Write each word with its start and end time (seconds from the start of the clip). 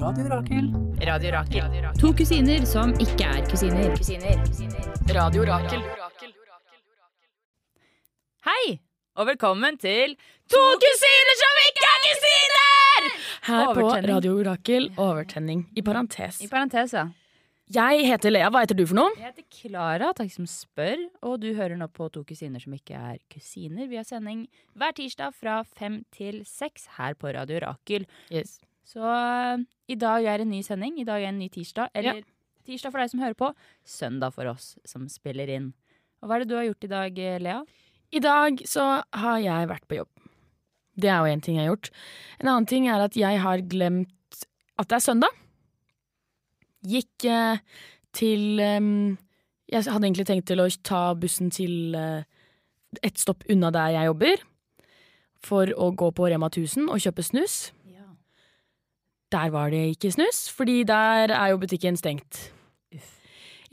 Radio 0.00 0.28
Rakel. 0.28 0.66
Radio 1.06 1.30
Rakel. 1.30 1.84
To 2.00 2.08
kusiner 2.18 2.64
som 2.66 2.90
ikke 2.98 3.26
er 3.30 3.44
kusiner. 3.46 3.92
Radio 5.14 5.44
Rakel. 5.46 5.84
Hei, 8.48 8.78
og 9.14 9.28
velkommen 9.28 9.78
til 9.78 10.16
To 10.50 10.62
kusiner 10.82 11.38
som 11.42 11.60
ikke 11.68 11.86
er 11.90 12.02
kusiner! 12.08 13.06
Her 13.46 13.70
på 13.78 13.86
Radio 14.10 14.34
Rakel, 14.50 14.90
overtenning. 14.96 15.68
I 15.76 15.86
parentes. 15.86 16.42
I 16.42 16.50
parentes, 16.50 16.96
ja. 16.96 17.06
Jeg 17.74 18.04
heter 18.10 18.34
Lea. 18.34 18.50
Hva 18.50 18.66
heter 18.66 18.76
du 18.76 18.84
for 18.90 18.98
noe? 18.98 19.14
Jeg 19.16 19.30
heter 19.30 19.48
Klara, 19.60 20.10
takk 20.16 20.34
som 20.34 20.50
spør, 20.50 21.06
og 21.22 21.38
du 21.40 21.52
hører 21.54 21.78
nå 21.80 21.88
på 21.92 22.10
To 22.12 22.26
kusiner 22.26 22.60
som 22.60 22.74
ikke 22.76 22.98
er 22.98 23.22
kusiner. 23.32 23.86
Vi 23.88 24.00
har 24.00 24.10
sending 24.10 24.46
hver 24.74 24.98
tirsdag 24.98 25.38
fra 25.38 25.62
fem 25.64 26.02
til 26.12 26.42
seks 26.48 26.90
her 26.98 27.14
på 27.14 27.30
Radio 27.32 27.62
Rakel. 27.68 28.10
Yes. 28.32 28.58
Så 28.84 29.00
uh, 29.00 29.60
i 29.88 29.96
dag 29.98 30.26
er 30.28 30.44
en 30.44 30.50
ny 30.52 30.60
sending. 30.64 30.98
I 31.00 31.08
dag 31.08 31.22
er 31.22 31.32
en 31.32 31.40
ny 31.40 31.48
tirsdag. 31.52 31.92
Eller 31.96 32.22
tirsdag 32.68 32.92
for 32.92 33.00
deg 33.00 33.12
som 33.12 33.22
hører 33.24 33.38
på. 33.38 33.50
Søndag 33.84 34.36
for 34.36 34.48
oss 34.52 34.74
som 34.88 35.08
spiller 35.12 35.50
inn. 35.52 35.72
Og 36.22 36.28
hva 36.28 36.38
er 36.38 36.44
det 36.44 36.52
du 36.52 36.58
har 36.58 36.68
gjort 36.68 36.86
i 36.86 36.92
dag, 36.92 37.18
eh, 37.20 37.40
Lea? 37.42 37.62
I 38.14 38.20
dag 38.22 38.60
så 38.68 38.84
har 39.02 39.40
jeg 39.42 39.70
vært 39.72 39.88
på 39.88 39.98
jobb. 39.98 40.10
Det 40.94 41.10
er 41.10 41.18
jo 41.18 41.32
én 41.32 41.42
ting 41.42 41.58
jeg 41.58 41.66
har 41.66 41.74
gjort. 41.74 41.90
En 42.38 42.50
annen 42.52 42.68
ting 42.70 42.86
er 42.88 43.02
at 43.02 43.16
jeg 43.18 43.40
har 43.42 43.64
glemt 43.66 44.44
at 44.78 44.88
det 44.88 44.96
er 44.96 45.04
søndag. 45.04 45.42
Gikk 46.84 47.26
uh, 47.30 47.58
til 48.14 48.60
um, 48.60 49.16
Jeg 49.70 49.88
hadde 49.88 50.06
egentlig 50.06 50.26
tenkt 50.28 50.46
til 50.46 50.60
å 50.60 50.68
ta 50.84 51.14
bussen 51.18 51.50
til 51.50 51.96
uh, 51.96 52.22
et 53.02 53.18
stopp 53.18 53.46
unna 53.50 53.72
der 53.74 53.96
jeg 53.96 54.10
jobber. 54.12 54.44
For 55.44 55.72
å 55.76 55.90
gå 55.92 56.10
på 56.14 56.28
Rema 56.30 56.48
1000 56.52 56.88
og 56.88 57.02
kjøpe 57.02 57.24
snus. 57.26 57.56
Der 59.34 59.50
var 59.50 59.72
det 59.72 59.82
ikke 59.96 60.12
snus, 60.14 60.44
fordi 60.54 60.84
der 60.86 61.32
er 61.34 61.50
jo 61.50 61.58
butikken 61.58 61.96
stengt. 61.98 62.52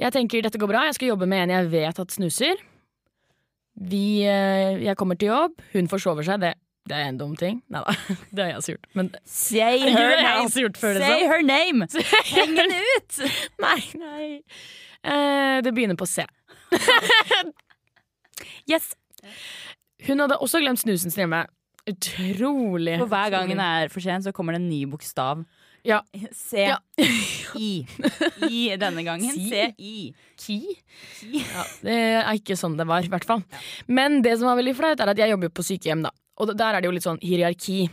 Jeg 0.02 0.14
tenker 0.16 0.42
dette 0.42 0.58
går 0.58 0.72
bra, 0.72 0.88
jeg 0.88 0.98
skal 0.98 1.12
jobbe 1.12 1.28
med 1.30 1.44
en 1.44 1.54
jeg 1.54 1.72
vet 1.72 2.00
at 2.02 2.16
snuser. 2.16 2.58
Vi, 3.78 4.24
eh, 4.26 4.82
jeg 4.84 4.98
kommer 4.98 5.16
til 5.16 5.30
jobb, 5.30 5.62
hun 5.74 5.88
forsover 5.92 6.26
seg, 6.26 6.42
det, 6.42 6.56
det 6.90 6.98
er 6.98 7.12
en 7.12 7.20
dum 7.20 7.36
ting. 7.38 7.62
Nei 7.70 7.84
da, 7.86 7.94
det 8.34 8.44
har 8.44 8.50
jeg 8.52 8.58
også 8.64 8.74
gjort. 8.74 8.90
Men 8.98 9.12
Say 9.26 9.86
her 9.94 10.16
jeg 10.16 10.24
name! 10.26 10.50
gjort 10.64 10.82
før, 10.82 10.98
Say 10.98 11.22
liksom. 11.22 11.30
her 11.30 11.46
name! 11.46 11.88
Heng 12.34 12.58
den 12.58 12.76
ut! 12.82 13.22
nei, 13.62 13.80
nei. 14.02 14.28
Eh, 15.06 15.62
det 15.66 15.76
begynner 15.78 15.98
på 15.98 16.10
C. 16.10 16.26
yes. 18.70 18.92
Hun 20.08 20.26
hadde 20.26 20.42
også 20.42 20.62
glemt 20.62 20.82
snusen 20.82 21.14
sin 21.14 21.28
hjemme. 21.28 21.46
Utrolig. 21.90 23.00
For 23.02 23.10
hver 23.10 23.34
gang 23.34 23.50
den 23.50 23.62
er 23.64 23.90
for 23.94 24.04
sent, 24.04 24.28
så 24.28 24.34
kommer 24.36 24.54
det 24.56 24.62
en 24.62 24.70
ny 24.70 24.84
bokstav. 24.92 25.44
Ja. 25.88 26.02
C. 26.32 26.68
Ja. 26.68 26.78
I. 27.58 27.86
I 28.50 28.62
denne 28.80 29.04
gangen. 29.06 29.34
Si. 29.34 29.50
C-I. 29.50 29.96
Ki? 30.42 30.60
Ja, 31.34 31.66
det 31.86 31.98
er 32.22 32.30
ikke 32.38 32.58
sånn 32.60 32.78
det 32.78 32.86
var, 32.90 33.06
i 33.06 33.10
hvert 33.12 33.26
fall. 33.28 33.42
Men 33.90 34.22
det 34.26 34.38
som 34.40 34.50
var 34.52 34.60
veldig 34.62 34.76
flaut, 34.78 35.02
er 35.02 35.14
at 35.14 35.22
jeg 35.22 35.34
jobber 35.34 35.52
på 35.54 35.66
sykehjem, 35.66 36.06
da. 36.06 36.14
Og 36.42 36.54
der 36.58 36.78
er 36.78 36.82
det 36.82 36.90
jo 36.90 36.94
litt 36.96 37.06
sånn 37.06 37.20
hierarki. 37.22 37.84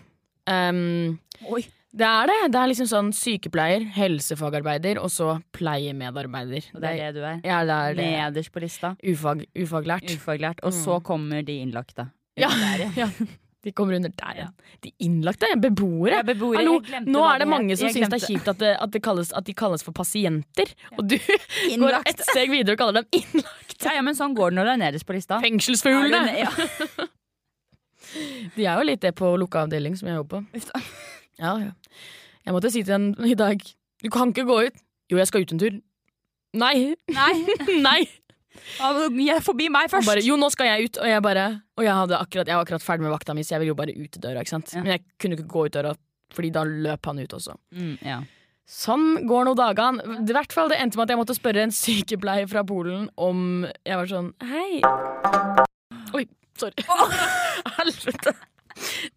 Um, 0.48 1.18
Oi. 1.52 1.60
det 1.92 2.06
er 2.08 2.30
det. 2.30 2.36
Det 2.54 2.60
er 2.60 2.70
liksom 2.70 2.88
sånn 2.88 3.10
sykepleier, 3.16 3.84
helsefagarbeider 3.96 5.00
og 5.02 5.10
så 5.12 5.34
pleiemedarbeider. 5.56 6.70
Og 6.72 6.80
det 6.84 6.92
er 6.94 7.02
det 7.02 7.10
du 7.18 7.24
er. 7.24 7.42
Ja, 7.44 7.58
det 7.68 7.76
er 7.76 7.98
det. 7.98 8.06
Nederst 8.14 8.54
på 8.54 8.62
lista. 8.64 8.94
Ufag, 9.04 9.44
ufaglært. 9.56 10.08
Ufaglært. 10.16 10.64
Og 10.64 10.72
så 10.76 11.00
kommer 11.04 11.44
de 11.44 11.60
innlagte. 11.64 12.10
Ja. 12.38 12.52
Ja. 12.96 13.10
Ja. 13.58 13.64
De 13.66 13.72
kommer 13.72 13.94
under 13.94 14.10
der 14.14 14.34
igjen. 14.36 14.52
De 14.80 14.92
innlagte 15.02 15.46
beboere. 15.58 16.20
Ja, 16.20 16.22
beboere. 16.22 16.60
Hallo, 16.60 16.78
nå 17.06 17.24
er 17.26 17.42
det 17.42 17.48
mange 17.50 17.76
som 17.76 17.90
syns 17.90 18.12
det 18.12 18.20
er 18.20 18.26
kjipt 18.26 18.48
at, 18.48 18.60
det, 18.60 18.76
at, 18.78 18.92
det 18.94 19.02
kalles, 19.02 19.32
at 19.34 19.46
de 19.46 19.54
kalles 19.54 19.82
for 19.82 19.92
pasienter. 19.92 20.70
Og 20.96 21.08
du 21.10 21.16
går 21.82 21.98
et 22.06 22.22
steg 22.30 22.52
videre 22.54 22.76
og 22.76 22.82
kaller 22.84 23.02
dem 23.02 23.08
innlagte. 23.18 23.78
Ja, 23.82 23.96
ja, 23.98 24.02
men 24.06 24.14
sånn 24.18 24.34
går 24.38 24.52
det 24.52 24.58
når 24.58 24.68
du 24.68 24.72
er 24.72 24.80
nederst 24.84 25.06
på 25.08 25.16
lista. 25.16 25.40
Fengselsfuglene! 25.42 26.38
Ja. 26.38 26.50
De 28.56 28.64
er 28.64 28.78
jo 28.78 28.86
litt 28.88 29.02
det 29.04 29.10
på 29.18 29.28
lukka 29.36 29.66
avdeling 29.66 29.92
som 29.98 30.08
jeg 30.08 30.16
jobber 30.16 30.40
på. 30.40 30.80
Ja, 31.42 31.58
ja. 31.60 31.72
Jeg 32.46 32.54
måtte 32.56 32.70
si 32.72 32.80
til 32.80 32.94
en 32.94 33.10
i 33.28 33.34
dag 33.36 33.60
Du 34.00 34.08
kan 34.08 34.30
ikke 34.32 34.46
gå 34.48 34.56
ut. 34.70 34.78
Jo, 35.12 35.18
jeg 35.18 35.28
skal 35.28 35.44
ut 35.44 35.52
en 35.52 35.60
tur. 35.60 35.76
Nei. 36.56 36.94
Nei. 37.12 37.32
Nei. 37.88 38.00
Ja, 38.78 39.38
Forbi 39.44 39.68
meg 39.72 39.90
først. 39.90 40.06
bare, 40.06 40.22
jo, 40.24 40.36
nå 40.40 40.48
skal 40.54 40.66
jeg 40.72 40.88
ut. 40.88 40.98
Og 41.02 41.08
jeg 41.10 41.22
bare 41.22 41.46
Og 41.78 41.84
jeg, 41.84 41.94
akkurat, 41.94 42.46
jeg 42.46 42.56
var 42.56 42.64
akkurat 42.64 42.82
ferdig 42.84 43.02
med 43.06 43.12
vakta 43.14 43.34
mi, 43.34 43.42
så 43.42 43.54
jeg 43.56 43.60
ville 43.64 43.74
jo 43.74 43.78
bare 43.78 43.94
ut 43.96 44.18
døra. 44.20 44.40
ikke 44.42 44.54
sant? 44.56 44.72
Ja. 44.74 44.82
Men 44.82 44.92
jeg 44.96 45.04
kunne 45.18 45.38
ikke 45.38 45.48
gå 45.48 45.66
ut 45.68 45.72
døra, 45.78 45.94
Fordi 46.34 46.50
da 46.52 46.62
løp 46.64 47.06
han 47.08 47.18
ut 47.18 47.32
også. 47.32 47.54
Mm, 47.72 47.94
ja. 48.04 48.18
Sånn 48.68 49.26
går 49.26 49.46
nå 49.48 49.54
dagene. 49.56 50.02
I 50.28 50.32
hvert 50.36 50.52
fall 50.52 50.68
det 50.68 50.76
endte 50.78 50.98
med 51.00 51.06
at 51.08 51.14
jeg 51.14 51.20
måtte 51.22 51.36
spørre 51.38 51.62
en 51.64 51.72
sykepleier 51.82 52.48
fra 52.50 52.62
Polen 52.68 53.08
om 53.16 53.64
Jeg 53.86 53.96
var 53.96 54.10
sånn 54.10 54.34
Hei. 54.44 54.82
Oi, 56.14 56.26
sorry. 56.58 56.84
Helvete. 57.78 58.34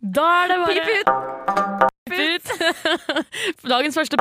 Da 0.02 0.24
er 0.44 0.54
det 0.54 0.60
bare 0.64 0.86
Pip 0.88 1.04
ut! 1.04 1.90
Pip 2.10 2.32
ut. 2.32 3.66
Dagens 3.76 4.00
første 4.00 4.18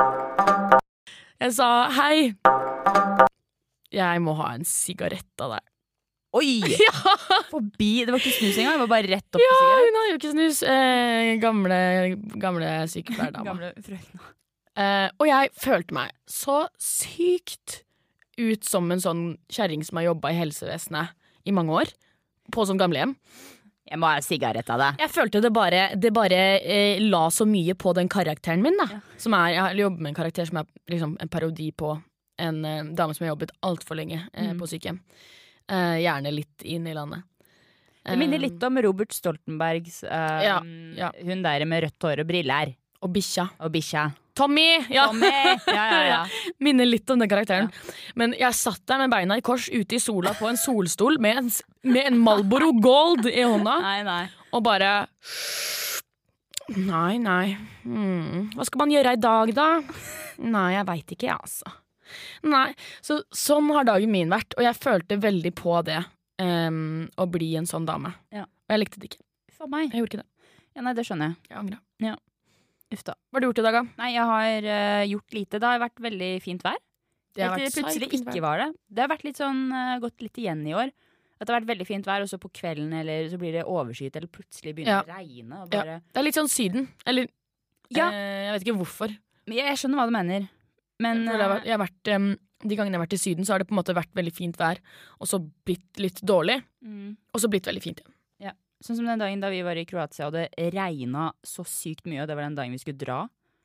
Jeg 1.41 1.55
sa 1.57 1.71
hei. 1.97 2.35
Jeg 3.95 4.23
må 4.23 4.34
ha 4.39 4.53
en 4.55 4.65
sigarett 4.69 5.43
av 5.45 5.56
deg. 5.56 5.67
Oi! 6.39 6.61
Ja, 6.87 7.15
Forbi. 7.51 7.91
Det 8.06 8.12
var 8.15 8.21
ikke 8.23 8.37
snus 8.37 8.59
engang, 8.62 8.77
det 8.78 8.84
var 8.84 8.91
bare 8.93 9.11
rett 9.11 9.34
opp 9.34 9.43
ja 9.43 9.51
til 9.51 9.61
sigarett. 9.61 9.87
hun 9.89 9.99
hadde 10.01 10.11
jo 10.12 10.19
ikke 10.21 10.34
snus. 10.37 10.61
Eh, 10.71 11.31
gamle, 11.43 11.78
gamle 12.45 12.69
sykepleierdama. 12.93 13.71
Eh, 14.78 15.09
og 15.19 15.27
jeg 15.27 15.51
følte 15.59 15.97
meg 15.97 16.12
så 16.31 16.61
sykt 16.81 17.81
ut 18.41 18.65
som 18.65 18.87
en 18.95 19.03
sånn 19.03 19.23
kjerring 19.53 19.83
som 19.84 19.99
har 20.01 20.07
jobba 20.12 20.31
i 20.33 20.39
helsevesenet 20.39 21.11
i 21.51 21.55
mange 21.57 21.75
år. 21.83 21.91
På 22.55 22.65
sånn 22.67 22.78
gamlehjem. 22.81 23.17
Jeg 23.91 23.99
må 23.99 24.07
ha 24.07 24.21
sigarett 24.22 24.69
av 24.71 24.78
deg. 24.78 25.01
Jeg 25.03 25.11
følte 25.11 25.41
det 25.43 25.51
bare, 25.55 25.81
det 25.99 26.12
bare 26.15 26.39
eh, 26.62 27.03
la 27.03 27.25
så 27.34 27.43
mye 27.49 27.75
på 27.75 27.91
den 27.99 28.07
karakteren 28.12 28.62
min. 28.62 28.78
da 28.78 29.01
Som 29.19 29.34
er, 29.34 29.57
Jeg 29.57 29.83
jobber 29.83 30.05
med 30.07 30.12
en 30.12 30.19
karakter 30.21 30.47
som 30.47 30.61
er 30.62 30.71
liksom 30.95 31.17
en 31.21 31.28
parodi 31.33 31.72
på 31.75 31.97
en 32.41 32.62
eh, 32.65 32.83
dame 32.97 33.15
som 33.17 33.25
har 33.27 33.34
jobbet 33.34 33.53
altfor 33.67 33.99
lenge 34.01 34.23
eh, 34.33 34.51
Mm. 34.53 34.59
på 34.62 34.69
sykehjem. 34.73 34.99
Eh, 35.71 35.99
gjerne 36.03 36.33
litt 36.34 36.65
inn 36.67 36.87
i 36.91 36.95
landet. 36.97 37.23
Det 38.03 38.17
minner 38.19 38.41
Eh, 38.41 38.47
litt 38.49 38.62
om 38.65 38.78
Robert 38.81 39.12
Stoltenbergs 39.12 40.03
eh, 40.09 40.41
Ja, 40.47 40.56
ja. 40.97 41.11
Hun 41.21 41.43
der 41.45 41.65
med 41.69 41.84
rødt 41.84 42.03
hår 42.09 42.23
og 42.25 42.27
briller. 42.33 42.73
Og 43.05 43.12
bikkja. 43.15 43.45
Og 43.61 43.71
bikkja. 43.73 44.06
Tommy! 44.37 44.78
Ja. 44.93 45.06
Tommy! 45.11 45.28
Ja, 45.69 45.84
ja, 45.93 46.01
ja. 46.09 46.21
Minner 46.65 46.89
litt 46.89 47.09
om 47.12 47.21
den 47.21 47.28
karakteren. 47.28 47.69
Men 48.17 48.33
jeg 48.39 48.57
satt 48.57 48.83
der 48.89 48.99
med 49.03 49.12
beina 49.12 49.37
i 49.37 49.45
kors 49.45 49.69
ute 49.69 49.97
i 49.97 50.01
sola 50.01 50.33
på 50.39 50.49
en 50.49 50.57
solstol 50.61 51.19
med 51.21 51.43
en, 51.43 51.49
s- 51.53 51.62
med 51.84 52.09
en 52.11 52.19
Malboro 52.25 52.72
Gold 52.81 53.28
i 53.28 53.43
hånda 53.45 53.77
Nei, 53.84 53.99
nei. 54.07 54.22
og 54.53 54.65
bare 54.65 54.91
Nei, 56.71 57.17
nei. 57.19 57.57
Hmm. 57.83 58.49
Hva 58.55 58.65
skal 58.69 58.78
man 58.84 58.93
gjøre 58.95 59.17
i 59.17 59.21
dag, 59.21 59.51
da? 59.57 59.69
Nei, 60.41 60.69
jeg 60.77 60.87
veit 60.87 61.15
ikke, 61.17 61.27
jeg, 61.27 61.37
altså. 61.41 61.72
Nei. 62.47 62.69
Så, 63.04 63.21
sånn 63.34 63.71
har 63.75 63.88
dagen 63.88 64.12
min 64.12 64.32
vært, 64.32 64.56
og 64.59 64.65
jeg 64.66 64.78
følte 64.81 65.21
veldig 65.21 65.54
på 65.59 65.81
det. 65.87 66.00
Um, 66.41 67.10
å 67.21 67.26
bli 67.28 67.50
en 67.60 67.69
sånn 67.69 67.84
dame. 67.84 68.15
Ja. 68.32 68.47
Og 68.47 68.72
jeg 68.72 68.81
likte 68.81 69.00
det 69.03 69.10
ikke. 69.10 69.22
For 69.59 69.69
meg. 69.69 69.91
Jeg 69.93 70.00
gjorde 70.00 70.15
ikke 70.15 70.22
det. 70.22 70.28
Ja, 70.72 70.84
nei, 70.87 70.94
det 70.97 71.04
skjønner 71.04 71.32
jeg. 71.32 71.50
Jeg 71.50 71.59
angra. 71.60 71.81
Uff 72.91 73.03
da. 73.06 73.15
Hva 73.15 73.38
har 73.38 73.44
du 73.44 73.47
gjort 73.50 73.60
i 73.60 73.65
dag, 73.66 73.76
da? 73.76 73.82
Nei, 74.00 74.09
jeg 74.16 74.31
har 74.31 74.66
uh, 74.66 75.03
gjort 75.12 75.37
lite. 75.37 75.60
Det 75.60 75.69
har 75.69 75.82
vært 75.82 76.00
veldig 76.03 76.31
fint 76.43 76.65
vær. 76.65 76.81
Det 77.37 77.44
har 77.47 77.54
vært 77.54 77.76
plutselig 77.76 78.09
ikke 78.19 78.42
var 78.42 78.65
det. 78.65 78.69
Det 78.91 79.04
har 79.04 79.10
vært 79.12 79.27
litt 79.28 79.38
sånn, 79.38 79.60
uh, 79.71 79.98
gått 80.03 80.25
litt 80.25 80.41
igjen 80.42 80.65
i 80.66 80.75
år. 80.75 80.91
At 81.41 81.47
det 81.47 81.54
har 81.54 81.60
vært 81.62 81.71
veldig 81.71 81.87
fint 81.88 82.09
vær, 82.09 82.25
og 82.25 82.28
så 82.28 82.37
på 82.41 82.50
kvelden 82.53 82.91
eller 82.98 83.28
så 83.32 83.38
blir 83.41 83.54
det 83.56 83.62
overskyet, 83.65 84.16
eller 84.19 84.28
plutselig 84.32 84.75
begynner 84.77 85.06
det 85.06 85.15
å 85.15 85.21
regne. 85.21 85.60
Og 85.62 85.77
Ja. 85.77 85.84
Det 86.00 86.21
er 86.21 86.27
litt 86.27 86.37
sånn 86.37 86.50
Syden. 86.53 86.88
Eller 87.06 87.28
Ja. 87.88 88.10
eh, 88.10 88.44
jeg 88.44 88.53
vet 88.53 88.66
ikke 88.66 88.78
hvorfor. 88.81 89.19
Men 89.47 89.56
Jeg, 89.56 89.66
jeg 89.71 89.78
skjønner 89.78 89.97
hva 90.00 90.06
du 90.06 90.12
mener. 90.12 90.48
Men 91.01 91.25
jeg, 91.27 91.41
har 91.41 91.57
eh, 91.57 91.67
jeg 91.69 91.77
har 91.77 91.83
vært, 91.83 92.13
um, 92.15 92.31
de 92.61 92.77
gangene 92.77 92.95
jeg 92.95 93.01
har 93.01 93.07
vært 93.07 93.19
i 93.19 93.23
Syden, 93.25 93.47
så 93.49 93.55
har 93.55 93.63
det 93.63 93.69
på 93.71 93.75
en 93.75 93.81
måte 93.81 93.97
vært 93.97 94.13
veldig 94.19 94.33
fint 94.37 94.59
vær, 94.61 94.81
og 95.19 95.31
så 95.31 95.41
blitt 95.41 96.01
litt 96.03 96.21
dårlig, 96.21 96.61
mm, 96.85 97.13
og 97.33 97.43
så 97.43 97.49
blitt 97.53 97.69
veldig 97.71 97.85
fint 97.85 98.03
igjen. 98.03 98.17
Sånn 98.81 98.97
som 98.97 99.05
den 99.05 99.21
dagen 99.21 99.43
da 99.43 99.51
vi 99.53 99.61
var 99.61 99.77
i 99.77 99.85
Kroatia 99.85 100.31
og 100.31 100.33
det 100.33 100.47
regna 100.73 101.27
så 101.45 101.67
sykt 101.69 102.07
mye, 102.09 102.23
og 102.23 102.31
det 102.31 102.37
var 102.39 102.47
den 102.47 102.57
dagen 102.57 102.73
vi 102.73 102.81
skulle 102.81 103.01
dra. 103.01 103.19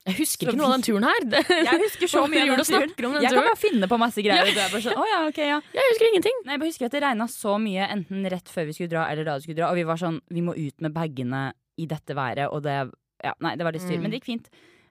Jeg 0.06 0.20
husker 0.20 0.50
Så 0.50 0.52
ikke 0.52 0.60
noe 0.60 0.68
av 0.68 0.74
den 0.76 0.84
turen 0.86 1.06
her. 1.08 1.24
Jeg 1.66 1.80
husker 1.82 2.10
så 2.12 2.26
mye 2.30 2.44
av 2.44 2.60
den 2.60 2.68
turen. 2.68 2.92
den 3.00 3.24
Jeg 3.24 3.32
kan 3.32 3.48
bare 3.48 3.58
finne 3.58 3.88
på 3.90 3.98
masse 3.98 4.22
greier. 4.22 4.52
Ja. 4.52 4.68
sånn, 4.76 5.00
oh, 5.00 5.08
ja, 5.10 5.22
okay, 5.32 5.48
ja. 5.50 5.62
Jeg 5.74 5.94
husker 5.94 6.10
ingenting. 6.12 6.44
Nei, 6.44 6.58
jeg 6.58 6.62
bare 6.62 6.70
husker 6.70 6.90
at 6.90 6.98
det 6.98 7.02
regna 7.02 7.30
så 7.32 7.56
mye, 7.64 7.88
enten 7.96 8.28
rett 8.30 8.52
før 8.52 8.68
vi 8.68 8.76
skulle 8.76 8.92
dra, 8.92 9.08
eller 9.10 9.26
da 9.26 9.38
vi 9.40 9.48
skulle 9.48 9.62
dra. 9.64 9.72
Og 9.72 9.80
vi 9.80 9.88
var 9.88 10.02
sånn, 10.04 10.20
vi 10.36 10.44
må 10.46 10.54
ut 10.60 10.86
med 10.86 10.94
bagene 10.94 11.42
i 11.82 11.88
dette 11.90 12.18
været, 12.18 12.52
og 12.52 12.62
det 12.68 12.78
Ja, 13.24 13.32
nei, 13.42 13.56
det 13.56 13.64
var 13.64 13.72
litt 13.74 13.82
styr, 13.82 13.96
Mm. 13.96 14.02
men 14.04 14.12
det 14.12 14.20
gikk 14.20 14.28
fint. 14.28 14.50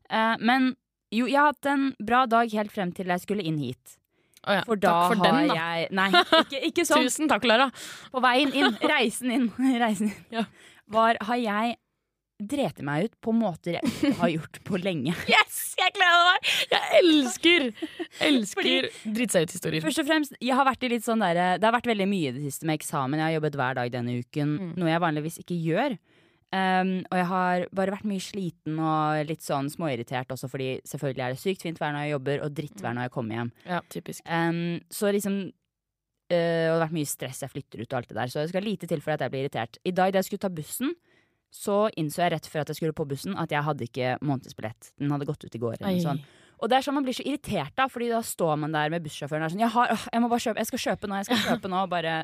Uh, 0.09 0.35
men 0.41 0.73
jo, 1.13 1.27
jeg 1.27 1.37
har 1.39 1.53
hatt 1.53 1.67
en 1.67 1.91
bra 2.01 2.25
dag 2.27 2.51
helt 2.53 2.73
frem 2.73 2.93
til 2.97 3.07
jeg 3.13 3.21
skulle 3.21 3.43
inn 3.45 3.59
hit. 3.59 3.99
Oh, 4.47 4.53
ja, 4.53 4.63
For 4.67 4.77
da 4.77 4.91
takk 5.09 5.15
for 5.17 5.25
har 5.25 5.33
den, 5.41 5.49
da. 5.49 5.55
jeg 5.57 5.89
Nei, 5.97 6.09
ikke, 6.45 6.59
ikke 6.69 6.85
sånn. 6.85 7.07
Tusen 7.07 7.29
takk, 7.31 7.45
Lara. 7.49 7.71
På 8.13 8.21
veien 8.25 8.53
inn, 8.53 8.75
reisen 8.83 9.31
inn, 9.33 9.47
reisen 9.85 10.11
inn, 10.11 10.25
Ja. 10.31 10.45
var, 10.87 11.17
har 11.25 11.37
jeg 11.41 11.77
dreti 12.45 12.83
meg 12.85 13.07
ut 13.07 13.13
på 13.23 13.33
måter 13.33 13.77
jeg 13.79 13.87
ikke 13.89 14.11
har 14.19 14.29
gjort 14.35 14.59
på 14.67 14.81
lenge. 14.83 15.15
Yes, 15.33 15.61
jeg 15.79 15.95
gleder 15.95 16.27
meg! 16.29 16.51
Jeg 16.75 16.99
elsker 17.01 17.69
Elsker 18.27 18.89
drite 19.15 19.33
seg 19.33 19.47
ut-historier. 19.49 19.85
Først 19.87 20.03
og 20.03 20.09
fremst, 20.09 20.35
jeg 20.43 20.55
har 20.59 20.67
vært 20.67 20.85
i 20.85 20.91
litt 20.93 21.07
sånn 21.07 21.23
der, 21.25 21.57
Det 21.59 21.65
har 21.69 21.75
vært 21.77 21.89
veldig 21.89 22.09
mye 22.11 22.29
i 22.29 22.35
det 22.37 22.43
siste 22.45 22.67
med 22.69 22.79
eksamen. 22.81 23.17
Jeg 23.23 23.27
har 23.31 23.37
jobbet 23.39 23.57
hver 23.63 23.79
dag 23.81 23.91
denne 23.95 24.19
uken, 24.21 24.59
Mm. 24.61 24.75
noe 24.83 24.91
jeg 24.93 25.01
vanligvis 25.07 25.39
ikke 25.41 25.57
gjør. 25.63 25.97
Um, 26.55 26.93
og 27.11 27.19
jeg 27.19 27.27
har 27.33 27.65
bare 27.75 27.95
vært 27.97 28.07
mye 28.07 28.23
sliten 28.23 28.77
og 28.79 29.25
litt 29.27 29.43
sånn 29.43 29.71
småirritert 29.73 30.31
også, 30.31 30.47
fordi 30.53 30.69
selvfølgelig 30.87 31.25
er 31.25 31.35
det 31.35 31.41
sykt 31.43 31.65
fint 31.67 31.81
vær 31.83 31.95
når 31.97 32.07
jeg 32.07 32.15
jobber, 32.15 32.45
og 32.45 32.55
drittvær 32.61 32.95
når 32.95 33.09
jeg 33.09 33.15
kommer 33.17 33.41
hjem. 33.41 33.51
Ja, 33.67 33.81
typisk. 33.91 34.23
Um, 34.29 34.61
så 34.93 35.11
liksom 35.15 35.41
uh, 35.49 35.51
Og 36.31 36.37
det 36.37 36.77
har 36.77 36.85
vært 36.85 36.97
mye 37.01 37.11
stress, 37.11 37.43
jeg 37.43 37.55
flytter 37.57 37.83
ut 37.83 37.89
og 37.89 37.99
alt 37.99 38.13
det 38.13 38.21
der, 38.21 38.31
så 38.31 38.45
det 38.45 38.53
skal 38.53 38.69
lite 38.69 38.91
til 38.91 39.03
for 39.03 39.17
at 39.17 39.27
jeg 39.27 39.35
blir 39.35 39.49
irritert. 39.49 39.81
I 39.83 39.95
dag 39.97 40.15
da 40.15 40.23
jeg 40.23 40.31
skulle 40.31 40.45
ta 40.47 40.53
bussen, 40.55 40.95
så 41.55 41.85
innså 41.99 42.23
jeg 42.25 42.35
rett 42.35 42.49
før 42.51 42.65
at 42.65 42.71
jeg 42.73 42.81
skulle 42.81 42.97
på 42.97 43.07
bussen, 43.09 43.37
at 43.39 43.53
jeg 43.55 43.63
hadde 43.63 43.87
ikke 43.87 44.17
månedsbillett. 44.27 44.95
Den 44.99 45.13
hadde 45.15 45.29
gått 45.29 45.45
ut 45.47 45.55
i 45.55 45.63
går. 45.63 45.77
Eller 45.81 45.99
noe 45.99 46.07
sånt. 46.07 46.33
Og 46.63 46.71
det 46.71 46.79
er 46.79 46.87
sånn 46.87 46.97
man 46.97 47.05
blir 47.07 47.17
så 47.17 47.27
irritert 47.27 47.75
da, 47.77 47.87
fordi 47.91 48.09
da 48.13 48.23
står 48.25 48.57
man 48.63 48.75
der 48.75 48.91
med 48.95 49.05
bussjåføren 49.05 49.43
og 49.43 49.51
er 49.51 49.55
sånn 49.55 49.63
jeg, 49.65 49.75
har, 49.75 49.91
øh, 49.95 50.07
jeg 50.15 50.23
må 50.23 50.31
bare 50.31 50.45
kjøpe, 50.47 50.63
jeg 50.63 50.71
skal 50.71 50.83
kjøpe 50.85 51.11
nå, 51.11 51.19
jeg 51.19 51.29
skal 51.29 51.43
kjøpe 51.49 51.71
nå. 51.71 51.81
og 51.83 51.91
Bare, 51.93 52.15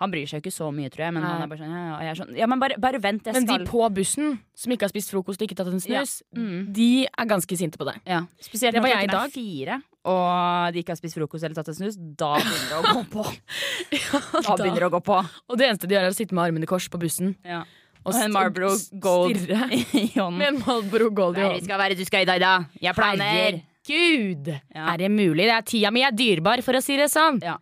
han 0.00 0.10
bryr 0.10 0.26
seg 0.26 0.40
jo 0.40 0.42
ikke 0.50 0.52
så 0.56 0.68
mye, 0.74 0.90
tror 0.90 1.04
jeg, 1.06 1.14
men 1.14 1.22
han 1.22 1.42
er 1.42 1.46
bare 1.46 1.58
sånn 1.62 1.70
ja, 1.70 1.82
ja, 2.02 2.08
jeg 2.08 2.16
sånn, 2.18 2.32
ja 2.36 2.46
men 2.50 2.58
bare, 2.58 2.76
bare 2.82 2.98
vent, 3.00 3.24
jeg 3.24 3.34
Men 3.34 3.46
de 3.46 3.64
på 3.68 3.82
bussen 3.94 4.38
som 4.54 4.72
ikke 4.74 4.82
har 4.88 4.90
spist 4.90 5.10
frokost 5.14 5.40
og 5.40 5.46
ikke 5.46 5.56
tatt 5.60 5.70
en 5.70 5.80
snus, 5.80 6.22
Mm. 6.34 6.72
de 6.74 6.88
er 7.06 7.26
ganske 7.30 7.56
sinte 7.56 7.78
på 7.78 7.84
det. 7.86 7.94
Ja, 8.06 8.24
Spesielt 8.42 8.74
Det 8.74 8.82
var 8.82 8.88
jeg 8.90 9.04
i 9.04 9.12
dag. 9.12 9.30
fire, 9.30 9.80
og 10.04 10.72
de 10.74 10.82
ikke 10.82 10.90
har 10.92 10.96
spist 10.98 11.14
frokost 11.14 11.44
eller 11.44 11.54
tatt 11.54 11.68
en 11.68 11.74
snus. 11.78 11.96
Da 11.96 12.34
begynner 12.36 12.68
det 12.68 12.78
å 12.80 12.94
gå 12.94 13.04
på. 13.14 13.24
Da 14.44 14.56
begynner 14.58 14.80
det 14.84 14.88
å 14.90 14.94
gå 14.98 15.00
på. 15.06 15.16
Og 15.48 15.58
det 15.58 15.68
eneste 15.70 15.86
de 15.88 15.94
gjør, 15.96 16.08
er 16.08 16.12
å 16.12 16.16
sitte 16.18 16.34
med 16.36 16.44
armene 16.48 16.66
i 16.66 16.70
kors 16.70 16.88
på 16.90 16.98
bussen 17.00 17.36
Ja. 17.46 17.62
og 18.04 18.14
Og 18.14 18.20
en 18.20 18.32
Marlboro 18.34 18.72
Gold 19.00 19.36
stirre 19.38 19.68
i 20.02 20.08
hånden. 20.16 20.38
med 20.38 20.48
en 20.48 20.58
Marlboro 20.66 21.10
Gold 21.10 21.38
i 21.38 21.40
hånden. 21.46 21.64
skal 21.64 21.78
være 21.78 21.96
du 21.96 22.04
skal 22.04 22.22
i 22.26 22.28
dag, 22.28 22.40
da? 22.42 22.54
Jeg 22.82 22.94
planer. 22.98 23.62
Gud! 23.86 24.48
Ja. 24.74 24.92
Er 24.94 24.96
det 24.98 25.10
mulig? 25.12 25.44
Det 25.44 25.52
er 25.54 25.62
Tida 25.62 25.90
mi 25.92 26.02
er 26.02 26.10
dyrebar, 26.16 26.62
for 26.64 26.72
å 26.74 26.82
si 26.82 26.96
det 26.96 27.10
sånn. 27.12 27.40
Ja. 27.44 27.58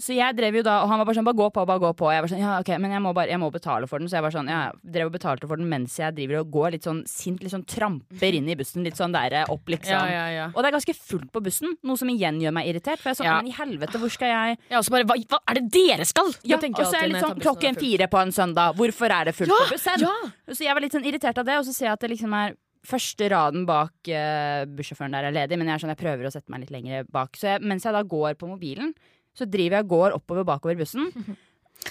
Så 0.00 0.14
jeg 0.16 0.34
drev 0.34 0.56
jo 0.58 0.62
da, 0.66 0.80
og 0.82 0.88
han 0.90 0.98
var 0.98 1.06
bare 1.06 1.16
sånn, 1.20 1.26
bare 1.28 1.38
gå 1.38 1.46
på, 1.54 1.64
bare 1.70 1.82
gå 1.82 1.90
på. 1.94 2.08
Jeg 2.10 2.24
var 2.24 2.30
sånn, 2.32 2.40
ja 2.42 2.54
ok, 2.58 2.70
men 2.82 2.94
jeg 2.96 3.02
må, 3.04 3.12
bare, 3.14 3.30
jeg 3.30 3.38
må 3.38 3.50
betale 3.54 3.86
for 3.86 4.02
den. 4.02 4.10
Så 4.10 4.18
jeg 4.18 4.24
var 4.26 4.34
sånn, 4.34 4.50
ja, 4.50 4.62
drev 4.82 5.10
og 5.10 5.14
betalte 5.14 5.46
for 5.50 5.60
den 5.60 5.68
mens 5.70 5.94
jeg 6.00 6.16
driver 6.16 6.40
og 6.40 6.50
går 6.56 6.74
litt 6.74 6.88
sånn 6.88 7.04
sint, 7.06 7.44
litt 7.44 7.54
sånn 7.54 7.66
tramper 7.70 8.34
inn 8.34 8.50
i 8.50 8.56
bussen. 8.58 8.82
Litt 8.86 8.98
sånn 8.98 9.14
der 9.14 9.36
opp, 9.44 9.70
liksom. 9.70 9.94
Ja, 9.94 10.08
ja, 10.10 10.24
ja. 10.34 10.48
Og 10.50 10.58
det 10.58 10.72
er 10.72 10.76
ganske 10.80 10.96
fullt 10.98 11.30
på 11.34 11.44
bussen, 11.46 11.76
noe 11.86 12.00
som 12.00 12.10
igjen 12.10 12.42
gjør 12.42 12.56
meg 12.58 12.72
irritert. 12.72 12.98
For 12.98 13.12
jeg 13.12 13.20
er 13.20 13.20
sånn, 13.22 13.30
men 13.38 13.52
i 13.52 13.56
helvete, 13.60 14.02
hvor 14.02 14.12
skal 14.12 14.34
jeg 14.34 14.58
Ja, 14.72 14.80
og 14.80 14.88
så 14.88 14.96
bare, 14.96 15.06
hva, 15.12 15.18
hva 15.30 15.40
er 15.52 15.60
det 15.60 15.64
dere 15.78 16.08
skal? 16.10 16.34
Ja, 16.42 16.58
og 16.58 16.82
så 16.82 16.90
er 16.90 17.06
jeg 17.06 17.14
litt 17.14 17.26
sånn 17.28 17.46
klokken 17.46 17.78
og 17.78 17.86
fire 17.86 18.10
på 18.10 18.22
en 18.24 18.34
søndag. 18.34 18.74
Hvorfor 18.80 19.14
er 19.14 19.30
det 19.30 19.38
fullt 19.38 19.54
på 19.54 19.72
bussen? 19.76 20.06
ja. 20.08 20.14
Så 20.50 20.66
jeg 20.66 20.74
var 20.74 20.82
litt 20.82 20.94
sånn 20.94 21.06
irritert 21.06 21.38
av 21.38 21.46
det, 21.46 21.56
og 21.62 21.66
så 21.68 21.72
ser 21.74 21.92
jeg 21.92 21.96
at 21.96 22.02
det 22.02 22.10
liksom 22.16 22.34
er 22.36 22.58
første 22.84 23.28
raden 23.32 23.64
bak 23.68 24.10
uh, 24.12 24.64
bussjåføren 24.76 25.14
der 25.16 25.28
er 25.28 25.34
ledig, 25.34 25.56
men 25.56 25.70
jeg 25.70 25.78
er 25.78 25.84
sånn, 25.84 25.92
jeg 25.94 26.02
prøver 26.02 26.28
å 26.28 26.32
sette 26.34 26.52
meg 26.52 26.64
litt 26.64 26.74
lenger 26.74 27.06
bak. 27.12 27.36
Så 27.40 27.54
jeg, 27.54 27.64
mens 27.64 27.86
jeg 27.86 27.96
da 27.96 28.02
går 28.04 28.36
på 28.40 28.48
mobilen, 28.50 28.92
så 29.34 29.46
driver 29.50 29.78
jeg 29.80 29.84
og 29.86 29.88
går 29.94 30.14
oppover 30.20 30.44
bakover 30.46 30.78
bussen. 30.78 31.10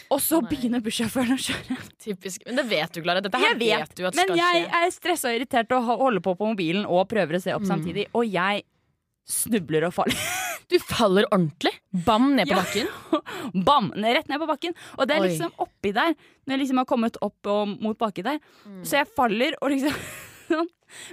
Og 0.09 0.17
så 0.23 0.39
Nei. 0.41 0.49
begynner 0.49 0.81
bussjåføren 0.81 1.35
å 1.35 1.37
kjøre. 1.37 1.75
Typisk. 2.01 2.41
Men 2.47 2.55
det 2.57 2.63
vet 2.71 2.95
du, 2.95 3.01
Klara. 3.03 3.21
Dette 3.21 3.37
her 3.37 3.51
Jeg 3.53 3.59
vet, 3.83 3.91
du 3.99 4.05
at 4.07 4.15
Men 4.17 4.25
skal 4.25 4.39
jeg 4.39 4.63
skje. 4.63 4.79
er 4.79 4.93
stressa 4.95 5.29
og 5.29 5.35
irritert 5.37 5.75
og 5.75 5.83
ho- 5.85 5.97
holder 6.01 6.23
på 6.25 6.33
på 6.39 6.47
mobilen 6.49 6.87
og 6.89 7.03
prøver 7.11 7.37
å 7.37 7.41
se 7.43 7.53
opp 7.53 7.61
Mm. 7.61 7.69
samtidig. 7.69 8.07
Og 8.15 8.25
jeg 8.25 8.63
snubler 9.27 9.85
og 9.89 9.93
faller. 9.93 10.17
Du 10.71 10.79
faller 10.79 11.27
ordentlig. 11.29 11.73
Bam 12.07 12.31
ned 12.37 12.47
på 12.49 12.55
Ja. 12.55 12.63
bakken. 12.63 12.87
Bam! 13.67 13.91
Rett 13.93 14.29
ned 14.31 14.39
på 14.41 14.47
bakken. 14.49 14.73
Og 14.97 15.05
det 15.07 15.17
er 15.17 15.21
Oi. 15.21 15.27
liksom 15.29 15.51
oppi 15.61 15.91
der, 15.93 16.15
når 16.47 16.55
jeg 16.55 16.59
liksom 16.63 16.77
har 16.81 16.85
kommet 16.89 17.17
opp 17.21 17.51
mot 17.83 17.97
baki 17.99 18.23
der. 18.25 18.39
Mm. 18.65 18.79
Så 18.87 18.97
jeg 18.97 19.11
faller 19.13 19.53
og 19.61 19.69
liksom 19.69 19.91
sånn- 19.91 20.32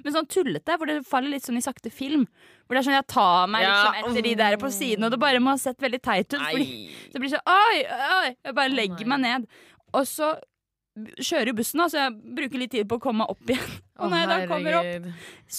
Men 0.04 0.12
sånn 0.14 0.28
tullete, 0.28 0.76
hvor 0.76 0.90
det 0.90 0.98
faller 1.08 1.32
litt 1.32 1.46
sånn 1.46 1.56
i 1.60 1.64
sakte 1.64 1.92
film. 1.94 2.26
Hvor 2.66 2.76
det 2.76 2.82
er 2.82 2.88
sånn 2.90 2.98
jeg 2.98 3.08
tar 3.12 3.48
meg 3.50 3.64
Ja. 3.64 3.72
liksom 3.78 4.12
etter 4.12 4.26
de 4.28 4.34
der 4.42 4.58
på 4.60 4.70
siden, 4.74 5.06
og 5.06 5.14
det 5.14 5.20
bare 5.22 5.40
må 5.42 5.54
ha 5.54 5.60
sett 5.60 5.80
veldig 5.80 6.02
teit 6.04 6.28
ut. 6.34 6.40
Fordi 6.40 6.68
det 7.12 7.22
blir 7.22 7.32
sånn 7.32 7.48
oi, 7.48 7.80
oi, 8.20 8.36
jeg 8.44 8.56
bare 8.58 8.74
legger 8.74 9.06
oh 9.06 9.12
meg 9.14 9.24
ned. 9.24 9.48
Og 9.96 10.06
så 10.06 10.34
kjører 11.00 11.52
jo 11.52 11.56
bussen, 11.60 11.82
så 11.88 12.02
jeg 12.04 12.14
bruker 12.36 12.60
litt 12.60 12.72
tid 12.74 12.88
på 12.90 12.98
å 12.98 13.02
komme 13.02 13.22
meg 13.22 13.32
opp 13.32 13.52
igjen. 13.54 13.74
Og 14.00 14.10
når 14.10 14.22
jeg 14.22 14.30
da 14.30 14.38
kommer 14.50 14.78
opp, 14.80 15.08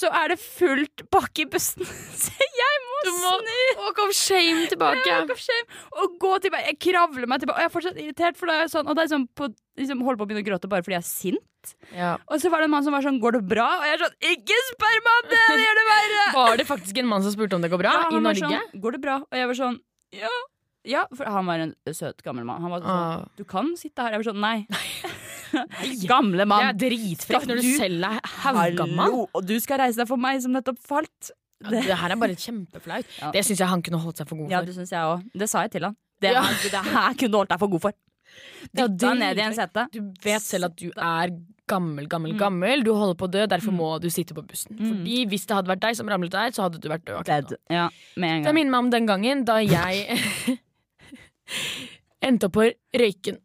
så 0.02 0.12
er 0.22 0.34
det 0.34 0.40
fullt 0.44 1.04
bakke 1.14 1.46
i 1.46 1.50
bussen. 1.52 1.88
Så 2.22 2.50
jeg 2.62 2.81
Du 3.04 3.12
må 3.18 3.32
snu! 3.42 3.60
walk 3.82 4.00
of 4.06 4.12
shame 4.14 4.68
tilbake. 4.72 5.06
Walk 5.10 5.32
of 5.36 5.40
shame, 5.42 5.66
og 6.02 6.18
gå 6.22 6.32
tilbake. 6.46 6.66
Jeg 6.72 6.80
kravler 6.80 7.28
meg 7.28 7.40
tilbake, 7.42 7.58
og 7.58 7.64
jeg 7.66 7.70
er 7.72 7.76
fortsatt 7.76 7.98
irritert. 8.02 8.38
For 8.38 8.46
det 8.52 8.56
er 8.62 8.68
sånn, 8.74 8.88
og 8.88 8.96
det 8.96 9.04
er 9.06 9.12
sånn 9.16 9.28
på, 9.36 9.50
liksom, 9.82 10.04
holder 10.06 10.18
på 10.22 10.26
å 10.26 10.30
begynne 10.30 10.44
å 10.46 10.50
gråte 10.52 10.70
bare 10.72 10.84
fordi 10.86 10.98
jeg 11.00 11.04
er 11.06 11.10
sint. 11.10 11.74
Ja. 11.94 12.16
Og 12.28 12.42
så 12.42 12.50
var 12.50 12.62
det 12.62 12.66
en 12.70 12.74
mann 12.74 12.84
som 12.84 12.94
var 12.94 13.02
sånn 13.06 13.20
'går 13.22 13.32
det 13.38 13.44
bra?' 13.48 13.80
Og 13.80 13.86
jeg 13.86 13.94
er 13.94 14.02
sånn 14.06 14.18
'ikke 14.32 14.58
spør 14.72 14.98
meg 15.06 15.14
om 15.22 15.30
det, 15.30 15.42
det 15.50 15.66
gjør 15.66 15.78
det 15.82 15.88
verre'. 15.92 16.34
Var 16.42 16.58
det 16.58 16.66
faktisk 16.68 16.98
en 16.98 17.06
mann 17.08 17.22
som 17.22 17.32
spurte 17.36 17.54
om 17.54 17.62
det 17.62 17.70
går 17.70 17.78
bra? 17.84 17.92
Ja, 17.94 18.18
I 18.18 18.20
Norge? 18.20 18.50
Sånn, 18.50 18.82
'går 18.82 18.92
det 18.98 19.02
bra?' 19.02 19.20
Og 19.22 19.36
jeg 19.38 19.48
var 19.48 19.54
sånn 19.62 19.78
'ja'. 20.14 20.42
Ja, 20.84 21.06
for 21.14 21.26
han 21.30 21.46
var 21.46 21.60
en 21.62 21.76
søt 21.94 22.24
gammel 22.26 22.44
mann. 22.44 22.62
Han 22.62 22.72
var 22.72 22.82
sånn 22.82 22.90
Ah. 22.90 23.26
'du 23.38 23.44
kan 23.46 23.76
sitte 23.78 24.02
her'. 24.02 24.14
Jeg 24.18 24.26
var 24.26 24.34
sånn 24.34 24.42
'nei'. 24.42 24.66
Gamle 26.08 26.38
Det 26.42 26.48
mann. 26.48 26.64
er 26.70 26.74
dritfrekt 26.74 27.46
når 27.46 27.56
du 27.60 27.62
Du- 27.62 27.78
selv 27.78 28.04
er 28.08 28.20
haugammal. 28.24 29.28
Og 29.36 29.46
du 29.46 29.60
skal 29.60 29.80
reise 29.80 29.98
deg 29.98 30.08
for 30.08 30.18
meg 30.18 30.42
som 30.42 30.52
nettopp 30.54 30.80
falt. 30.80 31.32
Det 31.70 31.84
her 31.98 32.10
er 32.12 32.16
bare 32.22 32.36
kjempeflaut. 32.36 33.06
Ja. 33.22 33.32
Det 33.32 33.44
syns 33.46 33.60
jeg 33.60 33.68
han 33.68 33.82
kunne 33.86 34.00
holdt 34.02 34.18
seg 34.18 34.28
for 34.30 34.36
god 34.42 34.50
Ja, 34.52 34.60
for. 34.60 34.66
det 34.66 34.76
synes 34.76 34.92
jeg 34.92 35.00
også. 35.02 35.30
Det 35.44 35.50
sa 35.50 35.62
jeg 35.62 35.72
til 35.72 35.84
han. 35.90 35.96
Det, 36.22 36.32
Ja. 36.34 36.42
det 36.42 36.72
her 36.86 37.14
kunne 37.14 37.32
du 37.32 37.38
holdt 37.38 37.50
deg 37.50 37.60
for 37.60 37.68
god 37.68 37.82
for. 37.82 37.94
Ja, 38.78 38.88
Dytta 38.88 39.14
ned 39.14 39.38
i 39.38 39.42
en 39.42 39.54
sete. 39.54 39.88
Du 39.92 40.00
vet 40.24 40.42
selv 40.42 40.66
at 40.70 40.76
du 40.80 40.90
er 40.96 41.34
gammel, 41.68 42.08
gammel, 42.08 42.34
gammel. 42.40 42.84
Du 42.84 42.94
holder 42.94 43.16
på 43.20 43.28
å 43.28 43.32
dø, 43.32 43.46
derfor 43.48 43.72
Mm. 43.72 43.78
må 43.78 44.00
du 44.02 44.10
sitte 44.10 44.34
på 44.34 44.42
bussen. 44.48 44.76
Mm. 44.78 44.88
Fordi 44.90 45.26
hvis 45.28 45.46
det 45.48 45.56
hadde 45.56 45.68
vært 45.68 45.82
deg 45.82 45.96
som 45.96 46.08
ramlet 46.08 46.32
der, 46.32 46.52
så 46.52 46.64
hadde 46.64 46.80
du 46.80 46.88
vært 46.90 47.06
død. 47.06 47.24
Dead. 47.26 47.54
Ja, 47.70 47.90
med 48.18 48.30
en 48.38 48.44
Det 48.44 48.54
minner 48.56 48.72
meg 48.72 48.80
om 48.80 48.90
den 48.90 49.06
gangen 49.08 49.44
da 49.46 49.58
jeg 49.60 50.60
endte 52.22 52.48
opp 52.48 52.54
på 52.58 52.68
Røyken. 52.96 53.38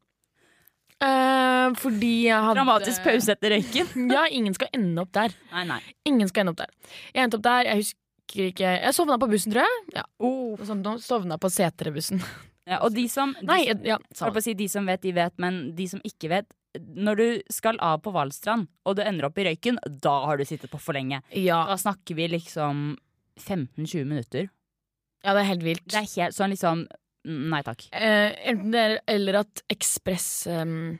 Uh, 0.96 1.74
fordi 1.76 2.12
jeg 2.30 2.40
hadde 2.40 2.56
Dramatisk 2.56 3.02
pause 3.04 3.34
etter 3.34 3.52
røyken. 3.52 4.06
Ja, 4.10 4.22
ingen 4.32 4.54
skal 4.56 4.68
ende 4.72 5.02
opp 5.02 5.10
der. 5.12 5.34
Nei, 5.52 5.64
nei. 5.68 5.80
Ingen 6.08 6.28
skal 6.30 6.40
ende 6.46 6.54
opp 6.54 6.62
der. 6.62 6.70
Jeg 7.12 7.26
endte 7.26 7.36
opp 7.36 7.42
der, 7.44 7.68
jeg 7.68 7.82
husker 7.82 8.00
ikke 8.26 8.82
Jeg 8.82 8.94
sovna 8.94 9.18
på 9.18 9.28
bussen, 9.30 9.52
tror 9.52 9.62
jeg. 9.62 9.84
Ja, 9.94 10.02
Oh. 10.20 10.56
sovna, 10.56 10.98
sovna 10.98 11.38
på 11.38 11.50
Seterbussen. 11.50 12.20
Ja, 12.66 12.80
og 12.82 12.92
de 12.94 13.06
som, 13.06 13.32
de, 13.38 13.46
Nei, 13.46 13.60
ja, 13.86 13.96
si, 14.42 14.52
de 14.54 14.66
som 14.68 14.84
vet, 14.86 15.00
de 15.00 15.12
vet, 15.12 15.32
men 15.38 15.76
de 15.76 15.86
som 15.86 16.00
ikke 16.02 16.28
vet 16.28 16.46
Når 16.82 17.16
du 17.16 17.42
skal 17.48 17.76
av 17.78 18.00
på 18.02 18.10
Hvalstrand, 18.10 18.66
og 18.84 18.96
du 18.96 19.02
ender 19.02 19.26
opp 19.28 19.38
i 19.38 19.44
røyken, 19.44 19.78
da 20.02 20.24
har 20.26 20.36
du 20.36 20.44
sittet 20.44 20.68
på 20.72 20.80
for 20.82 20.92
lenge. 20.92 21.22
Ja, 21.30 21.64
Da 21.70 21.76
snakker 21.76 22.16
vi 22.16 22.26
liksom 22.28 22.96
15-20 23.38 24.04
minutter. 24.04 24.48
ja, 25.22 25.32
det 25.32 25.40
er 25.44 25.48
helt 25.54 25.62
vilt. 25.62 25.86
Det 25.86 25.94
er 25.94 26.10
helt 26.26 26.34
sånn 26.34 26.50
liksom 26.50 26.86
Nei 27.24 27.62
takk. 27.62 27.86
Eh, 27.92 28.34
enten 28.50 28.70
det 28.72 28.80
er- 28.80 29.00
eller 29.14 29.34
at 29.40 29.62
ekspress 29.70 30.46
ehm, 30.46 30.98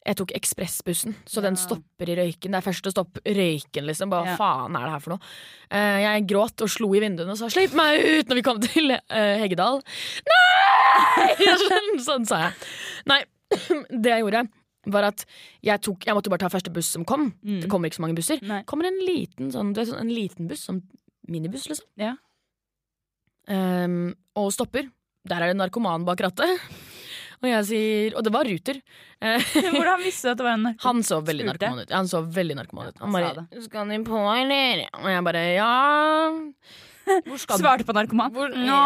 Jeg 0.00 0.16
tok 0.16 0.30
ekspressbussen, 0.32 1.12
så 1.28 1.42
den 1.44 1.58
stopper 1.60 2.08
i 2.08 2.14
Røyken. 2.16 2.54
Det 2.54 2.56
er 2.56 2.64
første 2.64 2.92
stopp 2.92 3.18
Røyken, 3.20 3.84
liksom. 3.84 4.08
Bare, 4.08 4.30
Hva 4.30 4.32
Ja. 4.32 4.36
faen 4.40 4.76
er 4.78 4.86
det 4.86 4.92
her 4.94 5.02
for 5.04 5.12
noe? 5.12 5.20
Uh, 5.68 5.98
jeg 6.00 6.26
gråt 6.30 6.64
og 6.64 6.70
slo 6.72 6.88
i 6.96 7.02
vinduene 7.04 7.34
og 7.34 7.36
sa 7.36 7.50
'slipp 7.52 7.74
meg 7.76 8.00
ut' 8.00 8.28
når 8.30 8.38
vi 8.40 8.42
kom 8.46 8.60
til 8.64 8.94
uh, 8.96 9.34
Heggedal. 9.42 9.82
Nei! 10.30 11.36
sånn, 11.68 12.00
sånn 12.00 12.24
sa 12.26 12.40
jeg. 12.46 12.54
Nei, 13.12 13.20
det 14.02 14.14
jeg 14.14 14.24
gjorde, 14.24 14.46
var 14.86 15.04
at 15.10 15.26
jeg, 15.62 15.80
tok, 15.84 16.06
jeg 16.08 16.16
måtte 16.16 16.32
bare 16.32 16.40
ta 16.46 16.48
første 16.48 16.72
buss 16.72 16.88
som 16.96 17.04
kom. 17.04 17.34
Mm. 17.44 17.60
Det 17.60 17.68
kommer 17.68 17.90
ikke 17.90 18.00
så 18.00 18.06
mange 18.06 18.16
busser. 18.16 18.40
Nei. 18.40 18.62
kommer 18.64 18.88
en 18.88 19.00
liten, 19.04 19.52
sånn, 19.52 19.74
det 19.76 19.84
er 19.84 19.90
sånn, 19.92 20.00
en 20.00 20.14
liten 20.16 20.48
buss, 20.48 20.64
sånn 20.64 20.80
minibuss, 21.28 21.68
liksom. 21.68 21.86
Ja. 22.00 22.14
Um, 23.50 24.14
og 24.38 24.48
stopper. 24.54 24.88
Der 25.28 25.36
er 25.42 25.50
det 25.50 25.56
en 25.58 25.60
narkoman 25.60 26.06
bak 26.08 26.22
rattet. 26.24 26.62
Og 27.40 27.48
jeg 27.48 27.64
sier 27.70 28.16
Og 28.18 28.24
det 28.26 28.32
var 28.34 28.44
Ruter. 28.48 28.80
Hvordan 29.76 30.04
visste 30.04 30.28
du 30.28 30.32
at 30.34 30.40
det 30.40 30.44
var 30.46 30.54
en 30.58 30.66
narkoman? 30.68 30.84
han 30.84 31.02
så 31.04 31.20
veldig 31.24 31.46
narkoman 31.48 31.82
ut. 31.84 31.94
Han 31.96 32.08
så 32.10 32.20
veldig 32.24 32.56
narkoman 32.58 32.92
ut. 32.92 33.00
Han 33.00 33.12
bare 33.12 33.46
'Skal 33.60 33.88
de 33.88 33.98
på, 34.04 34.16
eller?' 34.16 34.88
Og 35.00 35.08
jeg 35.08 35.24
bare 35.24 35.42
'Ja'. 35.56 36.54
Svarte 37.58 37.84
på 37.84 37.92
narkoman. 37.96 38.32
hvor, 38.32 38.48
Ja. 38.54 38.82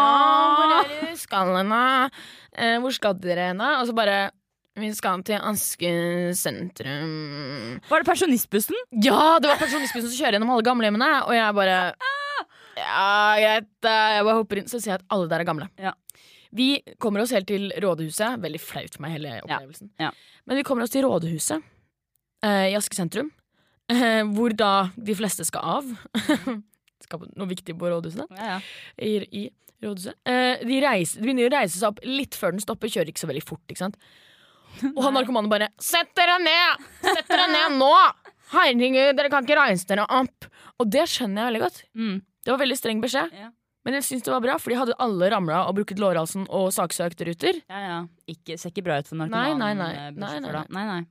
hvor 0.55 0.71
er 0.79 1.11
du 1.11 1.17
skal 1.17 1.55
hen, 1.57 1.69
da? 1.69 2.09
Eh, 2.57 2.79
hvor 2.79 2.91
skal 2.91 3.13
dere 3.13 3.51
henne? 3.53 3.79
Og 3.79 3.87
så 3.87 3.93
bare 3.95 4.31
Vi 4.77 4.91
skal 4.93 5.23
til 5.23 5.39
Aske 5.39 6.35
sentrum. 6.35 7.79
Var 7.87 8.03
det 8.03 8.07
pensjonistbussen? 8.07 8.75
Ja, 8.91 9.39
det 9.39 9.47
var 9.47 9.55
pensjonistbussen 9.55 10.09
som 10.11 10.19
kjører 10.19 10.35
gjennom 10.35 10.51
alle 10.51 10.63
gamlehjemmene, 10.67 11.23
og 11.23 11.31
jeg 11.31 11.55
bare 11.55 11.93
Ja, 12.75 13.35
greit, 13.39 13.67
jeg 13.83 14.23
bare 14.25 14.35
hopper 14.35 14.57
inn. 14.57 14.65
Så 14.67 14.81
ser 14.81 14.91
jeg 14.91 14.99
at 14.99 15.05
alle 15.09 15.29
der 15.29 15.39
er 15.39 15.45
gamle. 15.47 15.69
Ja. 15.79 15.93
Vi 16.55 16.67
kommer 17.03 17.23
oss 17.23 17.33
helt 17.35 17.49
til 17.49 17.71
rådhuset. 17.83 18.39
Veldig 18.43 18.61
flaut 18.63 18.95
for 18.95 19.05
meg, 19.05 19.17
hele 19.17 19.39
opplevelsen. 19.43 19.91
ja. 20.01 20.11
Men 20.45 20.59
vi 20.59 20.63
kommer 20.67 20.85
oss 20.85 20.93
til 20.93 21.03
rådhuset 21.03 21.63
eh, 22.45 22.69
i 22.71 22.77
Aske 22.77 22.95
sentrum, 22.95 23.31
eh, 23.91 24.21
hvor 24.35 24.53
da 24.55 24.89
de 24.95 25.15
fleste 25.17 25.45
skal 25.47 25.79
av. 25.79 25.89
skal 27.05 27.21
på 27.21 27.31
noe 27.33 27.49
viktig 27.49 27.75
på. 27.79 27.89
Ja, 27.91 28.55
ja. 28.55 28.59
I, 28.97 29.17
i 29.25 29.43
rådhuset. 29.83 30.15
Eh, 30.23 30.61
de, 30.65 30.79
reiser, 30.83 31.19
de 31.19 31.27
begynner 31.27 31.49
å 31.49 31.55
reise 31.57 31.79
seg 31.79 31.89
opp 31.89 32.03
litt 32.07 32.37
før 32.39 32.55
den 32.55 32.63
stopper, 32.63 32.91
kjører 32.93 33.11
ikke 33.11 33.25
så 33.25 33.31
veldig 33.31 33.43
fort. 33.45 33.65
ikke 33.67 33.83
sant? 33.83 33.99
Og 34.91 35.01
han 35.05 35.13
narkomanen 35.15 35.51
bare 35.51 35.69
'Sett 35.79 36.11
dere 36.19 36.35
ned! 36.43 36.87
Sett 37.03 37.29
dere 37.31 37.47
ned 37.51 37.77
nå!' 37.79 37.91
Herregud, 38.51 39.15
dere 39.17 39.31
kan 39.33 39.45
ikke 39.45 39.57
reise 39.57 39.87
dere 39.89 40.05
opp. 40.05 40.47
Og 40.79 40.89
det 40.91 41.07
skjønner 41.09 41.41
jeg 41.41 41.49
veldig 41.49 41.61
godt. 41.63 41.79
Mm. 41.97 42.17
Det 42.45 42.51
var 42.53 42.61
veldig 42.61 42.77
streng 42.77 42.99
beskjed. 43.01 43.31
Ja. 43.33 43.49
Men 43.85 43.93
jeg 43.99 44.03
syns 44.07 44.23
det 44.25 44.33
var 44.33 44.41
bra, 44.41 44.57
for 44.57 44.73
de 44.73 44.79
hadde 44.79 44.95
alle 44.99 45.29
ramla 45.29 45.63
og 45.69 45.75
brukket 45.77 45.99
lårhalsen 46.01 46.47
og 46.49 46.71
saksøkt 46.73 47.21
Ruter. 47.27 47.61
Ja, 47.69 47.79
ja. 47.85 47.97
Ikke, 48.27 48.57
ser 48.57 48.71
ikke 48.73 48.83
bra 48.87 48.97
ut 48.99 49.07
for 49.11 49.15
narkomanen. 49.21 49.59
nei, 49.61 49.73
nei. 49.77 49.93
nei. 49.93 50.11
Nei, 50.17 50.39
nei, 50.41 50.63
nei, 50.73 50.85
nei. 50.89 51.01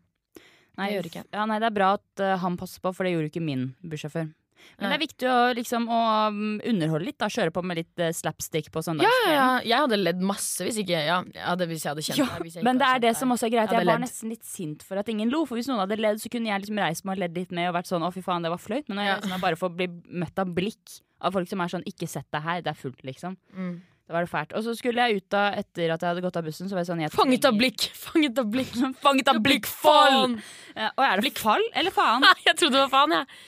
Nei, 0.75 0.87
Det 0.91 0.95
gjør 0.97 1.07
ikke. 1.13 1.25
Ja, 1.33 1.45
nei, 1.47 1.61
det 1.63 1.69
er 1.71 1.75
bra 1.77 1.93
at 2.01 2.21
uh, 2.25 2.33
han 2.43 2.57
passer 2.59 2.83
på, 2.83 2.91
for 2.97 3.07
det 3.07 3.13
gjorde 3.15 3.31
ikke 3.31 3.45
min 3.47 3.69
bussjåfør. 3.87 4.33
Men 4.81 4.89
det 4.89 4.97
er 4.97 5.01
viktig 5.03 5.27
å, 5.29 5.37
liksom, 5.55 5.85
å 5.93 5.97
um, 6.33 6.39
underholde 6.65 7.05
litt, 7.05 7.19
da. 7.21 7.29
Kjøre 7.29 7.53
på 7.53 7.61
med 7.69 7.77
litt 7.83 8.01
eh, 8.01 8.15
slapstick 8.17 8.71
på 8.73 8.81
Ja, 8.81 8.87
søndagskvelden. 8.87 9.29
ja, 9.29 9.35
ja. 9.37 9.49
Jeg 9.69 9.83
hadde 9.85 9.99
ledd 10.01 10.23
masse 10.25 10.65
hvis 10.65 10.79
ikke 10.81 11.03
ja, 11.05 11.19
jeg 11.21 11.45
hadde, 11.45 11.67
Hvis 11.69 11.85
jeg 11.85 11.91
hadde 11.93 12.05
kjent 12.07 12.19
Ja, 12.23 12.29
deg. 12.41 12.63
men 12.65 12.81
det 12.81 12.89
er 12.89 13.03
det 13.05 13.13
som 13.19 13.35
også 13.35 13.45
er 13.51 13.53
greit. 13.53 13.71
Jeg 13.75 13.85
Jeg 13.85 13.91
var 13.93 14.01
nesten 14.03 14.33
litt 14.33 14.47
sint 14.49 14.83
for 14.83 14.97
at 15.03 15.11
ingen 15.13 15.29
lo. 15.31 15.43
For 15.47 15.61
hvis 15.61 15.69
noen 15.69 15.83
hadde 15.85 16.01
ledd, 16.01 16.23
så 16.25 16.33
kunne 16.33 16.49
jeg 16.49 16.65
liksom 16.65 16.81
reist 16.81 17.05
meg 17.05 17.19
og 17.19 17.23
ledd 17.27 17.37
litt 17.43 17.53
med 17.53 17.69
og 17.69 17.77
vært 17.77 17.91
sånn 17.93 18.07
å 18.09 18.11
fy 18.15 18.25
faen, 18.25 18.43
det 18.47 18.55
var 18.55 18.63
fløyt. 18.63 18.89
Men 18.89 18.97
når 18.99 19.05
jeg 19.05 19.13
Ja. 19.13 19.21
liksom 19.27 19.45
bare 19.45 19.61
får 19.61 19.75
bli 19.77 19.89
møtt 20.25 20.39
av 20.43 20.55
blikk 20.57 20.97
av 21.25 21.35
folk 21.35 21.51
som 21.51 21.63
er 21.65 21.73
sånn 21.73 21.85
ikke 21.89 22.09
sett 22.11 22.29
deg 22.35 22.45
her, 22.45 22.63
det 22.65 22.73
er 22.75 22.79
fullt, 22.79 23.03
liksom. 23.07 23.37
Mm. 23.57 23.75
Da 24.05 24.13
var 24.13 24.27
det 24.27 24.29
fælt. 24.29 24.53
Og 24.53 24.65
så 24.67 24.75
skulle 24.77 25.01
jeg 25.01 25.23
ut 25.23 25.27
da 25.33 25.47
etter 25.57 25.95
at 25.95 26.03
jeg 26.05 26.11
hadde 26.13 26.23
gått 26.27 26.37
av 26.37 26.45
bussen, 26.45 26.69
så 26.69 26.77
var 26.77 26.85
jeg 26.85 26.91
sånn 26.91 27.01
jeg 27.01 27.13
Fanget 27.15 27.49
av 27.49 27.57
blikk! 27.57 27.87
Fanget 28.05 28.41
av 28.43 28.51
blikk! 28.53 28.75
Fanget 29.01 29.31
av 29.33 29.41
blikkfall! 29.45 30.37
Ja, 30.77 30.91
og 30.93 31.05
er 31.07 31.23
det 31.25 31.33
fall 31.41 31.65
eller 31.73 31.95
faen? 31.95 32.25
Nei, 32.27 32.35
jeg 32.51 32.59
trodde 32.61 32.77
det 32.77 32.85
var 32.85 32.93
faen, 32.93 33.17
jeg. 33.17 33.43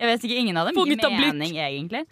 Jeg 0.00 0.08
vet 0.12 0.26
ikke, 0.28 0.38
ingen 0.44 0.60
av 0.60 0.70
dem 0.70 0.78
Fanget 0.78 1.02
gir 1.04 1.18
mening, 1.18 1.58
egentlig. 1.60 2.04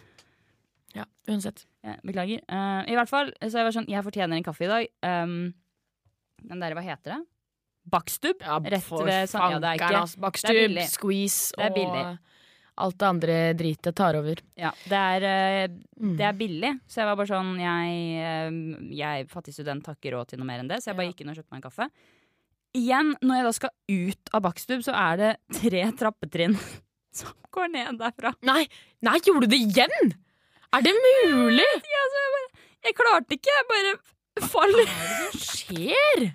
Ja, 0.97 1.07
uansett. 1.29 1.63
Ja, 1.85 1.95
beklager. 2.03 2.43
Uh, 2.51 2.83
I 2.91 2.99
hvert 2.99 3.09
fall, 3.11 3.31
så 3.45 3.61
jeg 3.61 3.69
var 3.69 3.75
sånn, 3.77 3.87
jeg 3.89 4.03
fortjener 4.05 4.35
en 4.35 4.45
kaffe 4.45 4.67
i 4.67 4.71
dag. 4.71 4.89
Um, 5.05 5.37
den 6.43 6.59
derre, 6.63 6.75
hva 6.75 6.83
heter 6.83 7.15
det? 7.15 7.21
Bakstub? 7.89 8.43
Ja, 8.43 8.59
Rett 8.59 8.91
ved 8.91 9.31
sånn, 9.31 9.55
ja, 9.55 9.61
det 9.63 9.71
er 9.71 9.79
ikke- 9.79 10.19
Bakstubb, 10.21 10.81
squeeze 10.91 11.55
Det 11.55 11.63
er 11.63 11.71
og 11.71 11.79
billig. 11.79 12.03
Alt 12.79 12.97
det 13.01 13.07
andre 13.09 13.37
dritet 13.59 13.95
tar 13.99 14.15
over. 14.19 14.39
Ja, 14.59 14.71
det 14.89 14.99
er, 14.99 15.25
eh, 15.29 15.67
Mm. 15.99 16.15
det 16.17 16.25
er 16.25 16.33
billig. 16.39 16.71
Så 16.87 17.01
jeg 17.01 17.09
var 17.09 17.15
bare 17.19 17.27
sånn, 17.27 17.51
jeg, 17.59 17.89
eh, 18.23 18.89
jeg 18.95 19.27
fattig 19.29 19.53
student 19.53 19.85
har 19.85 19.95
ikke 19.99 20.13
råd 20.15 20.27
til 20.29 20.39
noe 20.39 20.47
mer 20.47 20.59
enn 20.63 20.69
det, 20.71 20.77
så 20.81 20.91
jeg 20.93 20.95
bare 20.97 21.09
gikk 21.11 21.21
inn 21.21 21.29
og 21.29 21.35
kjøpte 21.35 21.51
meg 21.51 21.59
en 21.63 21.69
kaffe. 21.69 21.89
Igjen, 22.75 23.15
når 23.25 23.35
jeg 23.35 23.43
da 23.43 23.51
skal 23.51 23.69
ut 23.89 24.29
av 24.33 24.41
Bakstub, 24.45 24.83
så 24.85 24.93
er 24.93 25.17
det 25.17 25.31
tre 25.59 25.83
trappetrinn 25.97 26.55
som 27.19 27.33
går 27.51 27.71
ned 27.73 27.97
derfra. 27.99 28.33
Nei, 28.45 28.67
nei, 29.01 29.17
gjorde 29.25 29.47
du 29.49 29.55
det 29.55 29.59
igjen?! 29.65 30.13
Er 30.71 30.81
det 30.85 30.93
mulig?! 30.93 31.65
Ja, 31.65 32.03
så 32.13 32.19
jeg 32.21 32.33
bare, 32.35 32.49
jeg 32.85 32.95
klarte 32.99 33.33
ikke, 33.39 33.55
jeg 33.57 33.69
bare 33.73 34.47
faller. 34.47 34.85
Hva 34.85 35.39
skjer?! 35.41 36.29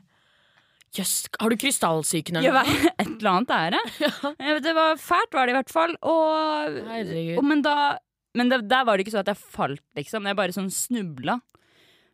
Jøss, 0.95 1.15
har 1.41 1.51
du 1.51 1.57
krystallsyken 1.59 2.39
eller 2.39 2.55
noe? 2.61 2.91
et 3.03 3.09
eller 3.09 3.31
annet 3.33 3.55
er 3.57 3.75
det. 3.75 3.81
Ja. 4.05 4.59
Det 4.63 4.75
var 4.77 5.01
fælt, 5.01 5.33
var 5.35 5.49
det 5.49 5.55
i 5.55 5.59
hvert 5.59 5.73
fall. 5.75 5.97
Og, 6.07 6.79
og 7.39 7.45
men 7.49 7.65
da 7.67 7.97
Men 8.35 8.51
det, 8.51 8.61
der 8.71 8.87
var 8.87 8.99
det 8.99 9.05
ikke 9.07 9.15
så 9.15 9.23
at 9.23 9.31
jeg 9.31 9.39
falt, 9.39 9.83
liksom. 9.95 10.27
Jeg 10.27 10.39
bare 10.39 10.55
sånn 10.55 10.71
snubla. 10.75 11.39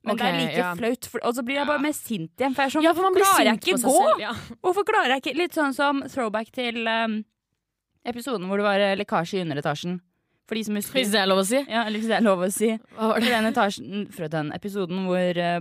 Men 0.04 0.16
det 0.16 0.26
er 0.26 0.36
like 0.38 0.60
ja. 0.60 0.68
flaut, 0.76 1.06
for, 1.12 1.20
og 1.28 1.34
så 1.36 1.42
blir 1.44 1.58
jeg 1.60 1.68
bare 1.68 1.82
mer 1.84 1.92
sint 1.96 2.40
igjen. 2.40 2.54
For 2.56 2.64
jeg 2.64 2.70
er 2.70 2.74
sånn, 2.74 2.84
Ja, 2.86 2.92
for 2.96 3.04
man 3.04 3.16
blir 3.16 3.24
klarer 3.26 3.50
jeg 3.50 3.60
ikke 3.60 3.80
gå? 3.82 3.96
selv. 3.96 4.22
Ja. 4.22 4.34
Hvorfor 4.64 4.86
klarer 4.88 5.14
jeg 5.14 5.22
ikke 5.24 5.34
Litt 5.36 5.56
sånn 5.56 5.76
som 5.76 6.00
throwback 6.08 6.52
til 6.56 6.88
um, 6.88 7.18
episoden 8.08 8.48
hvor 8.48 8.60
det 8.60 8.66
var 8.68 8.84
eh, 8.84 8.94
lekkasje 9.00 9.40
i 9.40 9.44
underetasjen. 9.44 9.98
For 10.48 10.58
de 10.58 10.64
som 10.66 10.78
husker. 10.80 10.96
Hvis 10.96 11.12
det 11.12 11.20
er 11.20 11.28
lov 11.28 11.42
å 11.42 11.46
si. 11.46 11.60
Ja, 11.68 11.84
hvis 11.92 12.08
det 12.08 12.16
er 12.16 12.24
lov 12.24 12.40
å 12.42 12.48
si. 12.52 12.72
Hva 12.96 13.10
var 13.12 13.20
For 13.20 13.26
det? 13.26 13.34
den, 13.36 13.50
etasjen, 13.52 14.06
fra 14.16 14.30
den 14.32 14.52
episoden 14.56 15.04
hvor, 15.06 15.42
eh, 15.44 15.60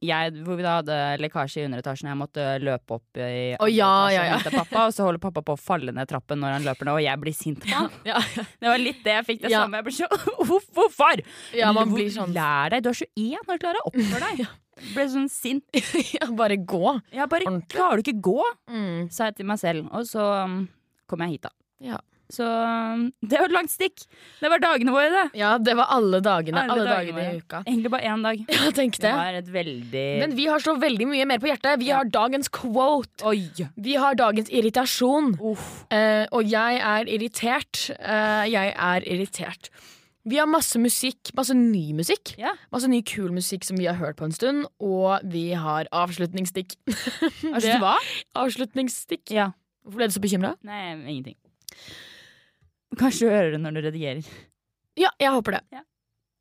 jeg, 0.00 0.32
hvor 0.46 0.56
vi 0.56 0.64
da 0.64 0.78
hadde 0.78 0.96
lekkasje 1.20 1.60
i 1.60 1.66
underetasjen, 1.68 2.08
og 2.08 2.14
jeg 2.14 2.20
måtte 2.22 2.44
løpe 2.64 2.96
opp 2.96 3.20
i 3.20 3.56
oh, 3.60 3.68
ja, 3.68 3.90
ja, 4.14 4.22
ja. 4.30 4.38
hente 4.38 4.52
pappa, 4.54 4.86
og 4.88 4.94
så 4.96 5.04
holder 5.04 5.20
pappa 5.22 5.42
på 5.44 5.56
å 5.56 5.60
falle 5.60 5.92
ned 5.96 6.08
trappen 6.08 6.40
når 6.40 6.56
han 6.56 6.66
løper 6.68 6.88
ned, 6.88 6.94
og 6.96 7.04
jeg 7.04 7.20
blir 7.24 7.36
sint 7.36 7.60
på 7.60 7.68
han. 7.74 7.90
Ja, 8.08 8.22
Det 8.32 8.70
var 8.72 8.80
litt 8.80 9.04
det 9.04 9.18
jeg 9.18 9.28
fikk 9.28 9.44
det 9.44 9.52
samme. 9.52 9.82
Jeg 9.82 9.88
ble 9.90 9.94
så, 9.98 10.08
Hvorfor? 10.72 11.22
ja, 11.56 11.70
man 11.76 11.92
blir 11.92 12.08
sånn 12.14 12.32
Lær 12.36 12.72
deg, 12.72 12.84
du 12.86 12.90
er 12.94 13.00
21, 13.04 13.44
år, 13.44 13.60
klarer 13.60 13.80
jeg 13.80 13.88
oppføre 13.92 14.32
deg? 14.40 14.50
Ble 14.94 15.04
sånn 15.12 15.28
sint. 15.28 15.66
ja, 16.16 16.30
Bare 16.32 16.56
gå. 16.56 16.94
Ja, 17.12 17.26
bare, 17.28 17.44
Ordentlig. 17.44 17.74
klarer 17.74 18.00
du 18.00 18.06
ikke 18.06 18.22
gå? 18.30 18.44
Mm. 18.72 19.10
Sa 19.12 19.28
jeg 19.28 19.36
til 19.42 19.48
meg 19.50 19.60
selv. 19.60 19.90
Og 19.92 20.06
så 20.08 20.24
um, 20.46 20.62
kom 21.10 21.20
jeg 21.26 21.34
hit, 21.36 21.50
da. 21.50 21.52
Ja. 21.84 21.98
Så 22.30 22.46
um, 22.46 23.04
det 23.30 23.38
var 23.40 23.48
et 23.50 23.54
langt 23.56 23.72
stikk. 23.72 24.04
Det 24.40 24.50
var 24.52 24.62
dagene 24.62 24.94
våre, 24.94 25.10
det. 25.10 25.24
ja, 25.40 25.52
det 25.58 25.74
var 25.78 25.90
alle 25.96 26.20
dagene. 26.24 26.62
Alle 26.62 26.76
Alle, 26.76 26.88
dagene 26.90 27.16
dagene 27.18 27.36
i 27.36 27.42
uka. 27.42 27.62
Egentlig 27.66 27.90
bare 27.94 28.10
én 28.12 28.22
dag. 28.26 28.42
Ja, 28.56 28.70
tenk 28.76 28.96
Det 29.00 29.06
det. 29.08 29.12
var 29.18 29.38
et 29.40 29.52
veldig 29.54 30.06
Men 30.24 30.34
vi 30.38 30.46
har 30.50 30.62
så 30.64 30.76
veldig 30.78 31.08
mye 31.10 31.26
mer 31.26 31.38
på 31.42 31.50
hjertet. 31.50 31.78
Vi 31.82 31.90
Ja. 31.90 31.98
har 32.00 32.10
dagens 32.14 32.48
quote. 32.48 33.24
Oi! 33.26 33.48
Vi 33.76 33.94
har 34.00 34.14
dagens 34.14 34.50
irritasjon. 34.50 35.34
Uff. 35.40 35.68
Eh, 35.90 36.26
og 36.32 36.44
jeg 36.48 36.80
er 36.80 37.08
irritert. 37.10 37.90
Eh, 37.98 38.44
jeg 38.54 38.74
er 38.76 39.06
irritert. 39.10 39.70
Vi 40.28 40.36
har 40.36 40.44
masse 40.46 40.76
musikk, 40.78 41.30
masse 41.34 41.54
ny 41.56 41.94
musikk. 41.96 42.34
Ja. 42.38 42.50
Masse 42.70 42.86
ny 42.92 43.00
kul 43.08 43.30
musikk 43.32 43.64
som 43.64 43.78
vi 43.80 43.86
har 43.88 43.96
hørt 43.96 44.18
på 44.20 44.26
en 44.28 44.34
stund. 44.36 44.66
Og 44.78 45.24
vi 45.24 45.46
har 45.56 45.88
avslutningsstikk. 45.96 46.76
Hva? 47.80 47.96
Avslutningsstikk. 48.36 49.32
Ja. 49.32 49.50
Hvorfor 49.82 49.96
ble 50.02 50.10
du 50.10 50.14
så 50.18 50.20
bekymra? 50.22 50.52
Nei, 50.62 50.82
ingenting. 51.08 51.38
Kanskje 52.98 53.26
du 53.28 53.30
hører 53.32 53.50
det 53.54 53.60
når 53.62 53.76
du 53.76 53.80
redigerer. 53.86 54.26
Ja, 54.98 55.10
jeg 55.20 55.30
håper 55.32 55.52
det. 55.58 55.60
Ja. 55.72 55.82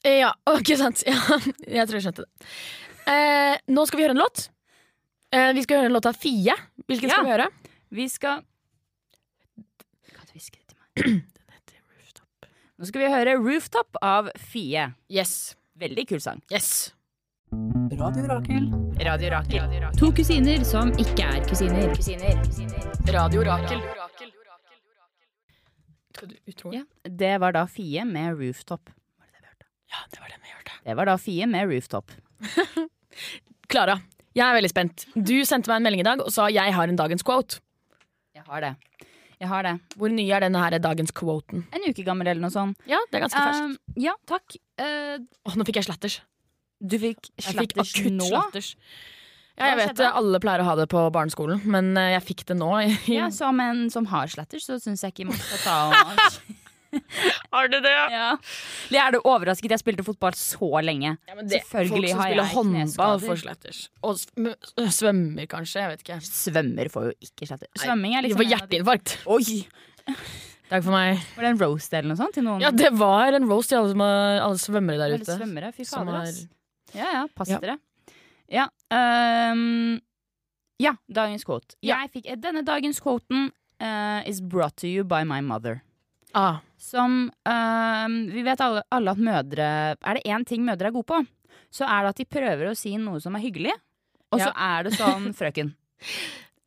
Eh, 0.06 0.20
ja, 0.24 0.32
ok, 0.50 0.72
sant. 0.80 1.04
Ja, 1.08 1.20
jeg 1.68 1.88
tror 1.88 2.00
jeg 2.00 2.06
skjønte 2.08 2.26
det. 2.26 2.50
Eh, 3.10 3.56
nå 3.74 3.86
skal 3.88 4.00
vi 4.00 4.06
høre 4.08 4.16
en 4.16 4.22
låt. 4.22 4.48
Eh, 5.34 5.52
vi 5.54 5.64
skal 5.66 5.82
høre 5.82 5.90
en 5.92 5.96
låt 5.98 6.08
av 6.10 6.18
Fie. 6.18 6.56
Hvilken 6.88 7.10
Ja. 7.10 7.16
skal 7.20 7.26
vi 7.28 7.34
høre? 7.36 7.50
Vi 7.92 8.08
skal 8.10 8.42
Kan 10.14 10.26
du 10.26 10.34
hviske 10.34 10.58
det 10.58 10.68
til 10.70 10.78
meg? 10.80 11.26
Nå 12.80 12.88
skal 12.88 13.02
vi 13.02 13.08
høre 13.12 13.34
'Rooftop' 13.36 13.98
av 14.02 14.30
Fie. 14.40 14.86
Yes. 15.12 15.56
Veldig 15.76 16.06
kul 16.08 16.22
sang. 16.24 16.40
Yes. 16.50 16.94
Radio 17.52 18.24
Rakel. 18.30 18.70
Radio 19.04 19.30
Rakel. 19.34 19.90
To 20.00 20.12
kusiner 20.16 20.64
som 20.64 20.94
ikke 20.96 21.28
er 21.28 21.44
kusiner. 21.50 21.92
Radio 23.12 23.44
Rakel. 23.44 23.84
Skal 26.20 26.34
du 26.34 26.52
utro? 26.52 26.72
Ja, 26.76 26.84
det 27.08 27.38
var 27.40 27.56
da 27.56 27.64
Fie 27.72 28.04
med 28.04 28.36
'Rooftop'. 28.36 28.92
Ja, 29.90 30.02
det 30.12 30.20
var 30.20 30.28
det 30.28 30.40
vi 30.44 30.52
hørte. 30.52 30.74
Det 30.84 30.96
var 31.00 31.08
da 31.08 31.16
Fie 31.18 31.46
med 31.48 31.70
'Rooftop'. 31.70 32.12
Klara, 33.72 33.96
jeg 34.36 34.44
er 34.44 34.58
veldig 34.58 34.72
spent. 34.74 35.06
Du 35.16 35.38
sendte 35.48 35.72
meg 35.72 35.80
en 35.80 35.88
melding 35.88 36.04
i 36.04 36.08
dag 36.10 36.20
og 36.20 36.32
sa 36.36 36.50
'jeg 36.52 36.76
har 36.76 36.92
en 36.92 37.00
dagens 37.00 37.24
quote'. 37.24 37.62
Jeg 38.36 38.44
har 38.44 38.62
det. 38.62 38.76
Jeg 39.40 39.48
har 39.48 39.64
det. 39.64 39.80
Hvor 39.96 40.12
ny 40.12 40.28
er 40.28 40.44
denne 40.44 40.60
her 40.60 40.78
dagens 40.84 41.12
quoten? 41.16 41.64
En 41.72 41.88
uke 41.88 42.04
gammel 42.04 42.28
eller 42.28 42.42
noe 42.42 42.52
sånt. 42.52 42.76
Ja, 42.86 43.00
det 43.08 43.22
er 43.22 43.24
ganske 43.24 43.40
ferskt. 43.40 43.64
Um, 43.64 43.78
ja, 43.96 44.14
takk. 44.28 44.58
Uh, 44.76 45.24
oh, 45.48 45.56
nå 45.56 45.64
fikk 45.64 45.80
jeg 45.80 45.88
slatters. 45.88 46.20
du 46.84 47.00
fikk 47.00 47.32
Jeg 47.40 47.56
fikk 47.56 47.78
akutt 47.80 48.12
nå? 48.12 48.28
slatters. 48.28 48.76
Ja, 49.60 49.74
jeg 49.74 49.78
vet 49.82 49.90
skjedde? 49.92 50.06
det, 50.06 50.14
alle 50.22 50.40
pleier 50.44 50.64
å 50.64 50.70
ha 50.70 50.78
det 50.80 50.88
på 50.92 51.04
barneskolen, 51.14 51.62
men 51.68 51.92
eh, 52.00 52.14
jeg 52.16 52.26
fikk 52.32 52.46
det 52.52 52.58
nå. 52.60 52.72
Ja, 53.12 53.30
Som 53.36 53.60
en 53.64 53.90
som 53.94 54.08
har 54.12 54.32
slatters, 54.32 54.66
så 54.66 54.80
syns 54.82 55.04
jeg 55.04 55.14
ikke 55.16 55.30
man 55.30 55.38
skal 55.44 55.64
ta 55.66 55.78
og 55.92 56.58
Har 57.54 57.68
du 57.70 57.78
det? 57.84 57.92
ja. 58.18 58.30
Jeg 58.90 59.02
er 59.04 59.14
du 59.14 59.20
overrasket. 59.22 59.70
Jeg 59.76 59.82
spilte 59.82 60.06
fotball 60.08 60.34
så 60.38 60.70
lenge. 60.82 61.16
Ja, 61.30 61.36
men 61.38 61.50
det, 61.50 61.62
Selvfølgelig 61.68 62.16
har 62.18 62.34
jeg 62.34 62.46
håndball 62.54 63.20
for 63.22 63.34
får 63.34 63.42
slatters. 63.44 63.82
Og 64.02 64.18
svømmer, 64.96 65.46
kanskje. 65.52 65.84
Jeg 65.84 65.92
vet 65.94 66.06
ikke. 66.06 66.20
Svømmer 66.26 66.90
får 66.94 67.12
jo 67.12 67.18
ikke 67.30 67.50
slatters. 67.52 67.84
Svømming 67.84 68.16
er 68.18 68.26
liksom 68.26 68.42
får 68.42 68.50
hjerteinfarkt. 68.56 69.18
Oi! 69.30 69.60
Takk 70.70 70.86
for 70.86 70.94
meg. 70.94 71.22
Var 71.34 71.46
det 71.46 71.52
en 71.56 71.62
roast 71.64 71.94
eller 71.98 72.12
noe 72.12 72.20
sånt 72.20 72.36
til 72.38 72.46
noen? 72.46 72.62
Ja, 72.62 72.70
det 72.74 72.92
var 72.98 73.34
en 73.34 73.48
roast 73.50 73.72
til 73.72 73.80
alle, 73.80 73.94
som 73.94 74.04
alle 74.06 74.62
svømmere 74.62 75.00
der 75.02 75.14
Eller 75.16 75.24
ute. 75.26 75.38
svømmere. 75.40 75.72
Fy 75.74 75.86
fader, 75.90 76.20
har-. 76.20 76.42
Ja 76.98 77.14
ja, 77.20 77.24
pass 77.38 77.50
dere. 77.50 77.78
Ja. 77.78 77.89
Ehm, 78.50 80.00
ja, 80.80 80.94
dagens 81.12 81.44
quote. 81.46 81.76
Ja. 81.86 82.02
Jeg 82.04 82.12
fikk, 82.16 82.30
denne 82.42 82.64
dagens 82.66 83.02
quoten 83.04 83.50
uh, 83.82 84.22
is 84.30 84.40
brought 84.42 84.78
to 84.82 84.88
you 84.88 85.04
by 85.04 85.24
my 85.28 85.42
mother. 85.42 85.82
Ah, 86.38 86.60
Som 86.78 87.32
um, 87.50 88.16
Vi 88.30 88.44
vet 88.46 88.62
alle, 88.62 88.84
alle 88.94 89.10
at 89.16 89.18
mødre 89.18 89.66
Er 89.98 90.14
det 90.20 90.28
én 90.30 90.44
ting 90.46 90.62
mødre 90.62 90.92
er 90.92 90.94
gode 90.94 91.08
på, 91.10 91.18
så 91.74 91.88
er 91.90 92.06
det 92.06 92.12
at 92.14 92.20
de 92.22 92.26
prøver 92.30 92.70
å 92.70 92.76
si 92.78 92.92
noe 93.02 93.18
som 93.24 93.34
er 93.34 93.42
hyggelig. 93.48 93.74
Og 94.30 94.38
så 94.44 94.52
er 94.54 94.86
det 94.86 94.94
sånn, 94.94 95.32
frøken 95.40 95.74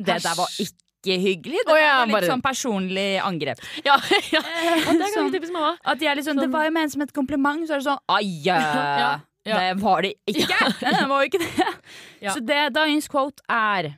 Det 0.02 0.18
der 0.18 0.34
var 0.38 0.50
ikke 0.58 0.82
ikke 1.02 1.18
hyggelig. 1.18 1.58
Det 1.66 1.72
oh, 1.74 1.78
ja, 1.80 1.94
var 1.98 2.06
litt 2.06 2.14
bare- 2.14 2.28
sånn 2.30 2.42
personlig 2.44 3.06
angrep. 3.18 3.58
ja, 3.88 3.96
ja. 4.30 4.38
Eh, 4.38 4.84
det 5.00 5.08
sånn, 5.10 5.32
at 5.82 5.98
de 5.98 6.06
er 6.06 6.14
litt 6.14 6.26
sånn, 6.28 6.38
Det 6.38 6.46
Sånn- 6.46 6.52
var 6.54 6.68
jo 6.68 6.74
ment 6.76 6.92
som 6.94 7.02
et 7.02 7.12
kompliment, 7.12 7.66
så 7.66 7.74
er 7.74 7.82
det 7.82 7.86
sånn 7.88 7.98
Ai, 8.06 8.22
Ja, 8.46 9.18
ja. 9.48 9.58
det 9.58 9.82
var 9.82 10.02
det 10.04 10.14
ikke! 10.30 10.58
Det 10.80 11.06
var 11.10 11.22
jo 11.22 11.30
ikke 11.30 11.40
det. 11.42 11.70
Så 12.30 12.40
det 12.46 12.60
dagens 12.76 13.08
quote 13.10 13.42
er 13.50 13.94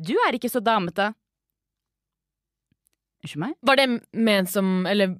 Du 0.00 0.14
er 0.26 0.36
ikke 0.38 0.48
så 0.48 0.62
damete. 0.64 1.10
Unnskyld 3.20 3.42
meg? 3.42 3.56
Var 3.68 3.76
det 3.76 3.86
ment 4.16 4.48
som 4.50 4.86
Eller 4.88 5.18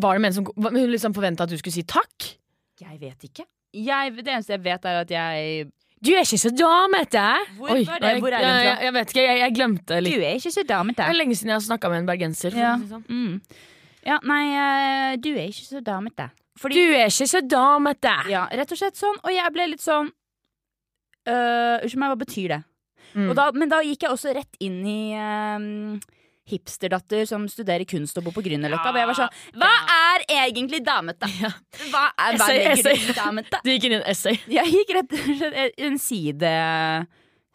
var 0.00 0.16
det 0.16 0.22
ment 0.26 0.36
som 0.36 0.46
Hun 0.46 0.80
liksom 0.92 1.16
forventa 1.16 1.46
at 1.46 1.52
du 1.52 1.56
skulle 1.58 1.74
si 1.74 1.84
takk? 1.88 2.34
Jeg 2.80 2.96
vet 3.00 3.24
ikke. 3.28 3.44
Jeg, 3.76 4.12
det 4.16 4.32
eneste 4.32 4.54
jeg 4.54 4.64
vet, 4.64 4.86
er 4.88 5.00
at 5.02 5.10
jeg 5.12 5.66
Du 6.00 6.12
er 6.14 6.24
ikke 6.24 6.40
så 6.40 6.52
damete! 6.52 7.24
Hvor 7.58 7.72
var 7.72 8.00
det? 8.04 8.12
Hvor 8.22 8.32
er 8.36 8.44
jeg, 8.44 8.64
jeg, 8.66 8.78
jeg 8.86 8.94
vet 8.96 9.12
ikke, 9.12 9.24
jeg, 9.26 9.40
jeg 9.40 9.56
glemte 9.58 10.00
Du 10.06 10.12
er 10.16 10.38
ikke 10.38 10.52
så 10.54 10.64
damete. 10.68 11.02
Det 11.02 11.14
er 11.14 11.18
lenge 11.18 11.36
siden 11.36 11.52
jeg 11.52 11.58
har 11.58 11.66
snakka 11.66 11.92
med 11.92 12.02
en 12.02 12.08
bergenser. 12.08 12.56
Ja. 12.56 12.74
sånn. 12.88 13.04
Mm. 13.08 13.66
ja, 14.08 14.16
nei, 14.26 14.42
eh, 14.56 15.16
du 15.20 15.32
er 15.34 15.48
ikke 15.48 15.66
så 15.66 15.82
damete. 15.84 16.30
Fordi 16.60 16.76
Du 16.76 16.94
er 16.94 17.08
ikke 17.08 17.28
så 17.30 17.40
damete! 17.44 18.14
Ja, 18.32 18.46
rett 18.52 18.72
og 18.74 18.80
slett 18.80 18.98
sånn. 19.00 19.16
Og 19.24 19.32
jeg 19.32 19.54
ble 19.54 19.70
litt 19.72 19.84
sånn 19.84 20.10
øh, 20.10 21.76
Unnskyld 21.80 22.02
meg, 22.02 22.12
hva 22.12 22.20
betyr 22.20 22.54
det? 22.56 22.62
Mm. 23.16 23.30
Da, 23.34 23.50
men 23.56 23.70
da 23.72 23.80
gikk 23.82 24.04
jeg 24.06 24.14
også 24.14 24.32
rett 24.36 24.60
inn 24.62 24.76
i 24.86 25.00
øhm, 25.18 25.96
hipsterdatter 26.50 27.24
som 27.26 27.46
studerer 27.50 27.82
kunst 27.88 28.18
og 28.20 28.28
bor 28.28 28.36
på 28.36 28.44
Grünerløkka. 28.46 28.92
Jeg 28.94 29.08
var 29.10 29.18
sånn 29.18 29.58
Hva 29.58 29.70
er 29.96 30.26
egentlig 30.44 30.82
damete? 30.86 31.30
Ja. 31.40 31.50
Hva, 31.90 32.04
er, 32.12 32.38
hva 32.38 32.50
Essay, 32.52 32.84
legger 32.86 33.10
du 33.10 33.18
damete? 33.18 33.62
Du 33.64 33.72
gikk 33.72 33.88
inn 33.88 33.96
i 33.96 33.98
en 33.98 34.06
essay. 34.12 34.38
Jeg 34.50 34.74
gikk 34.76 34.94
rett 34.98 35.16
og 35.16 35.32
slett 35.40 35.82
en 35.88 35.98
side 36.02 36.54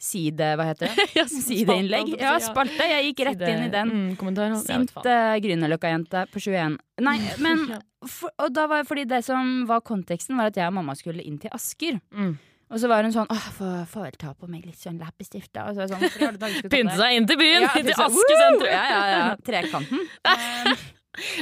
Side, 0.01 0.47
hva 0.59 0.65
heter 0.69 0.91
det? 0.91 1.05
Ja, 1.19 1.25
Sideinnlegg. 1.31 2.15
Ja, 2.19 2.35
spalte. 2.43 2.87
Jeg 2.89 3.11
gikk 3.11 3.21
rett 3.29 3.43
inn 3.47 3.67
i 3.67 3.69
den. 3.71 3.93
Mm, 4.15 4.57
Sint 4.61 4.91
uh, 4.99 5.35
Grünerløkka-jente 5.43 6.25
på 6.33 6.41
21. 6.43 6.75
Nei, 7.05 7.15
men 7.45 7.63
for, 8.05 8.33
Og 8.43 8.51
da 8.55 8.67
var 8.71 8.83
fordi 8.87 9.05
det 9.09 9.23
som 9.27 9.63
var 9.69 9.85
konteksten, 9.87 10.35
var 10.39 10.51
at 10.51 10.59
jeg 10.59 10.67
og 10.67 10.75
mamma 10.77 10.97
skulle 10.99 11.23
inn 11.23 11.39
til 11.41 11.53
Asker. 11.55 12.01
Mm. 12.11 12.35
Og 12.65 12.81
så 12.81 12.89
var 12.89 13.05
hun 13.05 13.13
sånn 13.13 13.29
Åh, 13.29 13.47
får, 13.55 13.73
får 13.91 14.07
vel 14.07 14.19
ta 14.19 14.33
på 14.33 14.49
meg 14.49 14.65
litt 14.65 14.81
sånn 14.81 14.97
leppestift, 14.99 15.51
da. 15.53 15.69
Og 15.69 15.77
så 15.77 15.85
jeg 15.85 15.93
sånn, 15.93 16.03
«Hvorfor 16.03 16.25
i 16.25 16.27
alle 16.31 16.41
dager 16.41 16.57
skal 16.57 16.65
du 16.65 16.67
ta 16.67 16.73
på 16.73 16.75
Pynte 16.75 16.97
seg 16.99 17.19
inn 17.19 17.29
til 17.29 17.39
byen! 17.39 17.67
Ja, 17.67 17.71
til 17.77 17.93
Asker. 18.07 18.37
Sentrum. 18.41 18.69
Ja, 18.73 18.83
ja, 18.89 19.01
ja. 19.13 19.31
Trekanten. 19.45 20.85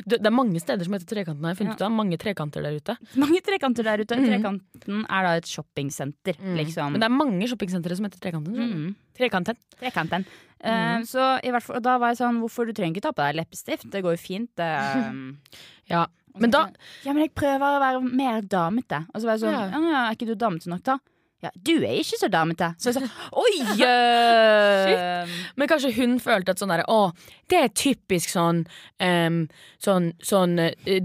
Det 0.05 0.19
er 0.25 0.33
mange 0.33 0.59
steder 0.61 0.83
som 0.85 0.93
heter 0.93 1.09
Trekanten. 1.15 1.43
har 1.43 1.53
jeg 1.53 1.59
funnet 1.63 1.73
Ja. 1.73 1.75
ut 1.75 1.81
av 1.87 1.91
Mange 1.91 2.17
trekanter 2.17 2.61
der 2.63 2.77
ute. 2.79 2.97
mange 3.17 3.41
trekanter 3.41 3.83
der 3.83 3.97
ute. 4.03 4.15
Mm. 4.15 4.25
Trekanten 4.29 5.05
er 5.09 5.23
da 5.23 5.35
et 5.39 5.45
shoppingsenter, 5.49 6.35
liksom. 6.57 6.91
Men 6.93 6.99
det 7.01 7.07
er 7.09 7.15
mange 7.17 7.47
shoppingsentre 7.49 7.95
som 7.95 8.05
heter 8.05 8.19
Trekanten. 8.19 8.55
Mm. 8.55 8.95
Trekanten. 9.17 9.57
Trekanten. 9.79 10.25
Mhm. 10.63 11.03
så 11.03 11.61
fall, 11.61 11.81
da 11.81 11.97
var 11.99 12.13
jeg 12.13 12.17
sånn 12.21 12.39
Hvorfor 12.39 12.65
du 12.65 12.71
trenger 12.71 12.95
ikke 12.95 13.01
ta 13.01 13.11
på 13.11 13.25
deg 13.25 13.35
leppestift? 13.35 13.89
Det 13.91 14.01
går 14.01 14.15
jo 14.15 14.21
fint. 14.21 14.49
Det, 14.55 14.63
um, 15.09 15.37
Ja. 15.89 16.05
Men 16.39 16.49
da 16.49 16.65
sånn, 16.65 16.75
Ja, 17.05 17.13
men 17.13 17.23
jeg 17.23 17.35
prøver 17.35 17.61
å 17.61 17.81
være 17.83 18.13
mer 18.13 18.41
damete. 18.41 19.05
Og 19.13 19.21
så 19.21 19.25
var 19.25 19.37
jeg 19.37 19.41
sånn 19.43 19.51
ja. 19.53 19.79
ja, 19.91 20.09
Er 20.09 20.15
ikke 20.15 20.25
du 20.31 20.35
damete 20.35 20.67
nok, 20.71 20.83
da? 20.83 20.97
Ja, 21.43 21.49
du 21.53 21.73
er 21.83 21.97
ikke 21.99 22.17
så 22.21 22.29
damete. 22.31 22.69
Så 22.79 22.93
jeg 22.93 23.01
sa 23.01 23.07
oi! 23.43 23.55
øh, 23.83 25.33
Men 25.59 25.67
kanskje 25.67 25.91
hun 25.97 26.15
følte 26.23 26.53
at 26.53 26.61
sånn 26.61 26.71
derre 26.71 26.85
Å, 26.87 27.11
det 27.51 27.59
er 27.59 27.73
typisk 27.75 28.31
sånn 28.31 28.61
um, 29.03 29.41
Sånn, 29.83 30.13
sånn 30.23 30.55
uh, 30.63 30.95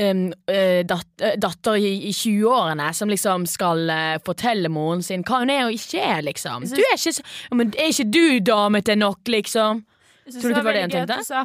em, 0.00 0.26
eh, 0.48 0.80
dat, 0.88 1.06
eh, 1.20 1.36
datter 1.40 1.76
i, 1.76 1.92
i 2.08 2.12
20-årene 2.16 2.88
som 2.96 3.12
liksom 3.12 3.44
skal 3.50 3.90
eh, 3.92 4.14
fortelle 4.24 4.70
moren 4.72 5.04
sin 5.04 5.24
hva 5.26 5.42
hun 5.42 5.52
er 5.52 5.66
og 5.66 5.76
ikke 5.76 6.00
er, 6.00 6.22
liksom. 6.24 6.64
Du 6.70 6.80
er 6.80 6.96
ikke 6.96 7.18
så 7.18 7.24
Men 7.52 7.74
er 7.76 7.92
ikke 7.92 8.08
du 8.08 8.38
damete 8.46 8.96
nok, 8.96 9.20
liksom? 9.28 9.84
Tror 10.24 10.48
du 10.48 10.54
det 10.56 10.64
var 10.64 10.72
det 10.72 10.82
hun 10.86 10.92
tenkte? 10.94 11.18
Sa, 11.26 11.44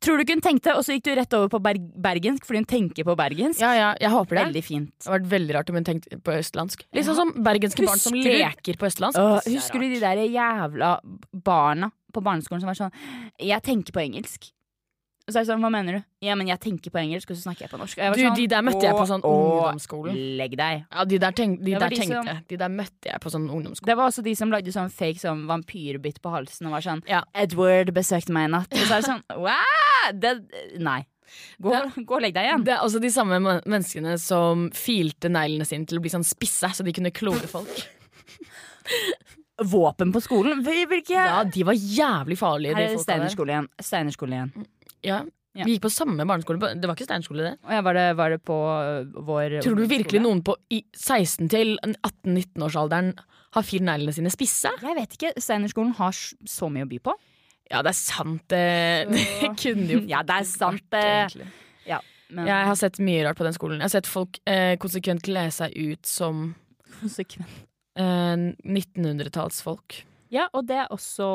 Tror 0.00 0.16
du 0.16 0.24
ikke 0.24 0.36
hun 0.38 0.40
tenkte, 0.44 0.72
og 0.78 0.84
så 0.86 0.94
gikk 0.96 1.04
du 1.04 1.10
rett 1.18 1.34
over 1.36 1.50
på 1.52 1.60
berg 1.60 1.82
bergensk 2.00 2.46
fordi 2.48 2.62
hun 2.62 2.68
tenker 2.70 3.04
på 3.04 3.16
bergensk. 3.20 3.60
Ja, 3.60 3.72
ja, 3.76 3.88
jeg 4.00 4.10
håper 4.14 4.38
det. 4.38 4.44
Veldig 4.48 4.62
fint. 4.64 4.92
Det 4.96 5.10
hadde 5.10 5.18
vært 5.18 5.32
veldig 5.34 5.56
rart 5.58 5.72
om 5.72 5.76
hun 5.80 5.84
tenkte 5.90 6.20
på 6.24 6.36
østlandsk. 6.38 6.86
Litt 6.96 7.04
sånn 7.08 7.18
som 7.18 7.32
bergenske 7.44 7.84
barn 7.84 8.00
som 8.00 8.16
du- 8.16 8.24
leker 8.24 8.78
på 8.80 8.88
østlandsk. 8.88 9.20
Åh, 9.20 9.36
er 9.44 9.56
husker 9.58 9.78
du 9.84 9.88
de 9.92 10.00
der 10.00 10.22
jævla 10.24 10.94
barna 11.32 11.92
på 12.14 12.22
barneskolen 12.24 12.60
som 12.64 12.72
var 12.72 12.74
sånn 12.80 12.92
Jeg 13.38 13.62
tenker 13.62 13.92
på 13.92 14.00
engelsk. 14.00 14.50
Og 15.30 15.34
så 15.36 15.38
er 15.38 15.44
det 15.44 15.50
sånn, 15.52 15.60
hva 15.62 15.68
mener 15.70 15.94
du? 15.94 16.02
Ja, 16.26 16.34
men 16.34 16.48
jeg 16.50 16.58
tenker 16.58 16.90
på 16.90 16.98
engelsk, 16.98 17.30
og 17.30 17.36
så 17.38 17.44
snakker 17.46 17.68
jeg 17.68 17.70
på 17.70 17.78
norsk. 17.78 18.00
Jeg 18.02 18.10
var 18.10 18.18
Du, 18.18 18.22
sånn, 18.24 18.34
de 18.40 18.46
der 18.50 18.64
møtte 18.66 18.82
jeg 18.88 18.96
på 18.98 19.04
sånn 19.06 19.22
«Å, 19.22 19.30
å, 19.30 19.44
ungdomsskolen. 19.60 20.16
Legg 20.40 20.56
deg. 20.58 20.80
Ja, 20.90 21.04
de 21.06 21.18
der, 21.22 21.36
tenk, 21.38 21.60
de 21.62 21.76
der 21.78 21.88
de 21.94 22.00
som- 22.00 22.10
tenkte 22.26 22.34
De 22.50 22.56
der 22.64 22.72
møtte 22.74 23.12
jeg 23.12 23.20
på 23.22 23.30
sånn 23.30 23.46
ungdomsskole. 23.46 23.86
Det 23.86 23.96
var 24.00 24.10
også 24.10 24.24
de 24.26 24.34
som 24.34 24.50
lagde 24.50 24.74
sånn 24.74 24.90
fake 24.90 25.22
sånn 25.22 25.46
vampyrbitt 25.46 26.18
på 26.20 26.32
halsen 26.34 26.66
og 26.66 26.72
var 26.74 26.80
sånn 26.82 27.04
Ja. 27.06 27.22
Edward 27.32 27.94
besøkte 27.94 28.34
meg 28.34 28.48
i 28.48 28.52
natt. 28.58 28.74
Og 28.74 28.82
så 28.90 28.98
er 28.98 29.00
det 29.00 29.08
sånn 29.12 29.22
wow! 29.38 30.10
Det, 30.18 30.34
nei. 30.82 31.04
Gå, 31.62 31.70
gå 32.02 32.16
og 32.18 32.22
legg 32.26 32.34
deg 32.34 32.48
igjen. 32.48 32.64
Det 32.66 32.74
er 32.74 32.82
også 32.82 32.98
de 33.00 33.08
samme 33.14 33.38
menneskene 33.62 34.18
som 34.18 34.66
filte 34.74 35.30
neglene 35.30 35.64
sine 35.64 35.86
til 35.86 36.00
å 36.00 36.02
bli 36.02 36.10
sånn 36.10 36.26
spisse, 36.26 36.66
så 36.74 36.82
de 36.82 36.90
kunne 36.92 37.12
klore 37.14 37.46
folk. 37.46 37.86
Våpen 39.60 40.10
på 40.12 40.20
skolen? 40.24 40.62
Hvilke 40.64 41.12
Ja, 41.12 41.44
de 41.44 41.62
var 41.68 41.74
jævlig 41.76 42.38
farlige, 42.40 42.74
Her 42.74 42.82
er 42.82 42.88
det 42.88 42.96
folka 42.96 43.06
der. 43.06 43.28
Steinerskole 43.28 43.52
igjen. 43.52 43.68
Steinerskole 43.78 44.38
igjen. 44.38 44.66
Ja. 45.06 45.22
Ja. 45.58 45.64
Vi 45.66 45.72
gikk 45.74 45.82
på 45.82 45.90
samme 45.90 46.22
barneskole. 46.28 46.60
Det 46.78 46.86
var 46.86 46.94
ikke 46.94 47.08
steinskole, 47.08 47.42
det. 47.42 47.54
Ja, 47.66 47.80
var, 47.82 47.96
det, 47.98 48.04
var 48.16 48.30
det 48.30 48.38
på 48.46 48.54
øh, 48.54 49.08
vår 49.26 49.56
Tror 49.64 49.80
du 49.80 49.82
virkelig 49.90 50.20
noen 50.22 50.44
på 50.46 50.54
16 50.94 51.48
til 51.50 51.72
18-19-årsalderen 51.82 53.08
har 53.56 53.66
firt 53.66 53.82
neglene 53.82 54.14
sine 54.14 54.30
spisse? 54.30 54.70
Jeg 54.78 54.94
vet 54.94 55.16
ikke. 55.18 55.32
Steinerskolen 55.42 55.90
har 55.98 56.14
så 56.14 56.68
mye 56.70 56.86
å 56.86 56.90
by 56.92 57.00
på. 57.02 57.16
Ja, 57.70 57.80
det 57.82 57.90
er 57.90 57.98
sant, 57.98 58.44
det. 58.50 58.62
Det 59.42 59.50
kunne 59.58 59.88
jo 59.90 60.00
Ja, 60.10 60.22
det 60.26 60.36
er 60.38 60.46
sant, 60.46 60.86
det. 60.94 61.50
Ja, 61.86 61.98
Men 62.30 62.46
Jeg 62.46 62.68
har 62.70 62.78
sett 62.78 63.00
mye 63.02 63.24
rart 63.26 63.38
på 63.38 63.46
den 63.48 63.54
skolen. 63.58 63.80
Jeg 63.82 63.88
har 63.90 63.94
sett 63.96 64.10
folk 64.10 64.38
eh, 64.46 64.76
konsekvent 64.82 65.22
kle 65.26 65.48
seg 65.54 65.74
ut 65.74 66.06
som 66.06 66.52
konsekvent. 67.00 67.66
eh, 67.98 68.46
1900-tallsfolk. 68.62 70.04
Ja, 70.30 70.46
og 70.54 70.66
det 70.70 70.78
er 70.84 70.94
også 70.94 71.26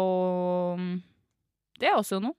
Det 1.80 1.92
er 1.92 2.00
også 2.00 2.22
noe. 2.24 2.36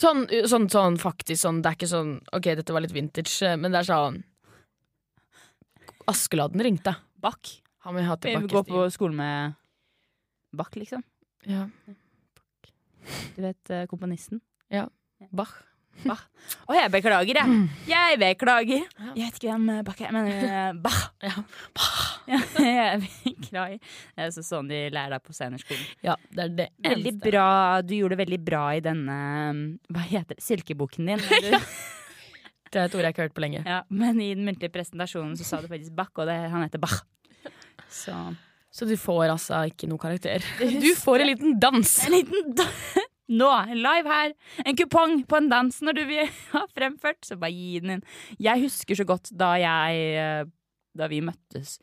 Sånn, 0.00 0.24
sånn, 0.48 0.68
sånn 0.72 0.96
faktisk 1.00 1.42
sånn, 1.42 1.60
Det 1.60 1.68
er 1.68 1.76
ikke 1.76 1.90
sånn 1.90 2.12
Ok, 2.32 2.46
dette 2.56 2.72
var 2.72 2.80
litt 2.84 2.94
vintage, 2.96 3.34
eh, 3.44 3.56
men 3.60 3.74
det 3.74 3.82
er 3.82 3.88
sånn 3.90 4.22
Askeladden 6.10 6.62
ringte. 6.64 6.94
Bach. 7.20 7.50
Han 7.84 7.94
vil 7.94 8.06
ha 8.08 8.16
Vi 8.24 8.32
går 8.50 8.64
på 8.66 8.86
skole 8.90 9.14
med 9.14 9.54
Bach, 10.56 10.72
liksom. 10.74 11.04
Ja. 11.46 11.68
Du 13.36 13.42
vet 13.44 13.70
komponisten? 13.88 14.40
Ja. 14.72 14.88
Bach. 15.30 15.52
Å, 16.08 16.74
jeg 16.74 16.90
beklager, 16.90 17.38
jeg. 17.38 17.58
Jeg 17.86 18.18
beklager. 18.18 18.86
Jeg 19.14 19.26
vet 19.28 19.36
ikke 19.38 19.50
hvem 19.52 19.68
eh, 19.70 19.90
Jeg 20.00 20.14
mener 20.16 20.40
men 20.40 20.48
eh, 20.50 20.80
Bah 20.82 21.00
Ja. 21.28 21.34
Ja, 22.30 22.40
jeg 22.70 23.02
beklager. 23.24 23.78
Det 24.16 24.26
er 24.26 24.34
sånn 24.34 24.70
de 24.70 24.80
lærer 24.90 25.14
deg 25.16 25.24
på 25.26 25.34
Steinerskolen. 25.36 25.84
ja, 26.06 26.16
det 26.34 26.42
er 26.46 26.56
det 26.62 26.66
Veldig 26.88 27.12
eneste. 27.12 27.30
bra. 27.30 27.46
Du 27.86 27.94
gjorde 27.96 28.16
det 28.16 28.22
veldig 28.24 28.40
bra 28.48 28.64
i 28.78 28.82
denne 28.84 29.16
um, 29.50 29.62
Hva 29.94 30.04
heter 30.10 30.36
det? 30.38 30.44
Silkeboken 30.46 31.10
din. 31.12 31.24
Det 32.70 32.78
er 32.78 32.86
et 32.86 32.92
ord 32.94 33.02
jeg 33.02 33.10
ikke 33.10 33.22
har 33.24 33.26
hørt 33.26 33.34
på 33.34 33.42
lenge. 33.42 33.60
ja, 33.66 33.80
men 33.90 34.20
i 34.22 34.28
den 34.30 34.44
muntlige 34.46 34.70
presentasjonen 34.70 35.32
så 35.34 35.42
sa 35.42 35.58
du 35.58 35.66
faktisk 35.66 35.90
Bach, 35.96 36.12
og 36.22 36.28
det, 36.30 36.36
han 36.52 36.62
heter 36.62 36.78
Bach. 36.78 37.00
Så 37.90 38.14
Så 38.70 38.86
du 38.86 38.94
får 38.94 39.32
altså 39.32 39.64
ikke 39.66 39.88
noe 39.90 39.98
karakter. 39.98 40.38
Du 40.60 40.92
får 40.94 41.24
en 41.24 41.30
liten 41.32 41.56
dans! 41.58 41.94
En 42.06 42.14
liten 42.14 42.52
da 42.54 42.68
Nå, 43.30 43.50
live 43.78 44.10
her! 44.10 44.34
En 44.66 44.78
kupong 44.78 45.20
på 45.30 45.38
en 45.38 45.50
dans 45.52 45.76
når 45.86 45.98
du 46.00 46.02
vil 46.08 46.30
ha 46.54 46.64
fremført, 46.74 47.22
så 47.26 47.38
bare 47.38 47.54
gi 47.54 47.78
den 47.84 47.96
inn. 47.96 48.04
Jeg 48.42 48.66
husker 48.66 48.98
så 48.98 49.06
godt 49.06 49.30
da 49.30 49.54
jeg 49.60 50.02
eh, 50.18 50.42
Da 50.98 51.06
vi 51.06 51.20
møttes 51.22 51.78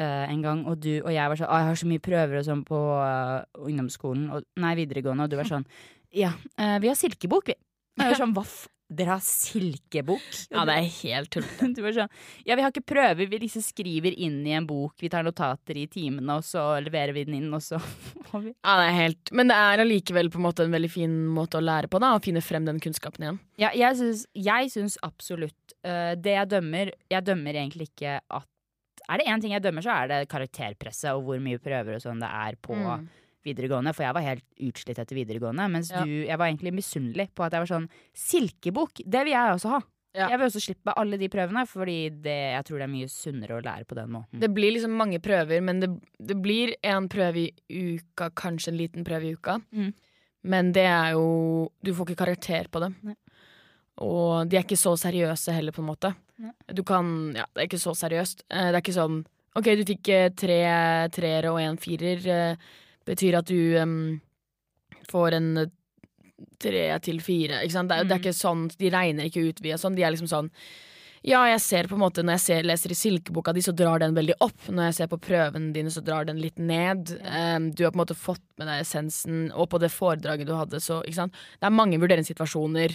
uh, 0.00 0.24
en 0.28 0.42
gang, 0.44 0.64
og 0.68 0.78
du 0.84 0.90
og 0.98 1.12
jeg 1.14 1.32
var 1.32 1.40
sånn 1.40 1.48
Å, 1.48 1.60
jeg 1.60 1.68
har 1.70 1.78
så 1.80 1.88
mye 1.88 2.04
prøver 2.04 2.40
og 2.40 2.46
sånn 2.48 2.64
på 2.68 2.80
uh, 3.00 3.46
ungdomsskolen, 3.64 4.26
og, 4.36 4.44
nei, 4.60 4.74
videregående, 4.76 5.24
og 5.26 5.32
du 5.32 5.38
var 5.40 5.48
sånn 5.48 5.64
Ja, 6.22 6.34
uh, 6.60 6.76
vi 6.82 6.90
har 6.90 6.98
silkebok, 6.98 7.50
vi. 7.52 7.56
Og 7.96 8.04
jeg 8.04 8.12
var 8.12 8.20
sånn, 8.20 8.36
hva 8.36 8.44
f... 8.44 8.66
Dere 8.86 9.16
har 9.16 9.22
silkebok? 9.24 10.22
Ja, 10.52 10.62
det 10.68 10.76
er 10.78 10.84
helt 11.00 11.30
tullete. 11.34 11.92
Sånn 11.96 12.12
Ja, 12.46 12.54
vi 12.54 12.62
har 12.62 12.70
ikke 12.70 12.84
prøver, 12.86 13.26
vi 13.26 13.40
liksom 13.42 13.64
skriver 13.64 14.14
inn 14.14 14.38
i 14.46 14.54
en 14.54 14.68
bok, 14.68 14.94
vi 15.02 15.10
tar 15.10 15.26
notater 15.26 15.80
i 15.80 15.88
timene, 15.90 16.38
og 16.38 16.46
så 16.46 16.62
leverer 16.84 17.16
vi 17.16 17.24
den 17.26 17.40
inn, 17.40 17.48
og 17.56 17.64
så 17.66 17.80
Ja, 18.36 18.76
det 18.78 18.86
er 18.86 18.94
helt 19.00 19.32
Men 19.34 19.50
det 19.50 19.58
er 19.58 19.82
allikevel 19.82 20.30
på 20.30 20.38
en 20.38 20.46
måte 20.46 20.66
en 20.66 20.74
veldig 20.76 20.92
fin 20.92 21.18
måte 21.34 21.58
å 21.58 21.64
lære 21.64 21.90
på, 21.90 21.98
da. 22.02 22.14
Å 22.14 22.22
finne 22.22 22.44
frem 22.44 22.68
den 22.68 22.78
kunnskapen 22.82 23.26
igjen. 23.26 23.42
Ja, 23.58 23.72
jeg 23.74 23.98
syns, 23.98 24.26
jeg 24.38 24.70
syns 24.74 24.98
absolutt 25.06 25.76
uh, 25.86 26.14
Det 26.20 26.34
jeg 26.36 26.50
dømmer 26.52 26.92
Jeg 27.10 27.26
dømmer 27.26 27.56
egentlig 27.58 27.88
ikke 27.90 28.18
at 28.20 28.48
Er 29.08 29.18
det 29.22 29.30
én 29.32 29.42
ting 29.42 29.54
jeg 29.54 29.64
dømmer, 29.64 29.82
så 29.82 29.94
er 29.98 30.10
det 30.12 30.24
karakterpresset 30.30 31.14
og 31.16 31.26
hvor 31.26 31.42
mye 31.42 31.58
prøver 31.62 31.98
og 31.98 32.04
sånn 32.06 32.22
det 32.22 32.30
er 32.30 32.58
på 32.62 32.76
Mm. 32.76 33.08
Videregående. 33.46 33.94
For 33.96 34.04
jeg 34.06 34.16
var 34.18 34.24
helt 34.26 34.44
utslitt 34.68 34.98
etter 35.02 35.16
videregående. 35.18 35.68
Mens 35.72 35.90
Ja. 35.90 36.04
du 36.04 36.10
Jeg 36.26 36.38
var 36.38 36.46
egentlig 36.50 36.74
misunnelig 36.74 37.28
på 37.34 37.44
at 37.46 37.52
jeg 37.56 37.62
var 37.64 37.70
sånn 37.72 37.88
Silkebok! 38.14 39.00
Det 39.06 39.22
vil 39.24 39.32
jeg 39.36 39.54
også 39.54 39.70
ha. 39.76 39.80
Ja. 40.16 40.30
Jeg 40.32 40.38
vil 40.40 40.46
også 40.48 40.62
slippe 40.64 40.94
alle 40.96 41.18
de 41.20 41.28
prøvene, 41.28 41.66
fordi 41.68 41.96
det, 42.24 42.36
jeg 42.56 42.64
tror 42.64 42.78
det 42.80 42.84
er 42.86 42.92
mye 42.94 43.08
sunnere 43.12 43.58
å 43.58 43.64
lære 43.64 43.84
på 43.84 43.94
den 43.98 44.08
måten. 44.14 44.40
Det 44.40 44.48
blir 44.56 44.72
liksom 44.72 44.94
mange 44.96 45.18
prøver, 45.20 45.60
men 45.62 45.80
det, 45.82 45.90
det 46.24 46.36
blir 46.40 46.72
en 46.88 47.06
prøve 47.12 47.42
i 47.42 47.52
uka, 47.98 48.30
kanskje 48.32 48.72
en 48.72 48.78
liten 48.80 49.04
prøve 49.04 49.28
i 49.28 49.34
uka. 49.36 49.58
Mm. 49.76 49.92
Men 50.44 50.72
det 50.72 50.86
er 50.88 51.12
jo 51.18 51.70
Du 51.84 51.92
får 51.92 52.06
ikke 52.14 52.22
karakter 52.24 52.68
på 52.72 52.80
dem. 52.80 52.96
Nei. 53.04 53.16
Og 53.98 54.48
de 54.48 54.56
er 54.58 54.64
ikke 54.64 54.76
så 54.80 54.92
seriøse 55.00 55.52
heller, 55.56 55.72
på 55.72 55.82
en 55.84 55.90
måte. 55.90 56.14
Nei. 56.40 56.52
Du 56.72 56.82
kan 56.84 57.34
Ja, 57.36 57.44
det 57.54 57.62
er 57.62 57.68
ikke 57.68 57.80
så 57.84 57.92
seriøst. 57.96 58.42
Eh, 58.50 58.70
Det 58.72 58.74
er 58.74 58.82
ikke 58.84 58.96
sånn 58.96 59.24
OK, 59.56 59.64
du 59.76 59.84
fikk 59.88 60.08
eh, 60.12 60.28
tre 60.36 61.08
treere 61.12 61.48
og 61.52 61.60
en 61.60 61.76
firer. 61.80 62.56
Betyr 63.06 63.38
at 63.38 63.46
du 63.50 63.76
um, 63.78 64.20
får 65.10 65.36
en 65.38 65.48
eh, 65.62 65.72
tre 66.60 66.88
til 67.04 67.20
fire. 67.24 67.62
Ikke 67.64 67.76
sant? 67.76 67.92
Det, 67.92 68.00
er, 68.00 68.08
det 68.08 68.16
er 68.16 68.18
Mm. 68.18 68.24
ikke 68.24 68.36
sånn 68.40 68.66
De 68.80 68.90
regner 68.92 69.28
ikke 69.28 69.46
ut 69.48 69.62
via 69.64 69.78
sånn. 69.80 69.96
De 69.96 70.04
er 70.04 70.12
liksom 70.14 70.30
sånn 70.30 70.50
Ja, 71.26 71.44
jeg 71.50 71.60
ser 71.64 71.88
på 71.90 71.96
en 71.96 72.02
måte 72.04 72.22
Når 72.22 72.36
jeg 72.36 72.44
ser, 72.44 72.66
leser 72.68 72.92
i 72.92 72.98
silkeboka 72.98 73.54
di, 73.54 73.62
så 73.64 73.72
drar 73.74 73.98
den 74.02 74.14
veldig 74.14 74.36
opp. 74.44 74.68
Når 74.68 74.90
jeg 74.90 74.98
ser 75.00 75.08
på 75.10 75.18
prøvene 75.22 75.72
dine, 75.74 75.90
så 75.90 76.02
drar 76.04 76.28
den 76.28 76.38
litt 76.42 76.58
ned. 76.58 77.14
Um, 77.24 77.70
du 77.72 77.82
har 77.84 77.90
på 77.94 77.98
en 77.98 78.04
måte 78.04 78.18
fått 78.18 78.44
med 78.60 78.68
deg 78.68 78.84
essensen, 78.84 79.48
og 79.54 79.70
på 79.72 79.80
det 79.82 79.90
foredraget 79.94 80.46
du 80.46 80.54
hadde, 80.54 80.78
så. 80.82 81.00
Det 81.02 81.66
er 81.66 81.74
mange 81.74 81.98
vurderingssituasjoner 81.98 82.94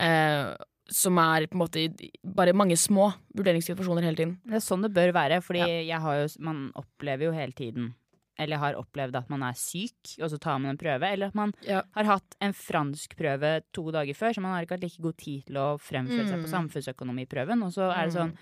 uh, 0.00 0.56
som 0.90 1.20
er 1.22 1.46
på 1.46 1.54
en 1.58 1.62
måte 1.62 1.84
bare 2.24 2.56
mange 2.56 2.76
små 2.80 3.12
vurderingssituasjoner 3.36 4.08
hele 4.08 4.16
tiden. 4.16 4.34
Det 4.48 4.58
er 4.58 4.64
sånn 4.64 4.82
det 4.82 4.94
bør 4.96 5.12
være, 5.14 5.42
fordi 5.44 5.62
har 6.02 6.20
jo, 6.22 6.28
man 6.40 6.70
opplever 6.80 7.28
jo 7.28 7.36
hele 7.36 7.52
tiden 7.52 7.92
eller 8.38 8.56
har 8.62 8.74
opplevd 8.74 9.16
at 9.16 9.28
man 9.30 9.42
er 9.42 9.52
syk, 9.58 10.14
og 10.22 10.30
så 10.30 10.38
tar 10.38 10.58
man 10.58 10.70
en 10.70 10.78
prøve. 10.78 11.02
Eller 11.12 11.26
at 11.28 11.34
man 11.34 11.52
Ja. 11.66 11.82
har 11.94 12.04
hatt 12.04 12.36
en 12.40 12.52
franskprøve 12.52 13.62
to 13.72 13.90
dager 13.90 14.14
før, 14.14 14.32
så 14.34 14.40
man 14.40 14.52
har 14.54 14.62
ikke 14.64 14.76
hatt 14.78 14.82
like 14.82 15.02
god 15.02 15.16
tid 15.16 15.46
til 15.46 15.56
å 15.56 15.78
fremføre 15.80 16.28
seg 16.28 16.38
på 16.44 16.48
Mm. 16.48 16.54
samfunnsøkonomiprøven. 16.54 17.64
Og 17.64 17.72
så 17.72 17.90
er 17.92 18.06
det 18.06 18.14
sånn 18.14 18.32
Mm. 18.32 18.36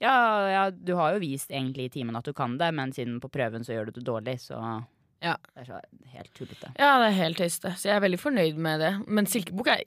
ja, 0.00 0.48
ja, 0.48 0.70
du 0.70 0.94
har 0.96 1.12
jo 1.14 1.20
vist 1.20 1.50
egentlig 1.50 1.84
i 1.86 1.88
timen 2.00 2.16
at 2.16 2.24
du 2.24 2.32
kan 2.32 2.58
det, 2.58 2.72
men 2.74 2.92
siden 2.92 3.20
på 3.20 3.30
prøven 3.30 3.64
så 3.64 3.72
gjør 3.74 3.86
du 3.86 3.92
det 4.00 4.04
dårlig, 4.04 4.38
så 4.40 4.84
Ja. 5.22 5.36
det 5.54 5.68
er 5.68 5.72
så 5.72 5.80
helt 6.12 6.34
tullete. 6.34 6.72
Ja, 6.78 6.98
det 6.98 7.12
er 7.14 7.22
helt 7.24 7.36
tøyste, 7.38 7.70
så 7.72 7.84
jeg 7.88 7.96
er 7.96 8.00
veldig 8.08 8.20
fornøyd 8.20 8.56
med 8.56 8.80
det. 8.80 9.08
Men 9.08 9.24
silkebok 9.26 9.66
er 9.68 9.82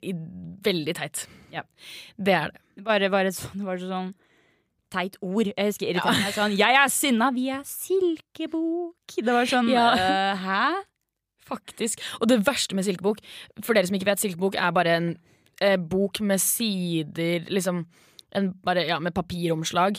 veldig 0.62 0.94
teit. 0.94 1.26
Ja. 1.52 1.62
Det 2.18 2.34
er 2.34 2.50
det. 2.50 2.84
Bare 2.84 3.08
var 3.10 3.24
sånn, 3.26 3.58
det 3.58 3.64
var 3.64 3.76
sånn 3.76 4.14
teit 4.92 5.16
ord. 5.22 5.50
Jeg 5.52 5.70
husker 5.72 5.90
irriterende 5.90 6.28
ja. 6.28 6.34
sånn 6.36 6.56
Jeg 6.58 6.78
er 6.80 6.92
sinna, 6.94 7.30
vi 7.36 7.48
er 7.54 7.62
silkebok. 7.66 9.16
Det 9.16 9.34
var 9.34 9.48
sånn 9.50 9.70
Ja. 9.72 9.86
uh, 9.94 10.44
Hæ? 10.44 10.64
Faktisk. 11.50 12.02
Og 12.20 12.28
det 12.30 12.42
verste 12.46 12.76
med 12.78 12.86
silkebok, 12.86 13.18
for 13.64 13.74
dere 13.74 13.88
som 13.88 13.96
ikke 13.98 14.10
vet, 14.12 14.22
silkebok 14.22 14.58
er 14.60 14.74
bare 14.76 14.92
en 15.00 15.08
eh, 15.60 15.74
bok 15.76 16.20
med 16.22 16.38
sider 16.38 17.48
Liksom 17.50 17.84
en, 18.38 18.52
bare, 18.62 18.84
ja, 18.86 19.00
med 19.02 19.14
papiromslag. 19.16 19.98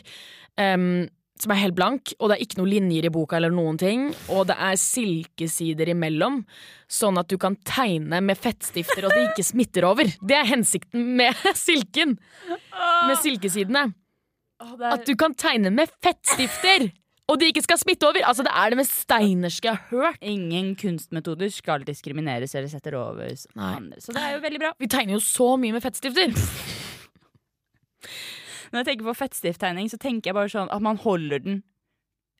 Um, 0.56 1.10
som 1.41 1.51
er 1.51 1.62
helt 1.63 1.75
blank, 1.75 2.12
og 2.19 2.30
det 2.30 2.36
er 2.38 2.43
ikke 2.45 2.60
noen 2.60 2.69
linjer 2.69 3.08
i 3.08 3.12
boka 3.13 3.39
eller 3.39 3.54
noen 3.54 3.80
ting. 3.82 4.04
Og 4.32 4.45
det 4.51 4.56
er 4.62 4.77
silkesider 4.77 5.89
imellom, 5.91 6.43
sånn 6.91 7.17
at 7.17 7.32
du 7.32 7.38
kan 7.41 7.58
tegne 7.67 8.19
med 8.23 8.38
fettstifter 8.39 9.08
og 9.08 9.15
det 9.15 9.23
ikke 9.32 9.47
smitter 9.47 9.88
over. 9.89 10.12
Det 10.21 10.38
er 10.38 10.51
hensikten 10.51 11.15
med 11.17 11.36
silken. 11.58 12.15
Med 12.47 13.17
silkesidene. 13.23 13.88
At 14.91 15.06
du 15.06 15.15
kan 15.15 15.34
tegne 15.34 15.71
med 15.74 15.89
fettstifter! 16.04 16.91
Og 17.32 17.38
de 17.39 17.47
ikke 17.47 17.62
skal 17.63 17.78
smitte 17.80 18.04
over! 18.10 18.19
Altså 18.28 18.43
Det 18.43 18.52
er 18.52 18.69
det 18.74 18.78
mest 18.82 18.95
steinerske 19.06 19.69
jeg 19.69 19.78
har 19.78 19.88
hørt. 19.93 20.17
Ingen 20.21 20.74
kunstmetoder 20.76 21.52
skal 21.54 21.86
diskrimineres 21.88 22.56
eller 22.56 22.67
setter 22.67 22.97
over 23.00 23.30
andre. 23.56 24.02
Så 24.04 24.12
det 24.12 24.21
er 24.26 24.34
jo 24.36 24.41
veldig 24.43 24.60
bra. 24.60 24.71
Vi 24.82 24.89
tegner 24.91 25.15
jo 25.15 25.21
så 25.24 25.54
mye 25.62 25.71
med 25.78 25.84
fettstifter. 25.86 26.34
Når 28.71 28.82
jeg 28.82 28.88
tenker 28.89 29.08
på 29.10 29.15
fettstifttegning, 29.19 29.89
så 29.91 30.00
tenker 30.00 30.32
jeg 30.32 30.38
bare 30.38 30.52
sånn 30.52 30.71
at 30.71 30.84
man 30.84 31.00
holder 31.04 31.43
den 31.43 31.62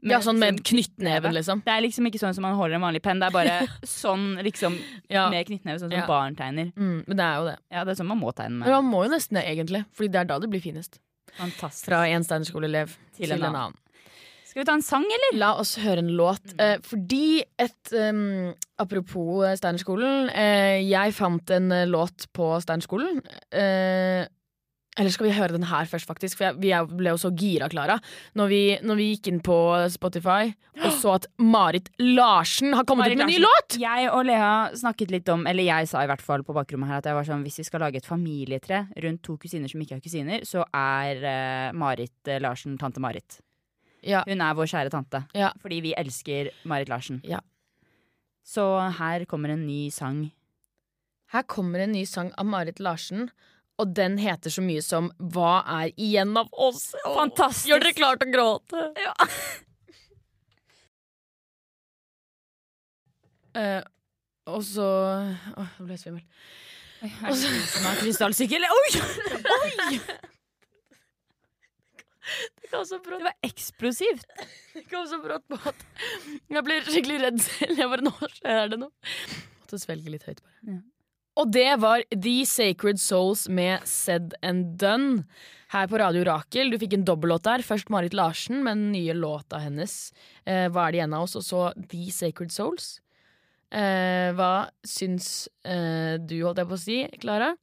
Ja, 0.02 0.18
sånn 0.26 0.40
med 0.42 0.64
knyttneven, 0.66 1.36
liksom. 1.36 1.60
Det 1.62 1.70
er 1.76 1.84
liksom 1.86 2.08
ikke 2.10 2.18
sånn 2.24 2.34
som 2.34 2.42
man 2.48 2.56
holder 2.58 2.80
en 2.80 2.82
vanlig 2.88 3.04
penn. 3.06 3.20
Det 3.22 3.28
er 3.30 3.36
bare 3.36 3.58
sånn 3.86 4.40
liksom 4.42 4.80
Ja. 5.14 5.28
med 5.30 5.46
knyttneve, 5.46 5.78
sånn 5.78 5.92
som 5.92 6.00
Ja. 6.00 6.08
barn 6.10 6.36
tegner. 6.36 6.72
Mm, 6.74 7.04
men 7.08 7.18
det 7.20 7.24
er 7.28 7.36
jo 7.38 7.46
det. 7.52 7.58
Ja, 7.70 7.84
det 7.86 7.92
er 7.94 8.00
sånn 8.04 8.08
man 8.10 8.20
må 8.20 8.32
tegne 8.34 8.58
Men 8.58 8.66
med. 8.66 8.72
man 8.82 8.90
må 8.92 9.04
jo 9.06 9.12
nesten 9.14 9.38
det, 9.38 9.46
egentlig. 9.46 9.86
Fordi 9.94 10.10
det 10.12 10.20
er 10.24 10.26
da 10.32 10.40
det 10.40 10.50
blir 10.50 10.64
finest. 10.64 10.98
Fantastisk. 11.38 11.86
Fra 11.90 12.04
en 12.10 12.24
steinerskoleelev 12.28 12.88
til, 13.16 13.26
Til 13.28 13.32
en 13.38 13.44
en 13.44 13.56
annen. 13.56 13.78
Skal 14.52 14.64
vi 14.64 14.68
ta 14.68 14.74
en 14.76 14.84
sang, 14.84 15.06
eller? 15.08 15.38
La 15.40 15.54
oss 15.62 15.78
høre 15.80 16.02
en 16.04 16.10
låt. 16.18 16.42
Eh, 16.60 16.76
fordi 16.84 17.40
et 17.60 17.94
um, 17.96 18.52
Apropos 18.84 19.46
eh, 19.48 19.56
Steinerskolen. 19.56 20.28
Eh, 20.36 20.82
jeg 20.90 21.14
fant 21.16 21.54
en 21.56 21.72
eh, 21.72 21.86
låt 21.88 22.28
på 22.36 22.50
Steinerskolen. 22.60 23.22
Eh, 23.56 24.26
eller 25.00 25.14
skal 25.16 25.30
vi 25.30 25.38
høre 25.38 25.56
den 25.56 25.64
her 25.70 25.88
først, 25.88 26.04
faktisk? 26.10 26.36
For 26.36 26.50
jeg, 26.50 26.58
vi 26.60 26.74
er- 26.76 26.84
ble 26.92 27.14
jo 27.14 27.22
så 27.22 27.32
gira, 27.32 27.70
Klara. 27.72 27.96
Når 28.36 28.52
når 28.84 28.96
vi 29.00 29.06
gikk 29.16 29.30
inn 29.32 29.40
på 29.40 29.56
Spotify 29.90 30.52
og 30.84 30.91
så 31.02 31.14
at 31.18 31.28
Marit 31.42 31.90
Larsen 32.02 32.76
har 32.78 32.86
kommet 32.88 33.08
Marit 33.10 33.18
ut 33.18 33.22
med 33.24 33.28
en 33.28 33.34
ny 33.34 33.42
låt! 33.44 33.78
Jeg 33.82 34.10
og 34.14 34.26
Lea 34.28 34.54
snakket 34.78 35.14
litt 35.14 35.30
om, 35.34 35.46
eller 35.50 35.66
jeg 35.66 35.90
sa 35.90 36.04
i 36.06 36.10
hvert 36.12 36.24
fall 36.24 36.46
på 36.48 36.56
bakrommet 36.56 36.92
her, 36.92 37.02
at 37.02 37.10
jeg 37.10 37.18
var 37.18 37.28
sånn, 37.28 37.46
hvis 37.46 37.62
vi 37.62 37.68
skal 37.68 37.86
lage 37.86 38.02
et 38.02 38.08
familietre 38.08 38.84
rundt 39.06 39.24
to 39.26 39.38
kusiner 39.42 39.72
som 39.72 39.82
ikke 39.84 39.98
er 39.98 40.04
kusiner, 40.04 40.46
så 40.48 40.66
er 40.78 41.24
uh, 41.26 41.78
Marit 41.78 42.16
uh, 42.30 42.38
Larsen 42.44 42.78
tante 42.82 43.04
Marit. 43.04 43.40
Ja. 44.06 44.24
Hun 44.28 44.42
er 44.42 44.58
vår 44.58 44.70
kjære 44.70 44.94
tante. 44.94 45.24
Ja. 45.38 45.52
Fordi 45.62 45.82
vi 45.86 45.96
elsker 45.98 46.52
Marit 46.70 46.90
Larsen. 46.90 47.22
Ja. 47.28 47.42
Så 48.46 48.66
her 48.98 49.26
kommer 49.30 49.54
en 49.54 49.66
ny 49.68 49.90
sang. 49.94 50.30
Her 51.32 51.46
kommer 51.48 51.86
en 51.86 51.94
ny 51.96 52.06
sang 52.10 52.32
av 52.38 52.50
Marit 52.50 52.82
Larsen, 52.84 53.30
og 53.80 53.94
den 53.98 54.18
heter 54.22 54.54
så 54.54 54.62
mye 54.62 54.82
som 54.86 55.10
Hva 55.34 55.62
er 55.80 55.94
igjen 55.96 56.36
av 56.38 56.50
oss? 56.52 56.92
Fantastisk. 57.06 57.70
Gjør 57.72 57.86
dere 57.86 57.98
klart 57.98 58.26
å 58.26 58.32
gråte? 58.34 58.88
Ja. 59.00 59.14
Eh, 63.58 63.82
og 64.52 64.64
så 64.66 64.86
Åh, 65.58 65.72
nå 65.80 65.86
ble 65.88 65.96
jeg 65.98 66.04
svimmel. 66.06 66.26
Og 67.30 67.36
så 67.38 67.52
krystallsykkel? 68.02 68.68
Oi! 68.68 68.92
Det 72.62 72.70
kom 72.72 72.86
så 72.88 73.00
brått, 73.04 73.20
Det 73.20 73.26
var 73.28 73.38
eksplosivt. 73.44 74.28
det 74.76 74.84
kom 74.92 75.08
så 75.10 75.18
brått 75.24 75.44
på 75.52 75.58
at 75.68 75.82
jeg 76.54 76.64
ble 76.64 76.78
skikkelig 76.86 77.18
redd 77.26 77.42
selv. 77.44 77.74
Jeg 77.82 77.90
bare, 77.92 78.06
Nå 78.06 78.14
skjer 78.38 78.70
det 78.72 78.78
noe. 78.80 79.12
Måtte 79.60 79.80
svelge 79.82 80.14
litt 80.14 80.28
høyt, 80.30 80.40
bare. 80.46 80.76
Ja. 80.76 80.80
Og 81.42 81.52
det 81.56 81.68
var 81.82 82.04
The 82.12 82.36
Sacred 82.48 83.00
Souls 83.02 83.48
med 83.50 83.84
Said 83.90 84.36
and 84.46 84.78
Done 84.80 85.26
her 85.74 85.88
på 85.92 86.00
Radio 86.00 86.24
Rakel. 86.28 86.72
Du 86.72 86.78
fikk 86.80 86.94
en 86.98 87.06
dobbellåt 87.08 87.46
der. 87.48 87.64
Først 87.66 87.90
Marit 87.92 88.16
Larsen 88.16 88.62
med 88.64 88.78
den 88.78 88.92
nye 88.94 89.16
låta 89.18 89.60
hennes. 89.64 90.12
Eh, 90.46 90.68
hva 90.72 90.86
er 90.88 90.92
det 90.96 91.02
igjen 91.02 91.16
av 91.18 91.28
oss? 91.28 91.38
Og 91.40 91.46
så 91.48 91.62
The 91.92 92.04
Sacred 92.14 92.52
Souls. 92.54 92.98
Eh, 93.72 94.32
hva 94.36 94.68
syns 94.84 95.48
eh, 95.64 96.18
du, 96.20 96.36
holdt 96.44 96.60
jeg 96.60 96.68
på 96.68 96.76
å 96.76 96.82
si, 96.82 96.98
Klara? 97.22 97.54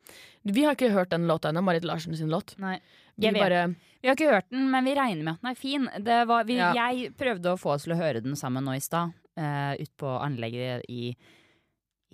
Vi 0.49 0.64
har 0.64 0.77
ikke 0.77 0.88
hørt 0.94 1.11
den 1.12 1.27
låta 1.29 1.51
ennå, 1.51 1.61
Marit 1.64 1.85
Larsen 1.85 2.16
sin 2.16 2.31
låt. 2.33 2.55
Nei. 2.62 2.79
Vi 3.18 3.33
bare 3.35 3.75
Vi 4.01 4.07
har 4.09 4.14
ikke 4.14 4.31
hørt 4.31 4.47
den, 4.55 4.68
men 4.71 4.87
vi 4.87 4.94
regner 4.94 5.25
med 5.27 5.35
at 5.35 5.42
den 5.42 5.51
er 5.51 5.59
fin. 5.59 5.88
Det 6.07 6.21
var, 6.31 6.47
vi, 6.49 6.57
Ja. 6.57 6.71
Jeg 6.73 7.11
prøvde 7.18 7.53
å 7.53 7.59
få 7.61 7.75
oss 7.75 7.85
til 7.85 7.92
å 7.92 7.99
høre 7.99 8.23
den 8.25 8.38
sammen 8.38 8.64
nå 8.64 8.77
i 8.79 8.81
stad, 8.81 9.12
eh, 9.37 9.75
ut 9.83 9.90
på 9.99 10.12
anlegget 10.23 10.87
i, 10.88 11.11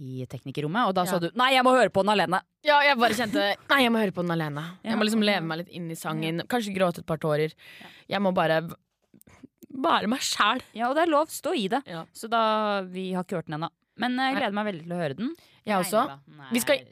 i 0.00 0.24
teknikerrommet, 0.26 0.88
og 0.88 0.94
da 0.96 1.04
sa 1.06 1.20
du 1.20 1.28
'nei, 1.30 1.52
jeg 1.54 1.62
må 1.62 1.76
høre 1.76 1.92
på 1.92 2.02
den 2.02 2.16
alene'. 2.16 2.40
Ja, 2.64 2.80
jeg 2.82 2.98
bare 2.98 3.14
kjente 3.14 3.54
Nei, 3.70 3.82
jeg 3.84 3.92
må 3.92 4.00
høre 4.00 4.16
på 4.16 4.24
den 4.26 4.32
alene. 4.32 4.64
Ja. 4.82 4.90
Jeg 4.90 4.98
må 4.98 5.04
liksom 5.04 5.22
leve 5.22 5.44
meg 5.44 5.58
litt 5.58 5.68
inn 5.68 5.90
i 5.90 5.94
sangen. 5.94 6.40
Kanskje 6.48 6.74
gråte 6.74 6.98
et 7.00 7.06
par 7.06 7.18
tårer. 7.18 7.52
Jeg 8.08 8.20
må 8.20 8.34
bare 8.34 8.62
bare 9.70 10.06
meg 10.06 10.20
sjæl. 10.20 10.62
Ja, 10.72 10.88
og 10.88 10.96
det 10.96 11.02
er 11.04 11.10
lov, 11.12 11.28
stå 11.28 11.54
i 11.54 11.68
det. 11.68 11.82
Ja. 11.86 12.04
Så 12.14 12.28
da, 12.30 12.82
vi 12.82 13.12
har 13.12 13.22
ikke 13.24 13.36
hørt 13.36 13.46
den 13.46 13.60
ennå. 13.60 13.70
Men 14.00 14.18
jeg 14.18 14.34
Nei. 14.34 14.40
gleder 14.40 14.56
meg 14.56 14.68
veldig 14.70 14.84
til 14.84 14.94
å 14.94 15.00
høre 15.00 15.16
den. 15.18 15.32
Jeg 15.64 15.78
også. 15.78 16.04
er 16.10 16.52
Vi 16.52 16.62
skal-. 16.62 16.82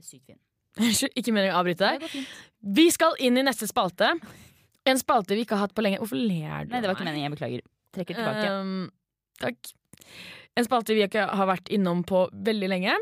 Ikke 1.18 1.34
meningen 1.34 1.52
å 1.52 1.60
avbryte 1.60 1.90
deg. 1.90 2.16
Vi 2.62 2.86
skal 2.94 3.18
inn 3.20 3.36
i 3.36 3.44
neste 3.44 3.68
spalte. 3.68 4.14
En 4.88 4.98
spalte 4.98 5.36
vi 5.36 5.44
ikke 5.44 5.58
har 5.58 5.66
hatt 5.66 5.76
på 5.76 5.84
lenge. 5.84 6.00
Hvorfor 6.02 6.18
ler 6.18 6.66
du 6.66 6.72
Nei, 6.72 6.80
det 6.80 6.88
var 6.88 6.96
ikke 6.96 7.06
meningen. 7.06 7.28
Jeg 7.28 7.34
beklager. 7.36 7.66
Trekker 7.92 8.18
tilbake. 8.18 8.48
Um, 8.56 8.86
takk. 9.42 9.72
En 10.58 10.66
spalte 10.66 10.96
vi 10.96 11.04
ikke 11.04 11.26
har 11.28 11.48
vært 11.48 11.70
innom 11.72 12.02
på 12.08 12.24
veldig 12.32 12.70
lenge. 12.70 12.96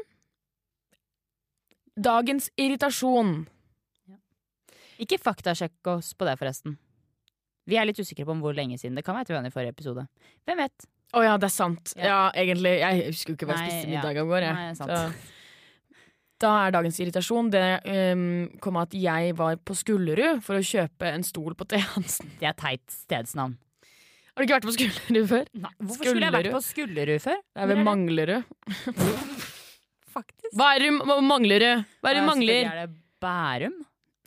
Dagens 2.01 2.49
irritasjon. 2.61 3.43
Ikke 5.01 5.19
faktasjekk 5.21 5.93
oss 5.95 6.13
på 6.15 6.29
det, 6.29 6.37
forresten. 6.41 6.77
Vi 7.71 7.79
er 7.79 7.87
litt 7.87 8.01
usikre 8.01 8.27
på 8.27 8.35
om 8.35 8.43
hvor 8.45 8.57
lenge 8.57 8.79
siden. 8.81 8.99
Det 8.99 9.05
kan 9.07 9.17
være 9.17 9.31
til 9.31 9.47
i 9.47 9.53
forrige 9.55 9.75
episode. 9.77 10.07
Hvem 10.49 10.61
vet? 10.65 10.89
Å 11.11 11.23
ja, 11.25 11.35
det 11.43 11.49
er 11.49 11.55
sant. 11.55 11.93
Ja. 11.99 12.07
Ja, 12.07 12.19
egentlig. 12.39 12.77
Jeg 12.81 13.05
husker 13.11 13.33
jo 13.33 13.39
ikke 13.39 13.49
hva 13.51 13.59
jeg 13.59 13.71
spiste 13.73 13.91
middag 13.91 14.19
i 14.21 14.27
går. 14.31 14.47
jeg. 14.47 14.59
Nei, 14.59 14.75
sant. 14.79 15.31
Da 16.41 16.51
er 16.65 16.73
dagens 16.73 16.97
irritasjon 17.03 17.51
det 17.53 17.65
um, 17.85 18.23
kom 18.65 18.79
av 18.81 18.87
at 18.87 18.95
jeg 18.97 19.35
var 19.37 19.59
på 19.61 19.75
Skullerud 19.77 20.39
for 20.47 20.57
å 20.57 20.63
kjøpe 20.65 21.11
en 21.13 21.27
stol 21.27 21.57
på 21.59 21.67
T. 21.69 21.81
Hansen. 21.93 22.31
Det 22.41 22.49
er 22.49 22.57
teit 22.57 22.85
stedsnavn. 22.95 23.59
Har 24.31 24.41
du 24.41 24.47
ikke 24.47 24.57
vært 24.57 24.69
på 24.71 24.77
Skullerud 24.79 25.29
før? 25.29 25.51
Nei, 25.67 25.73
hvorfor 25.83 26.09
skulle 26.09 26.31
jeg 26.31 26.37
vært 26.39 26.55
på 26.55 26.63
Skullerud 26.65 27.25
før? 27.27 27.43
Det 27.45 27.65
er 27.67 27.71
ved 27.75 27.83
Manglerud. 27.85 28.55
Faktisk. 30.17 30.55
Hva 30.57 30.73
er 30.79 30.87
det 30.87 30.91
Manglerud? 30.97 31.85
Hva 32.01 32.11
er 32.11 32.17
det 32.17 32.23
du 32.25 32.29
mangler? 32.31 32.71
Er 32.71 32.81
det 32.81 32.89
Bærum? 33.21 33.77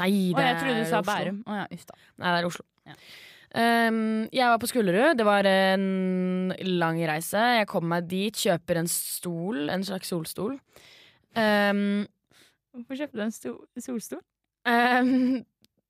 Nei, 0.03 0.09
Å, 0.33 0.37
det 0.37 0.45
jeg 0.45 0.59
trodde 0.61 0.77
du 0.83 0.89
sa. 0.89 1.01
Bærum. 1.07 1.41
Å 1.47 1.57
ja, 1.63 1.65
uff 1.73 1.87
da. 1.89 1.97
Nei, 2.21 2.29
det 2.29 2.37
er 2.43 2.47
Oslo. 2.51 2.65
Ja. 2.87 2.95
Um, 3.53 4.25
jeg 4.33 4.49
var 4.49 4.57
på 4.61 4.67
Skullerud. 4.71 5.13
Det 5.19 5.25
var 5.27 5.45
en 5.45 6.53
lang 6.79 6.97
reise. 7.05 7.37
Jeg 7.59 7.67
kom 7.69 7.85
meg 7.91 8.07
dit, 8.09 8.33
kjøper 8.33 8.79
en 8.81 8.89
stol, 8.89 9.67
en 9.69 9.85
slags 9.85 10.09
solstol. 10.09 10.55
Um, 11.37 12.03
Hvorfor 12.73 12.97
kjøpte 12.97 13.19
du 13.19 13.25
en 13.27 13.33
sto 13.33 13.55
solstol? 13.81 14.21
um, 14.65 15.41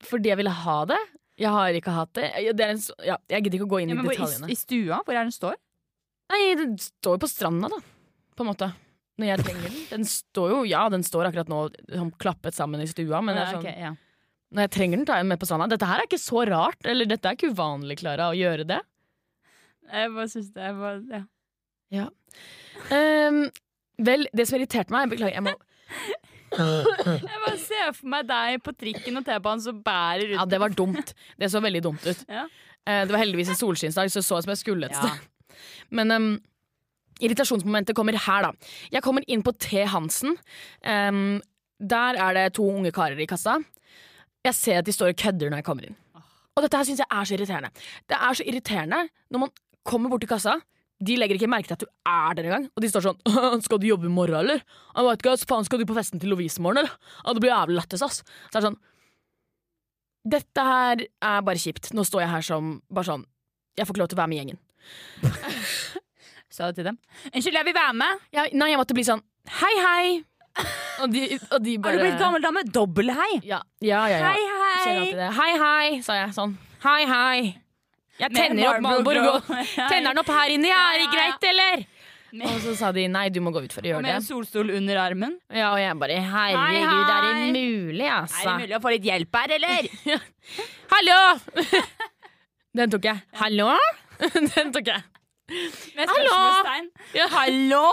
fordi 0.04 0.34
jeg 0.34 0.40
ville 0.42 0.52
ha 0.64 0.78
det. 0.90 1.00
Jeg 1.40 1.50
har 1.56 1.76
ikke 1.78 1.94
hatt 1.96 2.12
det. 2.18 2.28
Det 2.58 2.66
er 2.66 2.74
en, 2.76 2.82
ja, 3.08 3.16
jeg 3.32 3.46
gidder 3.46 3.58
ikke 3.62 3.68
å 3.70 3.74
gå 3.74 3.80
inn 3.84 3.94
Ja, 3.94 4.02
i 4.02 4.08
detaljene. 4.12 4.50
i. 4.52 4.54
I 4.54 4.60
stua? 4.60 5.00
Hvor 5.06 5.16
er 5.16 5.24
den 5.24 5.34
står? 5.34 5.56
Nei, 6.34 6.42
den 6.60 6.76
står 6.82 7.16
jo 7.16 7.22
på 7.24 7.30
stranda, 7.32 7.70
da. 7.72 7.80
På 8.36 8.44
en 8.44 8.50
måte. 8.52 8.68
Når 9.22 9.30
jeg 9.30 9.46
trenger 9.46 9.64
den. 9.70 9.80
Den 9.94 10.06
står 10.10 10.52
jo, 10.52 10.60
ja, 10.68 10.84
den 10.92 11.04
står 11.06 11.30
akkurat 11.30 11.50
nå 11.52 11.62
sånn 11.94 12.12
klappet 12.22 12.58
sammen 12.58 12.82
i 12.84 12.88
stua, 12.90 13.22
men 13.24 13.38
det 13.38 13.44
er 13.46 13.52
sånn 13.56 13.64
ok, 13.66 13.80
ja. 13.86 13.94
Når 14.54 14.68
jeg 14.68 14.72
trenger 14.76 15.00
den, 15.00 15.06
tar 15.10 15.18
jeg 15.20 15.26
den 15.26 15.32
med 15.34 15.42
på 15.42 15.50
stranda. 15.50 15.68
Dette 15.72 15.88
her 15.90 16.02
er 16.02 16.08
ikke 16.08 16.22
så 16.22 16.44
rart. 16.50 16.82
Eller 16.86 17.10
dette 17.10 17.30
er 17.30 17.38
ikke 17.38 17.50
uvanlig, 17.56 17.98
Klara, 18.04 18.30
å 18.30 18.38
gjøre 18.38 18.68
det. 18.70 18.80
Jeg 19.94 20.12
bare 20.14 20.30
syns 20.32 20.52
det 20.54 20.68
jeg 20.68 20.76
bare 20.80 21.24
ja. 21.94 22.08
Ehm, 22.94 23.44
vel, 24.02 24.26
det 24.34 24.48
som 24.50 24.58
irriterte 24.58 24.94
meg 24.94 25.12
Beklager, 25.12 25.36
jeg 25.38 25.46
må 25.46 25.52
Jeg 26.54 27.40
bare 27.44 27.58
ser 27.62 27.92
for 27.98 28.10
meg 28.14 28.26
deg 28.30 28.62
på 28.66 28.74
trikken 28.78 29.20
og 29.20 29.26
T-banen 29.28 29.62
som 29.62 29.82
bærer 29.86 30.28
rundt. 30.32 30.40
Ja, 30.40 30.46
det 30.50 30.60
var 30.62 30.74
dumt. 30.78 31.14
Det 31.42 31.50
så 31.50 31.62
veldig 31.64 31.82
dumt 31.86 32.06
ut. 32.06 32.24
Ja. 32.30 32.46
Uh, 32.86 33.04
det 33.08 33.14
var 33.14 33.22
heldigvis 33.24 33.54
en 33.54 33.60
solskinnsdag, 33.60 34.12
så 34.14 34.22
jeg 34.22 34.28
så 34.28 34.38
ut 34.40 34.46
som 34.46 34.54
jeg 34.54 34.62
skulle 34.62 34.90
et 34.90 34.98
Ja. 34.98 35.02
sted. 35.08 35.58
Men 35.94 36.12
um, 36.14 36.28
irritasjonsmomentet 37.22 37.96
kommer 37.98 38.18
her, 38.18 38.50
da. 38.50 38.74
Jeg 38.94 39.06
kommer 39.06 39.26
inn 39.28 39.44
på 39.46 39.54
T. 39.58 39.84
Hansen. 39.90 40.38
Um, 40.86 41.42
der 41.80 42.20
er 42.22 42.38
det 42.38 42.48
to 42.58 42.66
unge 42.70 42.94
karer 42.94 43.20
i 43.20 43.30
kassa. 43.30 43.58
Jeg 44.44 44.58
ser 44.58 44.82
at 44.82 44.88
de 44.88 44.96
står 44.96 45.14
og 45.14 45.20
kødder 45.20 45.52
når 45.52 45.62
jeg 45.62 45.68
kommer 45.68 45.88
inn. 45.88 45.98
Og 46.54 46.66
dette 46.66 46.78
her 46.78 46.86
syns 46.88 47.02
jeg 47.02 47.10
er 47.10 47.28
så 47.28 47.36
irriterende. 47.38 47.72
Det 48.12 48.18
er 48.20 48.38
så 48.38 48.46
irriterende 48.46 49.02
når 49.34 49.46
man 49.46 49.54
kommer 49.88 50.12
bort 50.12 50.24
til 50.26 50.32
kassa. 50.32 50.60
De 51.04 51.16
legger 51.18 51.40
ikke 51.40 51.50
merke 51.52 51.68
til 51.68 51.76
at 51.76 51.84
du 51.84 51.90
er 52.08 52.36
der 52.38 52.48
engang. 52.48 52.68
Og 52.76 52.84
de 52.84 52.90
står 52.92 53.08
sånn 53.08 53.20
'Skal 53.64 53.82
du 53.82 53.88
jobbe 53.88 54.08
i 54.08 54.14
morgen, 54.14 54.38
eller?' 54.40 54.62
Jeg 54.62 55.08
vet 55.08 55.24
ikke, 55.24 55.48
faen, 55.50 55.66
Skal 55.66 55.80
du 55.80 55.86
på 55.90 55.98
festen 55.98 56.20
til 56.22 56.30
Lovise 56.32 56.62
i 56.62 56.64
morgen, 56.64 56.84
eller? 56.84 56.94
Ja, 57.26 57.34
det 57.34 57.42
blir 57.44 57.52
jævlig 57.52 57.80
lættis, 57.80 58.04
ass. 58.06 58.22
Så 58.22 58.54
det 58.54 58.62
er 58.62 58.68
sånn 58.70 58.80
Dette 60.24 60.64
her 60.64 61.02
er 61.20 61.42
bare 61.44 61.60
kjipt. 61.60 61.92
Nå 61.92 62.06
står 62.08 62.24
jeg 62.24 62.32
her 62.32 62.42
som 62.42 62.82
bare 62.94 63.10
sånn 63.10 63.26
Jeg 63.76 63.88
får 63.88 63.96
ikke 63.96 64.04
lov 64.04 64.12
til 64.12 64.20
å 64.20 64.22
være 64.22 64.32
med 64.32 64.38
i 64.38 64.42
gjengen. 64.44 64.60
Sa 66.54 66.70
du 66.70 66.78
til 66.78 66.86
dem? 66.86 67.00
Unnskyld, 67.34 67.58
jeg 67.58 67.66
vil 67.66 67.76
være 67.76 67.94
med! 67.98 68.20
Ja, 68.36 68.46
nei, 68.54 68.70
jeg 68.70 68.80
måtte 68.80 68.96
bli 68.96 69.08
sånn 69.08 69.24
Hei, 69.60 69.74
hei! 69.82 70.06
Og 71.04 71.10
de, 71.12 71.24
og 71.52 71.64
de 71.66 71.78
bare 71.82 71.96
Har 71.98 71.98
du 71.98 72.04
blitt 72.06 72.20
gammel 72.22 72.44
dame? 72.44 72.62
Dobbel 72.76 73.10
hei! 73.18 73.32
Ja, 73.50 73.62
ja, 73.82 74.04
ja. 74.12 74.20
Hei, 74.30 74.44
hei! 74.62 75.30
Hei, 75.40 75.52
hei, 75.64 75.88
sa 76.06 76.16
jeg 76.20 76.36
sånn. 76.36 76.54
Hei, 76.84 77.02
hei. 77.10 77.40
Jeg 78.22 78.30
tenner 78.36 78.70
opp 78.76 78.84
Marlboro 78.86 79.40
Tenner 79.92 80.12
den 80.14 80.22
opp 80.22 80.30
her 80.30 80.52
inne, 80.54 80.70
ja, 80.70 80.82
er 80.94 81.02
det 81.02 81.08
greit, 81.16 81.48
eller? 81.50 81.84
Med- 82.34 82.50
Og 82.50 82.60
så 82.64 82.76
sa 82.78 82.92
de 82.94 83.08
nei, 83.10 83.28
du 83.34 83.40
må 83.46 83.52
gå 83.54 83.64
ut 83.66 83.74
for 83.74 83.82
å 83.86 83.96
Og 83.98 84.02
det. 84.02 84.06
med 84.06 84.16
en 84.20 84.26
solstol 84.26 84.70
under 84.74 84.98
armen. 85.02 85.36
Ja, 85.54 85.72
og 85.74 85.82
jeg 85.82 85.98
bare 86.02 86.20
herregud, 86.22 86.88
Hei, 86.90 87.02
er 87.02 87.26
det 87.26 87.34
mulig, 87.40 87.66
mulig, 87.90 88.06
Er 88.08 88.16
altså? 88.22 88.44
det 88.46 88.56
mulig 88.64 88.78
å 88.78 88.82
få 88.86 88.94
litt 88.94 89.10
hjelp 89.10 89.40
her, 89.42 89.56
eller? 89.58 89.90
Hallo! 90.94 91.20
Den 92.78 92.90
tok 92.94 93.06
jeg. 93.06 93.22
Hallo? 93.38 93.74
Den 94.56 94.72
tok 94.74 94.88
jeg. 94.90 95.04
Med 95.54 96.10
spørsmålstegn. 96.10 96.88
Ja. 97.16 97.28
Hallo! 97.34 97.84